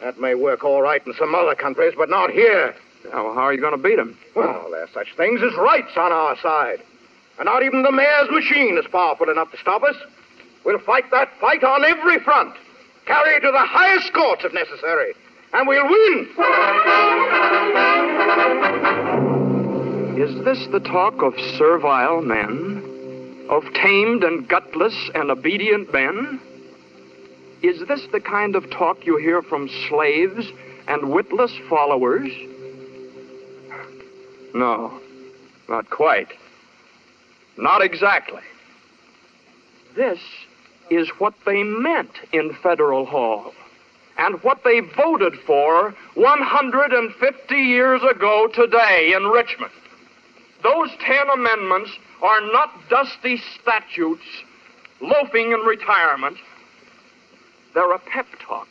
That 0.00 0.20
may 0.20 0.34
work 0.34 0.64
all 0.64 0.82
right 0.82 1.04
in 1.06 1.12
some 1.14 1.34
other 1.34 1.54
countries, 1.54 1.94
but 1.96 2.08
not 2.08 2.30
here. 2.30 2.74
Yeah, 3.04 3.22
well, 3.22 3.34
how 3.34 3.42
are 3.42 3.52
you 3.52 3.60
going 3.60 3.76
to 3.76 3.82
beat 3.82 3.98
him? 3.98 4.16
Well, 4.34 4.68
there's 4.70 4.90
such 4.90 5.14
things 5.16 5.40
as 5.42 5.54
rights 5.56 5.92
on 5.96 6.12
our 6.12 6.36
side. 6.38 6.82
And 7.38 7.46
not 7.46 7.62
even 7.62 7.82
the 7.82 7.92
mayor's 7.92 8.30
machine 8.30 8.78
is 8.78 8.86
powerful 8.90 9.28
enough 9.30 9.50
to 9.50 9.58
stop 9.58 9.82
us. 9.82 9.96
We'll 10.64 10.78
fight 10.78 11.10
that 11.10 11.28
fight 11.40 11.64
on 11.64 11.84
every 11.84 12.20
front. 12.20 12.54
Carry 13.06 13.34
it 13.34 13.40
to 13.40 13.50
the 13.50 13.66
highest 13.66 14.12
courts 14.12 14.44
if 14.44 14.52
necessary. 14.52 15.14
And 15.52 15.68
we'll 15.68 15.86
win! 15.86 16.28
Is 20.18 20.44
this 20.44 20.66
the 20.68 20.80
talk 20.80 21.22
of 21.22 21.34
servile 21.58 22.22
men? 22.22 23.46
Of 23.50 23.64
tamed 23.74 24.24
and 24.24 24.48
gutless 24.48 25.10
and 25.14 25.30
obedient 25.30 25.92
men? 25.92 26.40
Is 27.62 27.86
this 27.86 28.06
the 28.12 28.20
kind 28.20 28.56
of 28.56 28.70
talk 28.70 29.04
you 29.04 29.18
hear 29.18 29.42
from 29.42 29.68
slaves 29.88 30.46
and 30.88 31.10
witless 31.10 31.52
followers? 31.68 32.32
No, 34.54 35.00
not 35.68 35.90
quite. 35.90 36.32
Not 37.58 37.82
exactly. 37.82 38.42
This 39.94 40.18
is 40.90 41.10
what 41.18 41.34
they 41.44 41.62
meant 41.62 42.18
in 42.32 42.54
Federal 42.62 43.04
Hall 43.04 43.52
and 44.18 44.42
what 44.42 44.62
they 44.64 44.80
voted 44.80 45.34
for 45.46 45.94
150 46.14 47.54
years 47.54 48.00
ago 48.10 48.48
today 48.54 49.12
in 49.14 49.24
Richmond. 49.26 49.72
Those 50.62 50.90
ten 51.00 51.28
amendments 51.32 51.90
are 52.22 52.40
not 52.52 52.70
dusty 52.88 53.40
statutes 53.60 54.22
loafing 55.00 55.52
in 55.52 55.60
retirement. 55.60 56.36
They're 57.74 57.92
a 57.92 57.98
pep 57.98 58.26
talk 58.46 58.68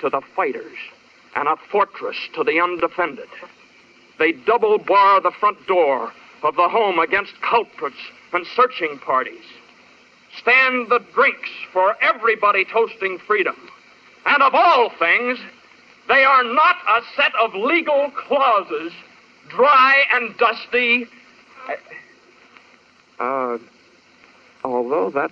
to 0.00 0.08
the 0.08 0.20
fighters 0.36 0.76
and 1.34 1.48
a 1.48 1.56
fortress 1.70 2.16
to 2.34 2.44
the 2.44 2.60
undefended. 2.60 3.28
They 4.18 4.32
double 4.32 4.78
bar 4.78 5.20
the 5.20 5.32
front 5.32 5.66
door 5.66 6.12
of 6.42 6.54
the 6.56 6.68
home 6.68 6.98
against 6.98 7.32
culprits 7.42 7.96
and 8.32 8.46
searching 8.54 8.98
parties. 8.98 9.44
Stand 10.38 10.88
the 10.90 11.00
drinks 11.14 11.50
for 11.72 11.96
everybody 12.02 12.64
toasting 12.64 13.18
freedom. 13.26 13.56
And 14.26 14.42
of 14.42 14.54
all 14.54 14.90
things, 14.98 15.38
they 16.08 16.24
are 16.24 16.44
not 16.44 16.76
a 16.88 17.00
set 17.16 17.32
of 17.40 17.54
legal 17.54 18.10
clauses, 18.10 18.92
dry 19.48 20.02
and 20.12 20.36
dusty. 20.36 21.06
Uh, 23.18 23.58
although 24.64 25.10
that, 25.10 25.30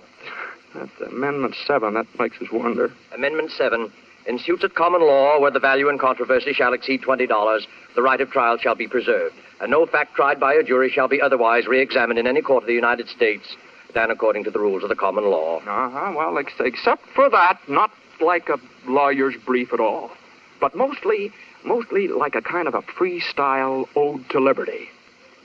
that 0.73 0.89
Amendment 1.07 1.55
7, 1.65 1.93
that 1.93 2.07
makes 2.17 2.41
us 2.41 2.47
wonder. 2.51 2.91
Amendment 3.13 3.51
7. 3.51 3.91
In 4.27 4.39
suits 4.39 4.63
at 4.63 4.73
common 4.73 5.01
law 5.01 5.39
where 5.39 5.51
the 5.51 5.59
value 5.59 5.87
in 5.87 5.99
controversy 5.99 6.51
shall 6.51 6.73
exceed 6.73 7.03
$20, 7.03 7.61
the 7.95 8.01
right 8.01 8.19
of 8.19 8.31
trial 8.31 8.57
shall 8.57 8.73
be 8.73 8.87
preserved, 8.87 9.35
and 9.61 9.69
no 9.69 9.85
fact 9.85 10.15
tried 10.15 10.39
by 10.39 10.53
a 10.53 10.63
jury 10.63 10.89
shall 10.89 11.07
be 11.07 11.21
otherwise 11.21 11.67
re 11.67 11.79
examined 11.79 12.17
in 12.17 12.25
any 12.25 12.41
court 12.41 12.63
of 12.63 12.67
the 12.67 12.73
United 12.73 13.07
States 13.07 13.55
than 13.93 14.09
according 14.09 14.43
to 14.43 14.51
the 14.51 14.59
rules 14.59 14.81
of 14.81 14.89
the 14.89 14.95
common 14.95 15.25
law. 15.25 15.59
Uh 15.59 15.89
huh. 15.89 16.13
Well, 16.17 16.39
ex- 16.39 16.53
except 16.59 17.03
for 17.13 17.29
that, 17.29 17.59
not 17.67 17.91
like 18.21 18.49
a 18.49 18.59
lawyer's 18.87 19.35
brief 19.45 19.73
at 19.73 19.79
all, 19.79 20.11
but 20.59 20.75
mostly, 20.75 21.31
mostly 21.63 22.07
like 22.07 22.35
a 22.35 22.41
kind 22.41 22.67
of 22.67 22.75
a 22.75 22.81
freestyle 22.81 23.87
ode 23.95 24.27
to 24.29 24.39
liberty. 24.39 24.89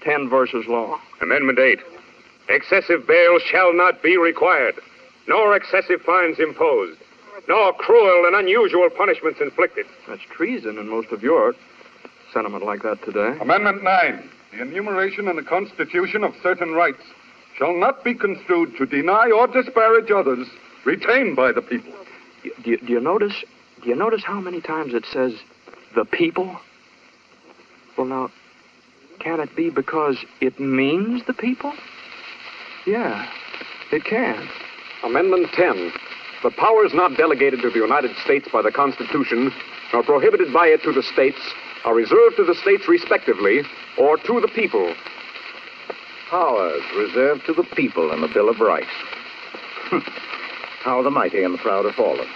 Ten 0.02 0.28
verses 0.28 0.66
long. 0.66 0.98
Amendment 1.20 1.58
8. 1.58 1.78
Excessive 2.48 3.06
bail 3.06 3.38
shall 3.38 3.72
not 3.72 4.02
be 4.02 4.16
required, 4.16 4.74
nor 5.28 5.54
excessive 5.54 6.00
fines 6.02 6.38
imposed, 6.38 6.98
nor 7.48 7.72
cruel 7.74 8.26
and 8.26 8.34
unusual 8.34 8.88
punishments 8.90 9.40
inflicted. 9.40 9.86
That's 10.08 10.22
treason 10.22 10.78
in 10.78 10.88
most 10.88 11.12
of 11.12 11.22
your 11.22 11.54
sentiment 12.32 12.64
like 12.64 12.82
that 12.82 13.02
today. 13.04 13.36
Amendment 13.40 13.82
9. 13.82 14.30
The 14.52 14.62
enumeration 14.62 15.28
in 15.28 15.36
the 15.36 15.42
Constitution 15.42 16.24
of 16.24 16.34
certain 16.42 16.72
rights 16.72 17.02
shall 17.56 17.76
not 17.76 18.02
be 18.02 18.14
construed 18.14 18.76
to 18.78 18.86
deny 18.86 19.30
or 19.30 19.46
disparage 19.46 20.10
others 20.10 20.48
retained 20.84 21.36
by 21.36 21.52
the 21.52 21.62
people. 21.62 21.92
Do 22.42 22.70
you, 22.70 22.78
do 22.78 22.92
you 22.92 23.00
notice? 23.00 23.34
Do 23.82 23.88
you 23.88 23.96
notice 23.96 24.22
how 24.24 24.40
many 24.40 24.60
times 24.60 24.94
it 24.94 25.04
says 25.12 25.34
the 25.94 26.04
people? 26.04 26.58
Well, 27.96 28.06
now, 28.06 28.30
can 29.18 29.40
it 29.40 29.54
be 29.56 29.70
because 29.70 30.16
it 30.40 30.58
means 30.58 31.22
the 31.26 31.34
people? 31.34 31.72
Yeah, 32.86 33.30
it 33.92 34.04
can. 34.04 34.48
Amendment 35.02 35.48
10. 35.52 35.92
The 36.42 36.50
powers 36.50 36.92
not 36.94 37.16
delegated 37.16 37.60
to 37.62 37.70
the 37.70 37.78
United 37.78 38.16
States 38.24 38.48
by 38.50 38.62
the 38.62 38.72
Constitution, 38.72 39.52
nor 39.92 40.02
prohibited 40.02 40.52
by 40.52 40.68
it 40.68 40.82
to 40.84 40.92
the 40.92 41.02
states, 41.02 41.38
are 41.84 41.94
reserved 41.94 42.36
to 42.36 42.44
the 42.44 42.54
states 42.54 42.88
respectively, 42.88 43.62
or 43.98 44.16
to 44.16 44.40
the 44.40 44.48
people. 44.48 44.94
Powers 46.30 46.82
reserved 46.96 47.44
to 47.46 47.52
the 47.52 47.64
people 47.74 48.12
in 48.12 48.20
the 48.20 48.28
Bill 48.28 48.48
of 48.48 48.60
Rights. 48.60 48.88
How 50.80 51.02
the 51.02 51.10
mighty 51.10 51.42
and 51.42 51.54
the 51.54 51.58
proud 51.58 51.84
have 51.84 51.94
fallen. 51.94 52.26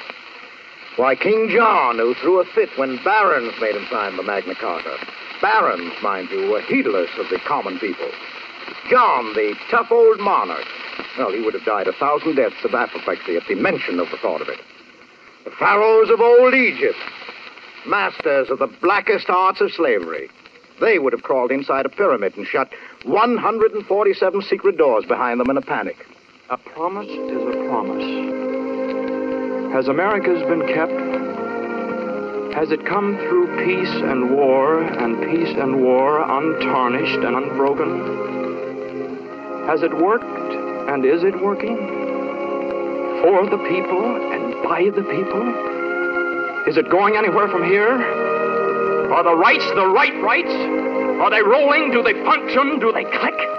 Why, 0.97 1.17
King 1.17 1.49
John, 1.51 1.99
who 1.99 2.15
threw 2.15 2.41
a 2.41 2.45
fit 2.45 2.69
when 2.77 3.03
barons 3.03 3.53
made 3.61 3.75
him 3.75 3.87
sign 3.91 4.17
the 4.17 4.23
Magna 4.23 4.55
Carta. 4.55 4.97
Barons, 5.41 5.93
mind 6.03 6.31
you, 6.31 6.51
were 6.51 6.61
heedless 6.61 7.11
of 7.19 7.29
the 7.31 7.39
common 7.41 7.79
people. 7.79 8.09
John, 8.89 9.33
the 9.35 9.57
tough 9.71 9.91
old 9.91 10.21
monarch. 10.21 10.67
Well, 11.19 11.33
he 11.33 11.41
would 11.41 11.55
have 11.55 11.65
died 11.65 11.89
a 11.89 11.93
thousand 11.93 12.37
deaths 12.37 12.65
of 12.65 12.75
apoplexy 12.75 13.37
at 13.37 13.47
the 13.49 13.55
mention 13.55 13.99
of 13.99 14.11
the 14.11 14.19
thought 14.19 14.41
of 14.41 14.49
it. 14.49 14.61
The 15.45 15.51
pharaohs 15.51 16.11
of 16.11 16.21
old 16.21 16.55
Egypt, 16.55 16.99
masters 17.87 18.51
of 18.51 18.59
the 18.59 18.67
blackest 18.67 19.29
arts 19.31 19.61
of 19.61 19.73
slavery. 19.73 20.31
They 20.81 20.99
would 20.99 21.13
have 21.13 21.23
crawled 21.23 21.51
inside 21.51 21.87
a 21.87 21.89
pyramid 21.89 22.37
and 22.37 22.47
shut 22.47 22.71
147 23.05 24.43
secret 24.43 24.77
doors 24.77 25.05
behind 25.07 25.41
them 25.41 25.51
in 25.51 25.57
a 25.57 25.63
panic. 25.63 25.97
A 26.51 26.59
promise 26.59 27.09
is 27.09 27.43
a 27.43 27.69
promise. 27.69 28.05
Has 29.73 29.89
America's 29.89 30.43
been 30.43 30.61
kept? 30.69 30.93
Has 32.55 32.71
it 32.71 32.85
come 32.85 33.17
through 33.17 33.65
peace 33.65 33.89
and 33.89 34.31
war, 34.31 34.83
and 34.83 35.23
peace 35.23 35.57
and 35.57 35.81
war 35.83 36.21
untarnished 36.21 37.25
and 37.25 37.35
unbroken? 37.35 37.97
Has 39.67 39.83
it 39.83 39.97
worked, 39.97 40.25
and 40.91 41.07
is 41.07 41.25
it 41.25 41.41
working? 41.41 41.79
For 43.23 43.49
the 43.49 43.65
people 43.67 44.05
and 44.05 44.53
by 44.63 44.91
the 44.95 45.03
people? 45.03 45.49
Is 46.69 46.77
it 46.77 46.91
going 46.91 47.17
anywhere 47.17 47.49
from 47.49 47.65
here? 47.65 47.89
Are 49.15 49.25
the 49.25 49.35
rights 49.35 49.65
the 49.75 49.87
right 49.87 50.21
rights? 50.23 50.53
Are 50.53 51.31
they 51.31 51.41
rolling? 51.41 51.91
Do 51.91 52.03
they 52.03 52.13
function? 52.23 52.81
Do 52.81 52.93
they 52.93 53.05
click? 53.05 53.54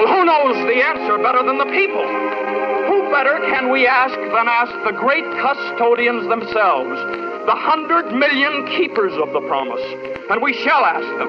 Well, 0.00 0.16
who 0.16 0.24
knows 0.24 0.56
the 0.64 0.80
answer 0.80 1.18
better 1.18 1.44
than 1.44 1.58
the 1.58 1.68
people? 1.76 2.00
Who 2.88 3.12
better 3.12 3.36
can 3.52 3.68
we 3.70 3.86
ask 3.86 4.14
than 4.14 4.48
ask 4.48 4.72
the 4.88 4.96
great 4.96 5.26
custodians 5.36 6.26
themselves, 6.26 6.96
the 7.44 7.54
hundred 7.54 8.10
million 8.10 8.64
keepers 8.78 9.12
of 9.20 9.30
the 9.34 9.42
promise? 9.42 9.84
And 10.30 10.40
we 10.40 10.54
shall 10.54 10.86
ask 10.86 11.04
them. 11.18 11.28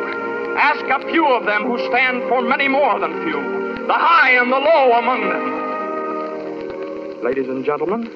Ask 0.55 0.85
a 0.85 1.05
few 1.11 1.27
of 1.27 1.45
them 1.45 1.63
who 1.63 1.85
stand 1.89 2.23
for 2.29 2.41
many 2.41 2.69
more 2.69 2.97
than 2.97 3.11
few, 3.25 3.87
the 3.87 3.93
high 3.93 4.39
and 4.39 4.49
the 4.49 4.55
low 4.55 4.93
among 4.93 5.27
them. 5.27 7.25
Ladies 7.25 7.49
and 7.49 7.65
gentlemen, 7.65 8.09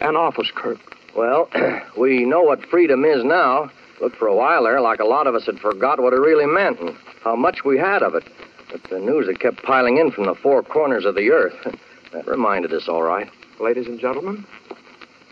an 0.00 0.16
office 0.16 0.50
clerk. 0.50 0.80
Well, 1.16 1.48
we 1.96 2.24
know 2.24 2.42
what 2.42 2.66
freedom 2.66 3.04
is 3.04 3.22
now. 3.22 3.70
Looked 4.00 4.16
for 4.16 4.26
a 4.26 4.34
while 4.34 4.64
there 4.64 4.80
like 4.80 4.98
a 4.98 5.04
lot 5.04 5.28
of 5.28 5.36
us 5.36 5.46
had 5.46 5.60
forgot 5.60 6.00
what 6.00 6.12
it 6.12 6.18
really 6.18 6.46
meant 6.46 6.80
and 6.80 6.96
how 7.22 7.36
much 7.36 7.64
we 7.64 7.78
had 7.78 8.02
of 8.02 8.16
it. 8.16 8.24
But 8.72 8.84
the 8.84 8.98
news 8.98 9.26
that 9.26 9.38
kept 9.38 9.62
piling 9.62 9.98
in 9.98 10.10
from 10.10 10.24
the 10.24 10.34
four 10.34 10.62
corners 10.62 11.04
of 11.04 11.14
the 11.14 11.30
earth, 11.30 11.54
that 12.12 12.26
reminded 12.26 12.72
us 12.72 12.88
all 12.88 13.02
right. 13.02 13.28
Ladies 13.60 13.86
and 13.86 14.00
gentlemen, 14.00 14.46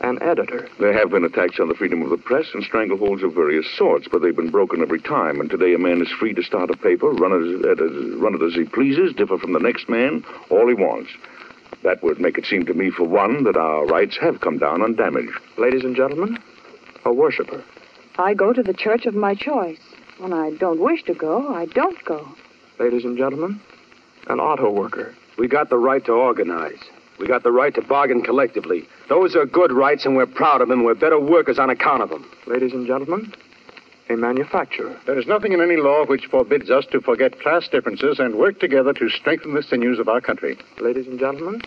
an 0.01 0.23
editor. 0.23 0.69
There 0.79 0.93
have 0.93 1.11
been 1.11 1.25
attacks 1.25 1.59
on 1.59 1.69
the 1.69 1.75
freedom 1.75 2.03
of 2.03 2.11
the 2.11 2.19
press 2.19 2.47
and 2.53 2.63
strangleholds 2.63 3.23
of 3.23 3.35
various 3.35 3.67
sorts, 3.77 4.09
but 4.11 4.21
they've 4.21 4.37
been 4.37 4.51
broken 4.51 4.83
every 4.83 5.01
time. 5.01 5.41
And 5.41 5.49
today 5.49 5.73
a 5.73 5.79
man 5.79 6.03
is 6.03 6.11
free 6.11 6.35
to 6.35 6.43
start 6.43 6.71
a 6.71 6.77
paper, 6.77 7.11
run 7.11 7.33
it, 7.33 8.19
run 8.19 8.35
it 8.35 8.43
as 8.43 8.55
he 8.55 8.65
pleases, 8.65 9.15
differ 9.15 9.39
from 9.39 9.55
the 9.55 9.59
next 9.59 9.89
man, 9.89 10.23
all 10.51 10.69
he 10.69 10.75
wants. 10.75 11.11
That 11.83 12.03
would 12.03 12.21
make 12.21 12.37
it 12.37 12.45
seem 12.45 12.67
to 12.67 12.75
me, 12.75 12.91
for 12.91 13.05
one, 13.05 13.45
that 13.45 13.57
our 13.57 13.87
rights 13.87 14.19
have 14.19 14.41
come 14.41 14.59
down 14.59 14.83
undamaged. 14.83 15.39
Ladies 15.57 15.85
and 15.85 15.97
gentlemen, 15.97 16.39
a 17.07 17.13
worshiper. 17.13 17.65
I 18.19 18.35
go 18.35 18.53
to 18.53 18.63
the 18.63 18.75
church 18.75 19.07
of 19.07 19.15
my 19.15 19.35
choice. 19.35 19.81
When 20.19 20.35
I 20.35 20.51
don't 20.51 20.81
wish 20.81 21.05
to 21.05 21.15
go, 21.15 21.55
I 21.55 21.65
don't 21.67 22.05
go. 22.05 22.29
Ladies 22.81 23.05
and 23.05 23.19
gentlemen, 23.19 23.61
an 24.29 24.41
auto 24.41 24.71
worker. 24.71 25.15
We 25.37 25.49
got 25.49 25.69
the 25.69 25.77
right 25.77 26.03
to 26.07 26.13
organize. 26.13 26.79
We 27.19 27.27
got 27.27 27.43
the 27.43 27.53
right 27.53 27.75
to 27.75 27.83
bargain 27.83 28.23
collectively. 28.23 28.89
Those 29.11 29.37
are 29.37 29.45
good 29.45 29.71
rights, 29.71 30.07
and 30.07 30.17
we're 30.17 30.25
proud 30.25 30.63
of 30.63 30.69
them. 30.69 30.83
We're 30.83 30.95
better 30.95 31.21
workers 31.21 31.59
on 31.59 31.69
account 31.69 32.03
of 32.03 32.09
them. 32.09 32.25
Ladies 32.47 32.73
and 32.73 32.87
gentlemen, 32.87 33.35
a 34.09 34.17
manufacturer. 34.17 34.99
There 35.05 35.19
is 35.19 35.27
nothing 35.27 35.53
in 35.53 35.61
any 35.61 35.77
law 35.77 36.07
which 36.07 36.25
forbids 36.25 36.71
us 36.71 36.87
to 36.87 37.03
forget 37.03 37.39
class 37.39 37.69
differences 37.69 38.19
and 38.19 38.37
work 38.37 38.61
together 38.61 38.95
to 38.95 39.11
strengthen 39.11 39.53
the 39.53 39.63
sinews 39.63 39.99
of 39.99 40.09
our 40.09 40.23
country. 40.23 40.57
Ladies 40.81 41.07
and 41.07 41.19
gentlemen, 41.19 41.61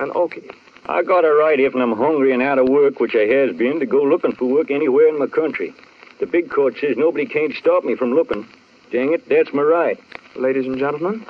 an 0.00 0.10
Okie. 0.10 0.54
I 0.84 1.02
got 1.02 1.24
a 1.24 1.32
right 1.32 1.60
if 1.60 1.74
I'm 1.74 1.96
hungry 1.96 2.30
and 2.30 2.42
out 2.42 2.58
of 2.58 2.68
work, 2.68 3.00
which 3.00 3.14
I 3.14 3.24
has 3.24 3.56
been, 3.56 3.80
to 3.80 3.86
go 3.86 4.02
looking 4.02 4.32
for 4.32 4.44
work 4.44 4.70
anywhere 4.70 5.08
in 5.08 5.18
my 5.18 5.28
country. 5.28 5.74
The 6.20 6.26
big 6.26 6.50
court 6.50 6.76
says 6.78 6.98
nobody 6.98 7.24
can't 7.24 7.54
stop 7.54 7.84
me 7.84 7.94
from 7.94 8.12
looking. 8.12 8.46
Dang 8.90 9.14
it, 9.14 9.26
that's 9.30 9.54
my 9.54 9.62
right. 9.62 9.98
Ladies 10.36 10.66
and 10.66 10.78
gentlemen, 10.78 11.26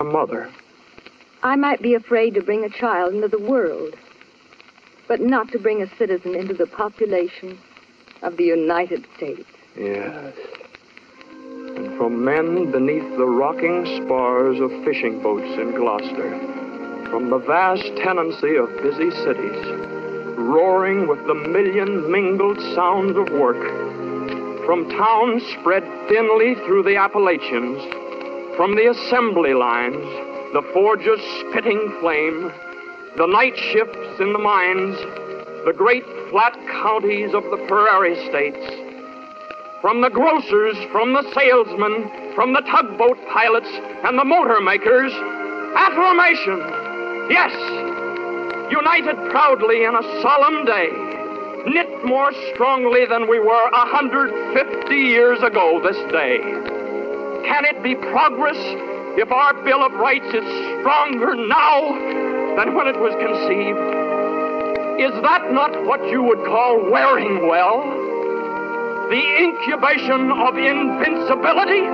a 0.00 0.04
mother. 0.04 0.50
I 1.44 1.54
might 1.54 1.80
be 1.80 1.94
afraid 1.94 2.34
to 2.34 2.42
bring 2.42 2.64
a 2.64 2.68
child 2.68 3.14
into 3.14 3.28
the 3.28 3.38
world, 3.38 3.94
but 5.06 5.20
not 5.20 5.52
to 5.52 5.60
bring 5.60 5.80
a 5.80 5.96
citizen 5.96 6.34
into 6.34 6.52
the 6.52 6.66
population 6.66 7.56
of 8.22 8.36
the 8.36 8.44
United 8.44 9.06
States. 9.16 9.48
Yes. 9.78 10.34
And 11.30 11.96
from 11.96 12.24
men 12.24 12.72
beneath 12.72 13.16
the 13.16 13.26
rocking 13.26 13.86
spars 14.04 14.58
of 14.58 14.70
fishing 14.84 15.22
boats 15.22 15.58
in 15.60 15.70
Gloucester, 15.76 16.30
from 17.10 17.30
the 17.30 17.38
vast 17.38 17.84
tenancy 17.98 18.56
of 18.56 18.68
busy 18.82 19.12
cities, 19.22 19.66
roaring 20.36 21.06
with 21.06 21.24
the 21.28 21.34
million 21.34 22.10
mingled 22.10 22.58
sounds 22.74 23.16
of 23.16 23.30
work, 23.38 23.62
from 24.66 24.90
towns 24.90 25.44
spread 25.60 25.84
thinly 26.08 26.56
through 26.66 26.82
the 26.82 26.96
Appalachians, 26.96 28.05
from 28.56 28.74
the 28.74 28.88
assembly 28.88 29.52
lines, 29.52 30.00
the 30.54 30.62
forges 30.72 31.20
spitting 31.40 31.94
flame, 32.00 32.50
the 33.18 33.26
night 33.26 33.54
shifts 33.54 34.18
in 34.18 34.32
the 34.32 34.38
mines, 34.38 34.96
the 35.66 35.74
great 35.76 36.04
flat 36.30 36.56
counties 36.80 37.34
of 37.34 37.44
the 37.44 37.62
prairie 37.68 38.16
states, 38.30 38.64
from 39.82 40.00
the 40.00 40.08
grocers, 40.08 40.76
from 40.90 41.12
the 41.12 41.22
salesmen, 41.34 42.32
from 42.34 42.54
the 42.54 42.62
tugboat 42.62 43.18
pilots 43.28 43.68
and 44.04 44.18
the 44.18 44.24
motor 44.24 44.60
makers, 44.62 45.12
affirmation, 45.76 46.56
yes, 47.28 47.52
united 48.72 49.16
proudly 49.30 49.84
in 49.84 49.94
a 49.94 50.22
solemn 50.22 50.64
day, 50.64 50.88
knit 51.66 52.06
more 52.06 52.32
strongly 52.54 53.04
than 53.04 53.28
we 53.28 53.38
were 53.38 53.68
a 53.68 53.86
hundred 53.86 54.32
fifty 54.54 54.96
years 54.96 55.42
ago 55.42 55.78
this 55.84 55.98
day. 56.10 56.85
Can 57.46 57.64
it 57.64 57.80
be 57.80 57.94
progress 57.94 58.58
if 59.16 59.30
our 59.30 59.54
Bill 59.62 59.86
of 59.86 59.92
Rights 59.92 60.26
is 60.26 60.42
stronger 60.82 61.36
now 61.36 61.94
than 62.58 62.74
when 62.74 62.88
it 62.88 62.98
was 62.98 63.14
conceived? 63.22 63.78
Is 64.98 65.14
that 65.22 65.52
not 65.52 65.70
what 65.86 66.02
you 66.10 66.24
would 66.24 66.42
call 66.44 66.90
wearing 66.90 67.46
well? 67.46 67.86
The 69.10 69.22
incubation 69.38 70.32
of 70.34 70.58
invincibility? 70.58 71.86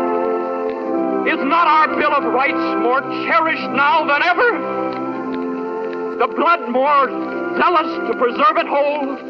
Is 1.28 1.44
not 1.44 1.68
our 1.68 2.00
Bill 2.00 2.14
of 2.16 2.24
Rights 2.32 2.80
more 2.80 3.02
cherished 3.28 3.70
now 3.76 4.06
than 4.08 4.22
ever? 4.22 6.16
The 6.16 6.28
blood 6.32 6.66
more 6.70 7.10
zealous 7.60 8.08
to 8.08 8.16
preserve 8.16 8.56
it 8.56 8.66
whole? 8.66 9.20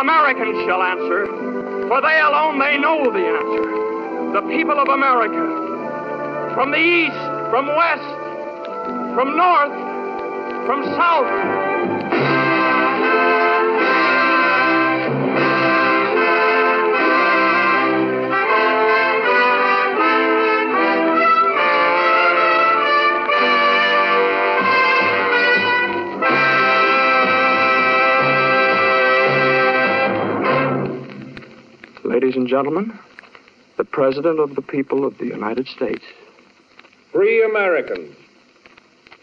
Americans 0.00 0.64
shall 0.64 0.82
answer, 0.82 1.26
for 1.88 2.00
they 2.00 2.18
alone 2.20 2.58
they 2.58 2.78
know 2.78 3.12
the 3.12 3.20
answer. 3.20 3.83
The 4.34 4.42
people 4.48 4.80
of 4.80 4.88
America, 4.88 5.46
from 6.54 6.72
the 6.72 6.76
east, 6.76 7.14
from 7.50 7.68
west, 7.68 8.02
from 9.14 9.36
north, 9.36 9.70
from 10.66 10.82
south. 10.96 11.30
Ladies 32.02 32.34
and 32.34 32.48
gentlemen, 32.48 32.93
President 33.94 34.40
of 34.40 34.56
the 34.56 34.62
people 34.62 35.04
of 35.04 35.16
the 35.18 35.26
United 35.26 35.68
States. 35.68 36.02
Free 37.12 37.44
Americans. 37.44 38.16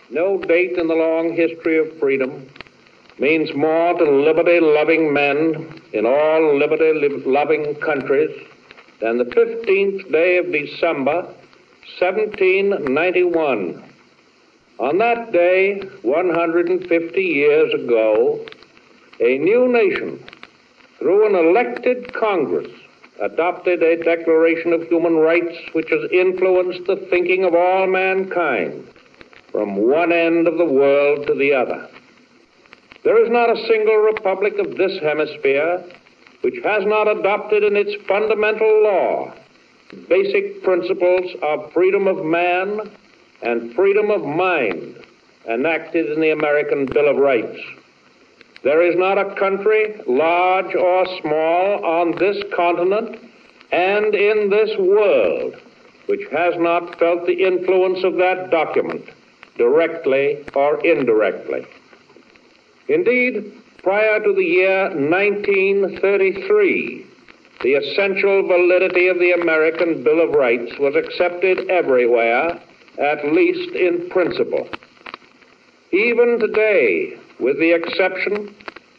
No 0.09 0.38
date 0.38 0.78
in 0.78 0.88
the 0.88 0.95
long 0.95 1.36
history 1.36 1.78
of 1.78 1.99
freedom 1.99 2.47
means 3.19 3.53
more 3.53 3.97
to 3.97 4.05
liberty 4.09 4.61
loving 4.61 5.13
men 5.13 5.82
in 5.91 6.05
all 6.05 6.57
liberty 6.57 6.93
loving 7.26 7.76
countries 7.82 8.30
than 9.01 9.17
the 9.17 9.26
15th 9.26 10.09
day 10.09 10.38
of 10.38 10.49
December, 10.53 11.24
1791, 11.99 13.84
On 14.80 14.97
that 14.99 15.34
day, 15.34 15.82
150 16.03 17.22
years 17.22 17.74
ago, 17.74 18.39
a 19.19 19.38
new 19.38 19.67
nation, 19.67 20.24
through 20.97 21.28
an 21.28 21.36
elected 21.36 22.13
Congress, 22.13 22.72
adopted 23.22 23.84
a 23.84 24.03
Declaration 24.03 24.74
of 24.74 24.88
Human 24.88 25.15
Rights 25.15 25.55
which 25.74 25.89
has 25.89 26.11
influenced 26.11 26.86
the 26.88 27.07
thinking 27.09 27.43
of 27.43 27.53
all 27.53 27.88
mankind 27.88 28.88
from 29.51 29.76
one 29.76 30.11
end 30.11 30.47
of 30.47 30.57
the 30.57 30.65
world 30.65 31.28
to 31.28 31.36
the 31.36 31.53
other. 31.53 31.88
There 33.03 33.24
is 33.24 33.32
not 33.32 33.49
a 33.49 33.67
single 33.67 33.97
republic 33.97 34.53
of 34.59 34.78
this 34.78 34.99
hemisphere 35.01 35.84
which 36.41 36.55
has 36.63 36.84
not 36.86 37.07
adopted 37.07 37.63
in 37.63 37.76
its 37.76 37.95
fundamental 38.07 38.84
law 38.84 39.34
basic 40.07 40.63
principles 40.63 41.32
of 41.41 41.72
freedom 41.74 42.07
of 42.07 42.26
man 42.26 42.80
and 43.41 43.74
freedom 43.74 44.09
of 44.09 44.24
mind 44.24 44.95
enacted 45.49 46.09
in 46.11 46.22
the 46.22 46.32
American 46.32 46.86
Bill 46.86 47.09
of 47.09 47.17
Rights. 47.17 47.59
There 48.64 48.82
is 48.82 48.95
not 48.95 49.18
a 49.18 49.36
country, 49.36 49.95
large 50.07 50.76
or 50.76 51.05
small, 51.22 51.84
on 51.84 52.16
this 52.18 52.43
continent 52.55 53.18
and 53.72 54.14
in 54.14 54.49
this 54.49 54.78
world 54.78 55.55
which 56.12 56.28
has 56.30 56.53
not 56.57 56.99
felt 56.99 57.26
the 57.26 57.45
influence 57.45 58.03
of 58.03 58.18
that 58.18 58.51
document, 58.51 59.05
directly 59.57 60.43
or 60.53 60.86
indirectly. 60.86 61.66
Indeed, 62.89 63.53
prior 63.82 64.22
to 64.22 64.34
the 64.34 64.43
year 64.43 64.89
1933, 64.89 67.05
the 67.62 67.76
essential 67.76 68.45
validity 68.45 69.07
of 69.07 69.20
the 69.20 69.32
American 69.32 70.03
Bill 70.03 70.22
of 70.22 70.32
Rights 70.32 70.78
was 70.80 70.97
accepted 70.97 71.70
everywhere, 71.70 72.59
at 72.97 73.32
least 73.32 73.74
in 73.74 74.09
principle. 74.09 74.68
Even 75.93 76.39
today, 76.39 77.18
with 77.42 77.58
the 77.60 77.74
exception 77.74 78.56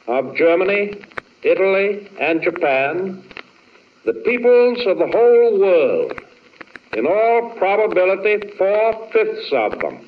of 0.09 0.35
Germany, 0.35 1.01
Italy, 1.43 2.11
and 2.21 2.43
Japan, 2.43 3.23
the 4.05 4.13
peoples 4.13 4.85
of 4.87 4.99
the 4.99 5.07
whole 5.07 5.61
world, 5.61 6.13
in 6.93 7.07
all 7.07 7.55
probability 7.57 8.53
four 8.59 9.09
fifths 9.13 9.53
of 9.53 9.81
them, 9.81 10.07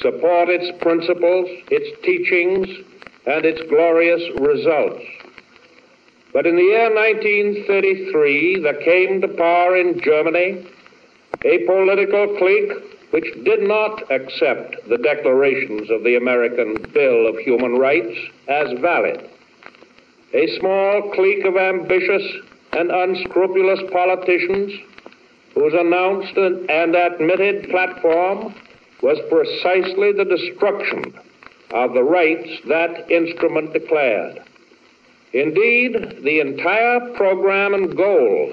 support 0.00 0.48
its 0.48 0.76
principles, 0.82 1.48
its 1.70 1.98
teachings, 2.04 2.68
and 3.26 3.44
its 3.44 3.60
glorious 3.70 4.22
results. 4.36 5.04
But 6.32 6.46
in 6.46 6.56
the 6.56 6.62
year 6.62 6.94
1933, 6.94 8.60
there 8.62 8.82
came 8.82 9.20
to 9.20 9.28
power 9.28 9.76
in 9.76 10.00
Germany 10.00 10.66
a 11.44 11.58
political 11.66 12.36
clique 12.38 12.99
which 13.10 13.26
did 13.44 13.62
not 13.62 14.10
accept 14.10 14.76
the 14.88 14.98
declarations 14.98 15.90
of 15.90 16.04
the 16.04 16.16
American 16.16 16.74
Bill 16.92 17.26
of 17.26 17.36
Human 17.38 17.76
Rights 17.76 18.16
as 18.48 18.78
valid. 18.80 19.28
A 20.32 20.58
small 20.58 21.10
clique 21.14 21.44
of 21.44 21.56
ambitious 21.56 22.22
and 22.72 22.90
unscrupulous 22.90 23.80
politicians 23.92 24.72
whose 25.54 25.74
announced 25.74 26.36
and 26.36 26.94
admitted 26.94 27.68
platform 27.70 28.54
was 29.02 29.18
precisely 29.28 30.12
the 30.12 30.24
destruction 30.24 31.12
of 31.72 31.94
the 31.94 32.02
rights 32.02 32.48
that 32.68 33.10
instrument 33.10 33.72
declared. 33.72 34.40
Indeed, 35.32 36.22
the 36.22 36.40
entire 36.40 37.12
program 37.16 37.74
and 37.74 37.96
goal 37.96 38.52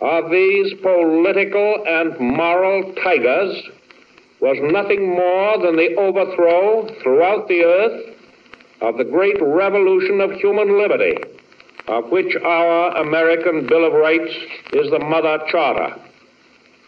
of 0.00 0.30
these 0.30 0.72
political 0.80 1.84
and 1.86 2.18
moral 2.18 2.94
tigers 3.02 3.62
was 4.40 4.56
nothing 4.60 5.08
more 5.08 5.58
than 5.58 5.76
the 5.76 5.94
overthrow 5.96 6.88
throughout 7.02 7.46
the 7.48 7.62
earth 7.62 8.16
of 8.80 8.96
the 8.96 9.04
great 9.04 9.36
revolution 9.40 10.20
of 10.20 10.32
human 10.32 10.80
liberty, 10.80 11.14
of 11.88 12.10
which 12.10 12.34
our 12.42 12.96
American 12.96 13.66
Bill 13.66 13.86
of 13.86 13.92
Rights 13.92 14.32
is 14.72 14.90
the 14.90 14.98
mother 14.98 15.38
charter. 15.48 15.94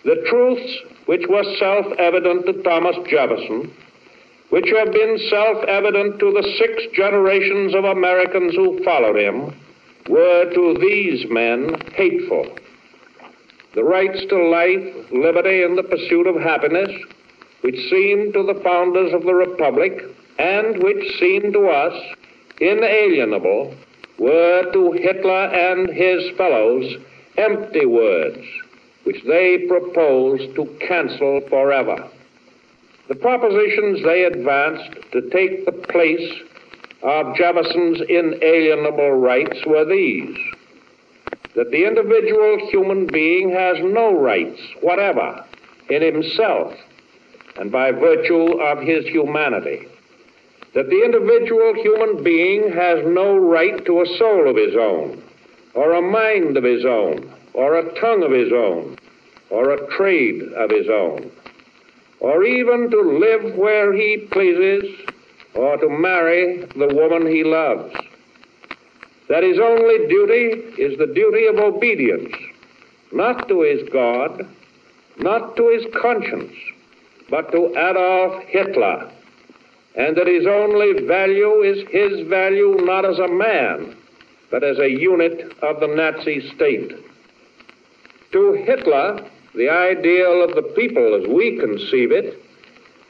The 0.04 0.24
truths 0.28 0.78
which 1.06 1.26
were 1.28 1.44
self 1.58 1.86
evident 1.98 2.46
to 2.46 2.62
Thomas 2.62 2.96
Jefferson, 3.08 3.70
which 4.48 4.68
have 4.76 4.92
been 4.92 5.18
self 5.28 5.62
evident 5.64 6.18
to 6.20 6.32
the 6.32 6.54
six 6.58 6.82
generations 6.94 7.74
of 7.74 7.84
Americans 7.84 8.54
who 8.54 8.82
followed 8.82 9.16
him, 9.16 9.54
were 10.08 10.50
to 10.52 10.76
these 10.80 11.26
men 11.30 11.80
hateful. 11.94 12.46
The 13.74 13.84
rights 13.84 14.24
to 14.28 14.48
life, 14.48 15.12
liberty, 15.12 15.62
and 15.62 15.76
the 15.76 15.82
pursuit 15.82 16.26
of 16.26 16.40
happiness 16.40 16.90
which 17.62 17.88
seemed 17.90 18.34
to 18.34 18.42
the 18.42 18.60
founders 18.62 19.12
of 19.12 19.24
the 19.24 19.34
Republic 19.34 20.02
and 20.38 20.82
which 20.82 21.18
seemed 21.18 21.52
to 21.52 21.68
us 21.68 21.94
inalienable 22.60 23.74
were 24.18 24.70
to 24.72 24.92
Hitler 24.92 25.46
and 25.46 25.88
his 25.88 26.36
fellows 26.36 26.96
empty 27.36 27.86
words 27.86 28.38
which 29.04 29.22
they 29.24 29.66
proposed 29.66 30.54
to 30.54 30.64
cancel 30.86 31.40
forever. 31.48 32.08
The 33.08 33.16
propositions 33.16 34.02
they 34.04 34.24
advanced 34.24 34.96
to 35.12 35.28
take 35.30 35.64
the 35.64 35.72
place 35.72 36.32
of 37.02 37.34
Jefferson's 37.36 38.00
inalienable 38.08 39.12
rights 39.12 39.58
were 39.66 39.84
these 39.84 40.36
that 41.54 41.70
the 41.70 41.86
individual 41.86 42.58
human 42.70 43.06
being 43.06 43.50
has 43.50 43.76
no 43.80 44.18
rights 44.18 44.60
whatever 44.80 45.44
in 45.90 46.00
himself 46.00 46.74
and 47.56 47.70
by 47.70 47.90
virtue 47.92 48.60
of 48.60 48.80
his 48.80 49.06
humanity. 49.06 49.86
That 50.74 50.88
the 50.88 51.04
individual 51.04 51.74
human 51.74 52.24
being 52.24 52.72
has 52.72 53.04
no 53.06 53.36
right 53.36 53.84
to 53.84 54.00
a 54.00 54.06
soul 54.18 54.48
of 54.48 54.56
his 54.56 54.74
own, 54.74 55.22
or 55.74 55.92
a 55.92 56.02
mind 56.02 56.56
of 56.56 56.64
his 56.64 56.84
own, 56.84 57.30
or 57.52 57.76
a 57.76 58.00
tongue 58.00 58.22
of 58.22 58.32
his 58.32 58.52
own, 58.52 58.96
or 59.50 59.70
a 59.70 59.96
trade 59.96 60.42
of 60.54 60.70
his 60.70 60.88
own, 60.88 61.30
or 62.20 62.44
even 62.44 62.90
to 62.90 63.00
live 63.00 63.54
where 63.56 63.92
he 63.92 64.28
pleases, 64.30 64.84
or 65.54 65.76
to 65.76 65.88
marry 65.90 66.64
the 66.76 66.94
woman 66.94 67.26
he 67.26 67.44
loves. 67.44 67.94
That 69.28 69.42
his 69.42 69.58
only 69.58 70.08
duty 70.08 70.82
is 70.82 70.98
the 70.98 71.12
duty 71.14 71.46
of 71.46 71.58
obedience, 71.58 72.32
not 73.12 73.46
to 73.48 73.60
his 73.60 73.86
God, 73.90 74.48
not 75.18 75.56
to 75.56 75.68
his 75.68 75.84
conscience, 76.00 76.54
but 77.30 77.50
to 77.52 77.70
Adolf 77.70 78.42
Hitler, 78.44 79.10
and 79.96 80.16
that 80.16 80.26
his 80.26 80.46
only 80.46 81.06
value 81.06 81.62
is 81.62 81.84
his 81.90 82.26
value 82.28 82.76
not 82.80 83.04
as 83.04 83.18
a 83.18 83.28
man, 83.28 83.96
but 84.50 84.64
as 84.64 84.78
a 84.78 84.88
unit 84.88 85.52
of 85.62 85.80
the 85.80 85.86
Nazi 85.86 86.48
state. 86.54 86.92
To 88.32 88.52
Hitler, 88.52 89.20
the 89.54 89.68
ideal 89.68 90.42
of 90.42 90.54
the 90.54 90.72
people 90.74 91.20
as 91.20 91.28
we 91.28 91.58
conceive 91.58 92.12
it, 92.12 92.42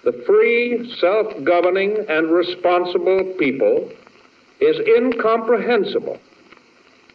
the 0.04 0.12
free, 0.26 0.92
self 0.98 1.32
governing, 1.44 2.04
and 2.08 2.30
responsible 2.30 3.34
people, 3.38 3.88
is 4.60 4.76
incomprehensible. 4.80 6.18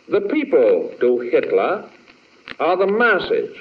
The 0.10 0.22
people 0.22 0.93
to 1.02 1.20
Hitler 1.20 1.89
are 2.60 2.78
the 2.78 2.88
masses 2.88 3.56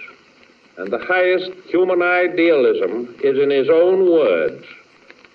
and 0.78 0.92
the 0.92 1.04
highest 1.04 1.50
human 1.68 2.02
idealism 2.02 3.14
is 3.22 3.38
in 3.38 3.50
his 3.50 3.68
own 3.68 4.10
words 4.10 4.64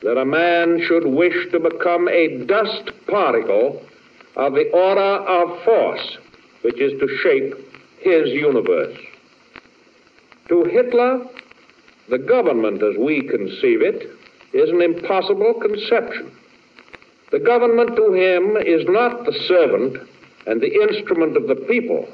that 0.03 0.17
a 0.17 0.25
man 0.25 0.81
should 0.87 1.05
wish 1.05 1.51
to 1.51 1.59
become 1.59 2.07
a 2.07 2.45
dust 2.45 2.91
particle 3.07 3.81
of 4.35 4.53
the 4.53 4.69
order 4.71 5.01
of 5.01 5.63
force 5.63 6.17
which 6.61 6.79
is 6.79 6.99
to 6.99 7.07
shape 7.23 7.53
his 7.99 8.29
universe. 8.29 8.97
To 10.49 10.63
Hitler, 10.65 11.25
the 12.09 12.17
government 12.17 12.83
as 12.83 12.95
we 12.97 13.21
conceive 13.21 13.81
it 13.81 14.09
is 14.53 14.69
an 14.69 14.81
impossible 14.81 15.53
conception. 15.61 16.31
The 17.31 17.39
government 17.39 17.95
to 17.95 18.13
him 18.13 18.57
is 18.57 18.85
not 18.87 19.25
the 19.25 19.33
servant 19.47 19.97
and 20.45 20.59
the 20.59 20.73
instrument 20.73 21.37
of 21.37 21.47
the 21.47 21.55
people, 21.55 22.07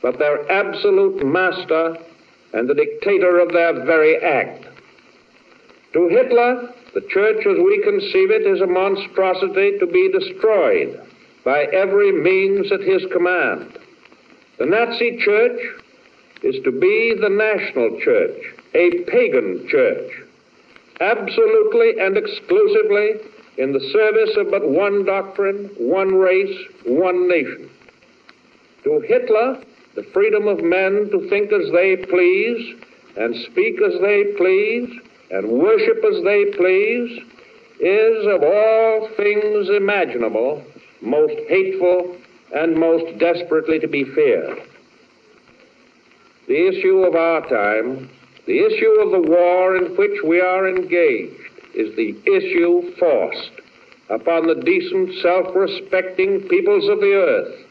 but 0.00 0.18
their 0.18 0.50
absolute 0.50 1.24
master 1.24 1.96
and 2.56 2.68
the 2.68 2.74
dictator 2.74 3.38
of 3.38 3.52
their 3.52 3.84
very 3.84 4.16
act. 4.16 4.64
To 5.92 6.08
Hitler, 6.08 6.72
the 6.94 7.02
church 7.02 7.46
as 7.46 7.58
we 7.62 7.82
conceive 7.84 8.30
it 8.30 8.46
is 8.46 8.62
a 8.62 8.66
monstrosity 8.66 9.78
to 9.78 9.86
be 9.86 10.10
destroyed 10.10 10.98
by 11.44 11.64
every 11.64 12.12
means 12.12 12.72
at 12.72 12.80
his 12.80 13.04
command. 13.12 13.78
The 14.58 14.64
Nazi 14.64 15.18
church 15.22 15.60
is 16.42 16.56
to 16.64 16.72
be 16.72 17.14
the 17.20 17.28
national 17.28 18.00
church, 18.00 18.40
a 18.74 19.04
pagan 19.04 19.68
church, 19.68 20.10
absolutely 21.00 22.00
and 22.00 22.16
exclusively 22.16 23.20
in 23.58 23.74
the 23.74 23.80
service 23.92 24.34
of 24.38 24.50
but 24.50 24.66
one 24.66 25.04
doctrine, 25.04 25.70
one 25.76 26.14
race, 26.14 26.56
one 26.86 27.28
nation. 27.28 27.68
To 28.84 29.00
Hitler, 29.00 29.62
the 29.96 30.06
freedom 30.12 30.46
of 30.46 30.62
men 30.62 31.08
to 31.10 31.26
think 31.30 31.50
as 31.50 31.72
they 31.72 31.96
please 31.96 32.76
and 33.16 33.34
speak 33.50 33.80
as 33.80 33.98
they 34.02 34.24
please 34.36 34.90
and 35.30 35.48
worship 35.48 36.04
as 36.04 36.22
they 36.22 36.44
please 36.54 37.18
is, 37.80 38.26
of 38.26 38.42
all 38.42 39.08
things 39.16 39.68
imaginable, 39.70 40.62
most 41.00 41.34
hateful 41.48 42.16
and 42.54 42.76
most 42.76 43.18
desperately 43.18 43.78
to 43.78 43.88
be 43.88 44.04
feared. 44.04 44.58
The 46.46 46.68
issue 46.68 46.98
of 46.98 47.14
our 47.14 47.40
time, 47.48 48.10
the 48.46 48.58
issue 48.60 49.00
of 49.00 49.10
the 49.12 49.28
war 49.30 49.76
in 49.76 49.96
which 49.96 50.20
we 50.24 50.40
are 50.40 50.68
engaged, 50.68 51.40
is 51.74 51.96
the 51.96 52.14
issue 52.26 52.94
forced 52.98 53.50
upon 54.10 54.46
the 54.46 54.62
decent, 54.62 55.14
self 55.22 55.56
respecting 55.56 56.42
peoples 56.48 56.88
of 56.88 57.00
the 57.00 57.14
earth 57.14 57.65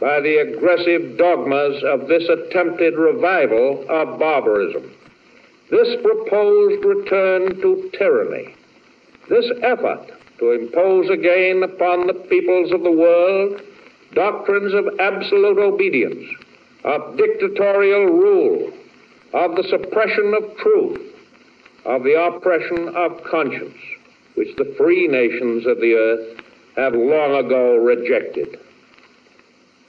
by 0.00 0.20
the 0.20 0.38
aggressive 0.38 1.16
dogmas 1.16 1.82
of 1.84 2.08
this 2.08 2.28
attempted 2.28 2.94
revival 2.94 3.84
of 3.88 4.18
barbarism. 4.18 4.90
This 5.70 5.96
proposed 6.02 6.84
return 6.84 7.60
to 7.60 7.90
tyranny, 7.98 8.54
this 9.28 9.50
effort 9.62 10.10
to 10.38 10.52
impose 10.52 11.08
again 11.10 11.62
upon 11.62 12.06
the 12.06 12.14
peoples 12.14 12.72
of 12.72 12.82
the 12.82 12.90
world 12.90 13.60
doctrines 14.14 14.72
of 14.74 15.00
absolute 15.00 15.58
obedience, 15.58 16.24
of 16.84 17.16
dictatorial 17.16 18.06
rule, 18.06 18.72
of 19.32 19.56
the 19.56 19.64
suppression 19.64 20.34
of 20.34 20.56
truth, 20.58 21.00
of 21.84 22.02
the 22.04 22.14
oppression 22.14 22.88
of 22.94 23.22
conscience, 23.24 23.76
which 24.34 24.54
the 24.56 24.74
free 24.78 25.08
nations 25.08 25.66
of 25.66 25.78
the 25.80 25.94
earth 25.94 26.40
have 26.76 26.94
long 26.94 27.44
ago 27.44 27.76
rejected. 27.76 28.58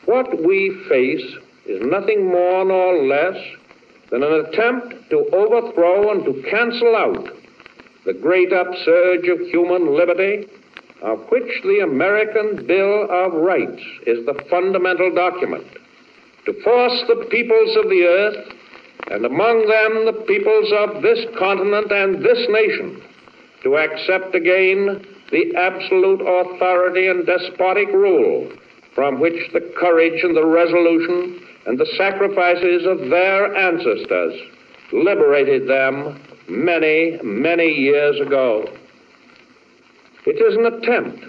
What 0.05 0.43
we 0.43 0.69
face 0.87 1.35
is 1.65 1.81
nothing 1.81 2.27
more 2.27 2.63
nor 2.63 3.03
less 3.03 3.37
than 4.11 4.21
an 4.23 4.45
attempt 4.45 5.09
to 5.09 5.25
overthrow 5.33 6.11
and 6.11 6.23
to 6.25 6.49
cancel 6.49 6.95
out 6.95 7.29
the 8.05 8.13
great 8.13 8.53
upsurge 8.53 9.27
of 9.27 9.39
human 9.47 9.95
liberty 9.95 10.47
of 11.01 11.19
which 11.29 11.61
the 11.63 11.79
American 11.83 12.65
Bill 12.65 13.07
of 13.09 13.33
Rights 13.33 13.81
is 14.07 14.25
the 14.25 14.39
fundamental 14.49 15.13
document, 15.13 15.67
to 16.45 16.53
force 16.63 17.03
the 17.07 17.25
peoples 17.29 17.75
of 17.77 17.89
the 17.89 18.03
earth, 18.03 18.53
and 19.11 19.25
among 19.25 19.67
them 19.67 20.05
the 20.05 20.23
peoples 20.27 20.71
of 20.71 21.01
this 21.01 21.25
continent 21.37 21.91
and 21.91 22.23
this 22.23 22.47
nation, 22.49 23.01
to 23.63 23.77
accept 23.77 24.35
again 24.35 25.05
the 25.31 25.55
absolute 25.55 26.21
authority 26.21 27.07
and 27.07 27.25
despotic 27.25 27.89
rule 27.89 28.51
from 28.95 29.19
which 29.19 29.51
the 29.53 29.73
courage 29.77 30.23
and 30.23 30.35
the 30.35 30.45
resolution 30.45 31.45
and 31.67 31.77
the 31.77 31.85
sacrifices 31.97 32.85
of 32.85 33.09
their 33.09 33.53
ancestors 33.55 34.33
liberated 34.93 35.67
them 35.67 36.19
many, 36.47 37.19
many 37.21 37.67
years 37.67 38.19
ago. 38.21 38.65
It 40.25 40.41
is 40.41 40.55
an 40.55 40.65
attempt, 40.65 41.23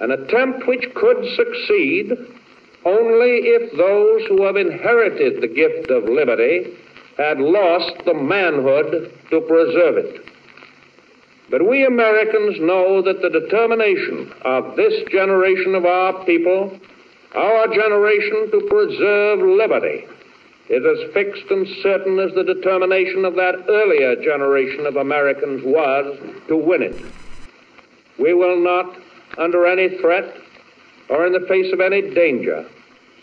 an 0.00 0.10
attempt 0.10 0.66
which 0.66 0.88
could 0.94 1.24
succeed 1.36 2.12
only 2.84 3.40
if 3.44 3.72
those 3.76 4.26
who 4.28 4.44
have 4.44 4.56
inherited 4.56 5.40
the 5.40 5.48
gift 5.48 5.90
of 5.90 6.04
liberty 6.04 6.76
had 7.18 7.38
lost 7.38 8.04
the 8.04 8.14
manhood 8.14 9.12
to 9.30 9.40
preserve 9.40 9.96
it. 9.96 10.25
But 11.50 11.68
we 11.68 11.84
Americans 11.84 12.58
know 12.60 13.02
that 13.02 13.22
the 13.22 13.30
determination 13.30 14.32
of 14.42 14.76
this 14.76 15.04
generation 15.10 15.74
of 15.74 15.84
our 15.84 16.24
people, 16.24 16.78
our 17.34 17.68
generation 17.68 18.50
to 18.50 18.66
preserve 18.68 19.40
liberty, 19.40 20.06
is 20.68 20.82
as 20.84 21.12
fixed 21.14 21.48
and 21.50 21.66
certain 21.82 22.18
as 22.18 22.34
the 22.34 22.42
determination 22.42 23.24
of 23.24 23.36
that 23.36 23.64
earlier 23.68 24.16
generation 24.16 24.86
of 24.86 24.96
Americans 24.96 25.62
was 25.64 26.18
to 26.48 26.56
win 26.56 26.82
it. 26.82 27.00
We 28.18 28.34
will 28.34 28.58
not, 28.58 28.96
under 29.38 29.66
any 29.66 29.96
threat 29.98 30.34
or 31.08 31.26
in 31.26 31.32
the 31.32 31.46
face 31.46 31.72
of 31.72 31.80
any 31.80 32.02
danger, 32.12 32.66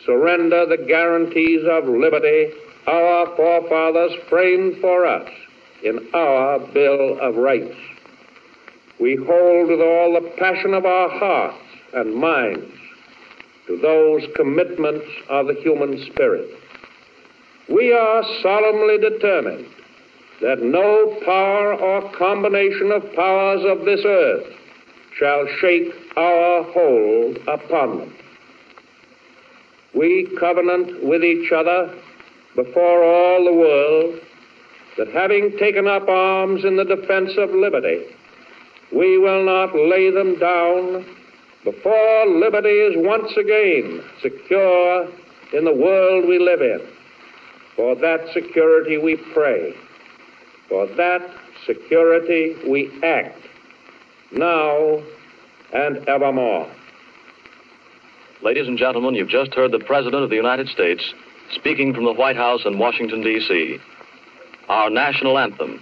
surrender 0.05 0.65
the 0.65 0.77
guarantees 0.77 1.63
of 1.69 1.85
liberty 1.85 2.53
our 2.87 3.35
forefathers 3.35 4.11
framed 4.29 4.77
for 4.79 5.05
us 5.05 5.29
in 5.83 6.07
our 6.13 6.59
Bill 6.59 7.19
of 7.19 7.35
Rights. 7.35 7.75
We 9.03 9.15
hold 9.17 9.67
with 9.67 9.81
all 9.81 10.13
the 10.13 10.29
passion 10.37 10.73
of 10.73 10.85
our 10.85 11.09
hearts 11.09 11.57
and 11.93 12.15
minds 12.15 12.71
to 13.67 13.75
those 13.75 14.21
commitments 14.33 15.05
of 15.27 15.47
the 15.47 15.55
human 15.55 16.01
spirit. 16.05 16.49
We 17.67 17.91
are 17.91 18.23
solemnly 18.41 18.97
determined 18.99 19.65
that 20.41 20.61
no 20.61 21.19
power 21.25 21.73
or 21.73 22.13
combination 22.13 22.93
of 22.93 23.13
powers 23.13 23.65
of 23.65 23.83
this 23.83 23.99
earth 24.05 24.45
shall 25.19 25.47
shake 25.59 25.91
our 26.15 26.63
hold 26.63 27.39
upon 27.45 27.97
them. 27.97 28.15
We 29.93 30.33
covenant 30.39 31.03
with 31.03 31.25
each 31.25 31.51
other 31.51 31.93
before 32.55 33.03
all 33.03 33.43
the 33.43 33.53
world 33.53 34.21
that 34.97 35.09
having 35.09 35.57
taken 35.57 35.87
up 35.89 36.07
arms 36.07 36.63
in 36.63 36.77
the 36.77 36.85
defense 36.85 37.31
of 37.37 37.49
liberty, 37.49 38.12
we 38.93 39.17
will 39.17 39.43
not 39.43 39.75
lay 39.75 40.11
them 40.11 40.37
down 40.39 41.05
before 41.63 42.27
liberty 42.27 42.69
is 42.69 42.93
once 42.97 43.31
again 43.37 44.03
secure 44.21 45.07
in 45.53 45.65
the 45.65 45.73
world 45.73 46.27
we 46.27 46.39
live 46.39 46.61
in. 46.61 46.81
For 47.75 47.95
that 47.95 48.27
security 48.33 48.97
we 48.97 49.15
pray. 49.33 49.73
For 50.69 50.87
that 50.95 51.21
security 51.65 52.55
we 52.67 52.91
act, 53.03 53.39
now 54.31 55.01
and 55.73 56.07
evermore. 56.07 56.71
Ladies 58.41 58.67
and 58.67 58.77
gentlemen, 58.77 59.15
you've 59.15 59.29
just 59.29 59.53
heard 59.53 59.71
the 59.71 59.79
President 59.79 60.23
of 60.23 60.29
the 60.29 60.35
United 60.35 60.67
States 60.67 61.13
speaking 61.55 61.93
from 61.93 62.05
the 62.05 62.13
White 62.13 62.35
House 62.35 62.61
in 62.65 62.77
Washington, 62.77 63.21
D.C. 63.21 63.77
Our 64.67 64.89
national 64.89 65.37
anthem. 65.39 65.81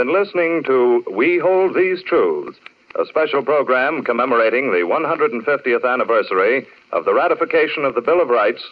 Been 0.00 0.14
listening 0.14 0.62
to 0.64 1.04
We 1.12 1.36
Hold 1.36 1.74
These 1.74 2.02
Truths, 2.04 2.56
a 2.98 3.04
special 3.04 3.44
program 3.44 4.02
commemorating 4.02 4.70
the 4.70 4.78
150th 4.78 5.84
anniversary 5.84 6.66
of 6.92 7.04
the 7.04 7.12
ratification 7.12 7.84
of 7.84 7.94
the 7.94 8.00
Bill 8.00 8.22
of 8.22 8.30
Rights 8.30 8.62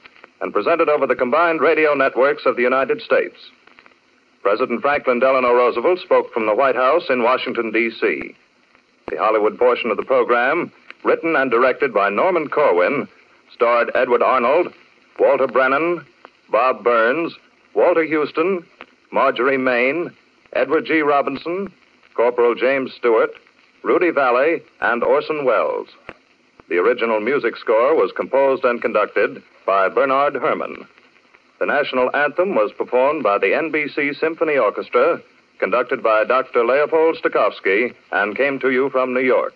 and 0.41 0.55
presented 0.55 0.89
over 0.89 1.07
the 1.07 1.15
combined 1.15 1.61
radio 1.61 1.93
networks 1.93 2.47
of 2.47 2.57
the 2.57 2.63
United 2.63 3.03
States. 3.03 3.37
President 4.43 4.81
Franklin 4.81 5.19
Delano 5.19 5.53
Roosevelt 5.53 5.99
spoke 5.99 6.33
from 6.33 6.47
the 6.47 6.55
White 6.55 6.77
House 6.77 7.11
in 7.11 7.23
Washington, 7.23 7.73
D.C. 7.73 8.35
The 9.11 9.19
Hollywood 9.19 9.59
portion 9.59 9.91
of 9.91 9.99
the 9.99 10.05
program, 10.05 10.73
written 11.05 11.37
and 11.37 11.51
directed 11.51 11.93
by 11.93 12.09
Norman 12.09 12.49
Corwin, 12.49 13.07
starred 13.53 13.91
Edward 13.95 14.23
Arnold, 14.23 14.73
Walter 15.19 15.47
Brennan, 15.47 16.07
Bob 16.51 16.83
Burns, 16.83 17.35
Walter 17.75 18.07
Huston, 18.09 18.65
Marjorie 19.13 19.59
Main, 19.59 20.11
Edward 20.53 20.87
G. 20.87 21.01
Robinson, 21.01 21.73
Corporal 22.15 22.55
James 22.55 22.93
Stewart, 22.95 23.31
Rudy 23.83 24.11
Vallee, 24.11 24.63
and 24.81 25.03
Orson 25.03 25.45
Welles. 25.45 25.89
The 26.69 26.79
original 26.79 27.21
music 27.21 27.57
score 27.57 27.95
was 27.95 28.13
composed 28.13 28.65
and 28.65 28.83
conducted 28.83 29.43
by 29.65 29.89
Bernard 29.89 30.35
Herrmann. 30.35 30.87
The 31.61 31.67
national 31.67 32.15
anthem 32.15 32.55
was 32.55 32.73
performed 32.77 33.23
by 33.23 33.39
the 33.39 33.49
NBC 33.49 34.19
Symphony 34.19 34.57
Orchestra, 34.57 35.21
conducted 35.59 36.03
by 36.03 36.25
Dr. 36.25 36.65
Leopold 36.65 37.17
Stokowski, 37.17 37.95
and 38.13 38.37
came 38.37 38.59
to 38.61 38.71
you 38.71 38.91
from 38.91 39.13
New 39.13 39.21
York. 39.21 39.55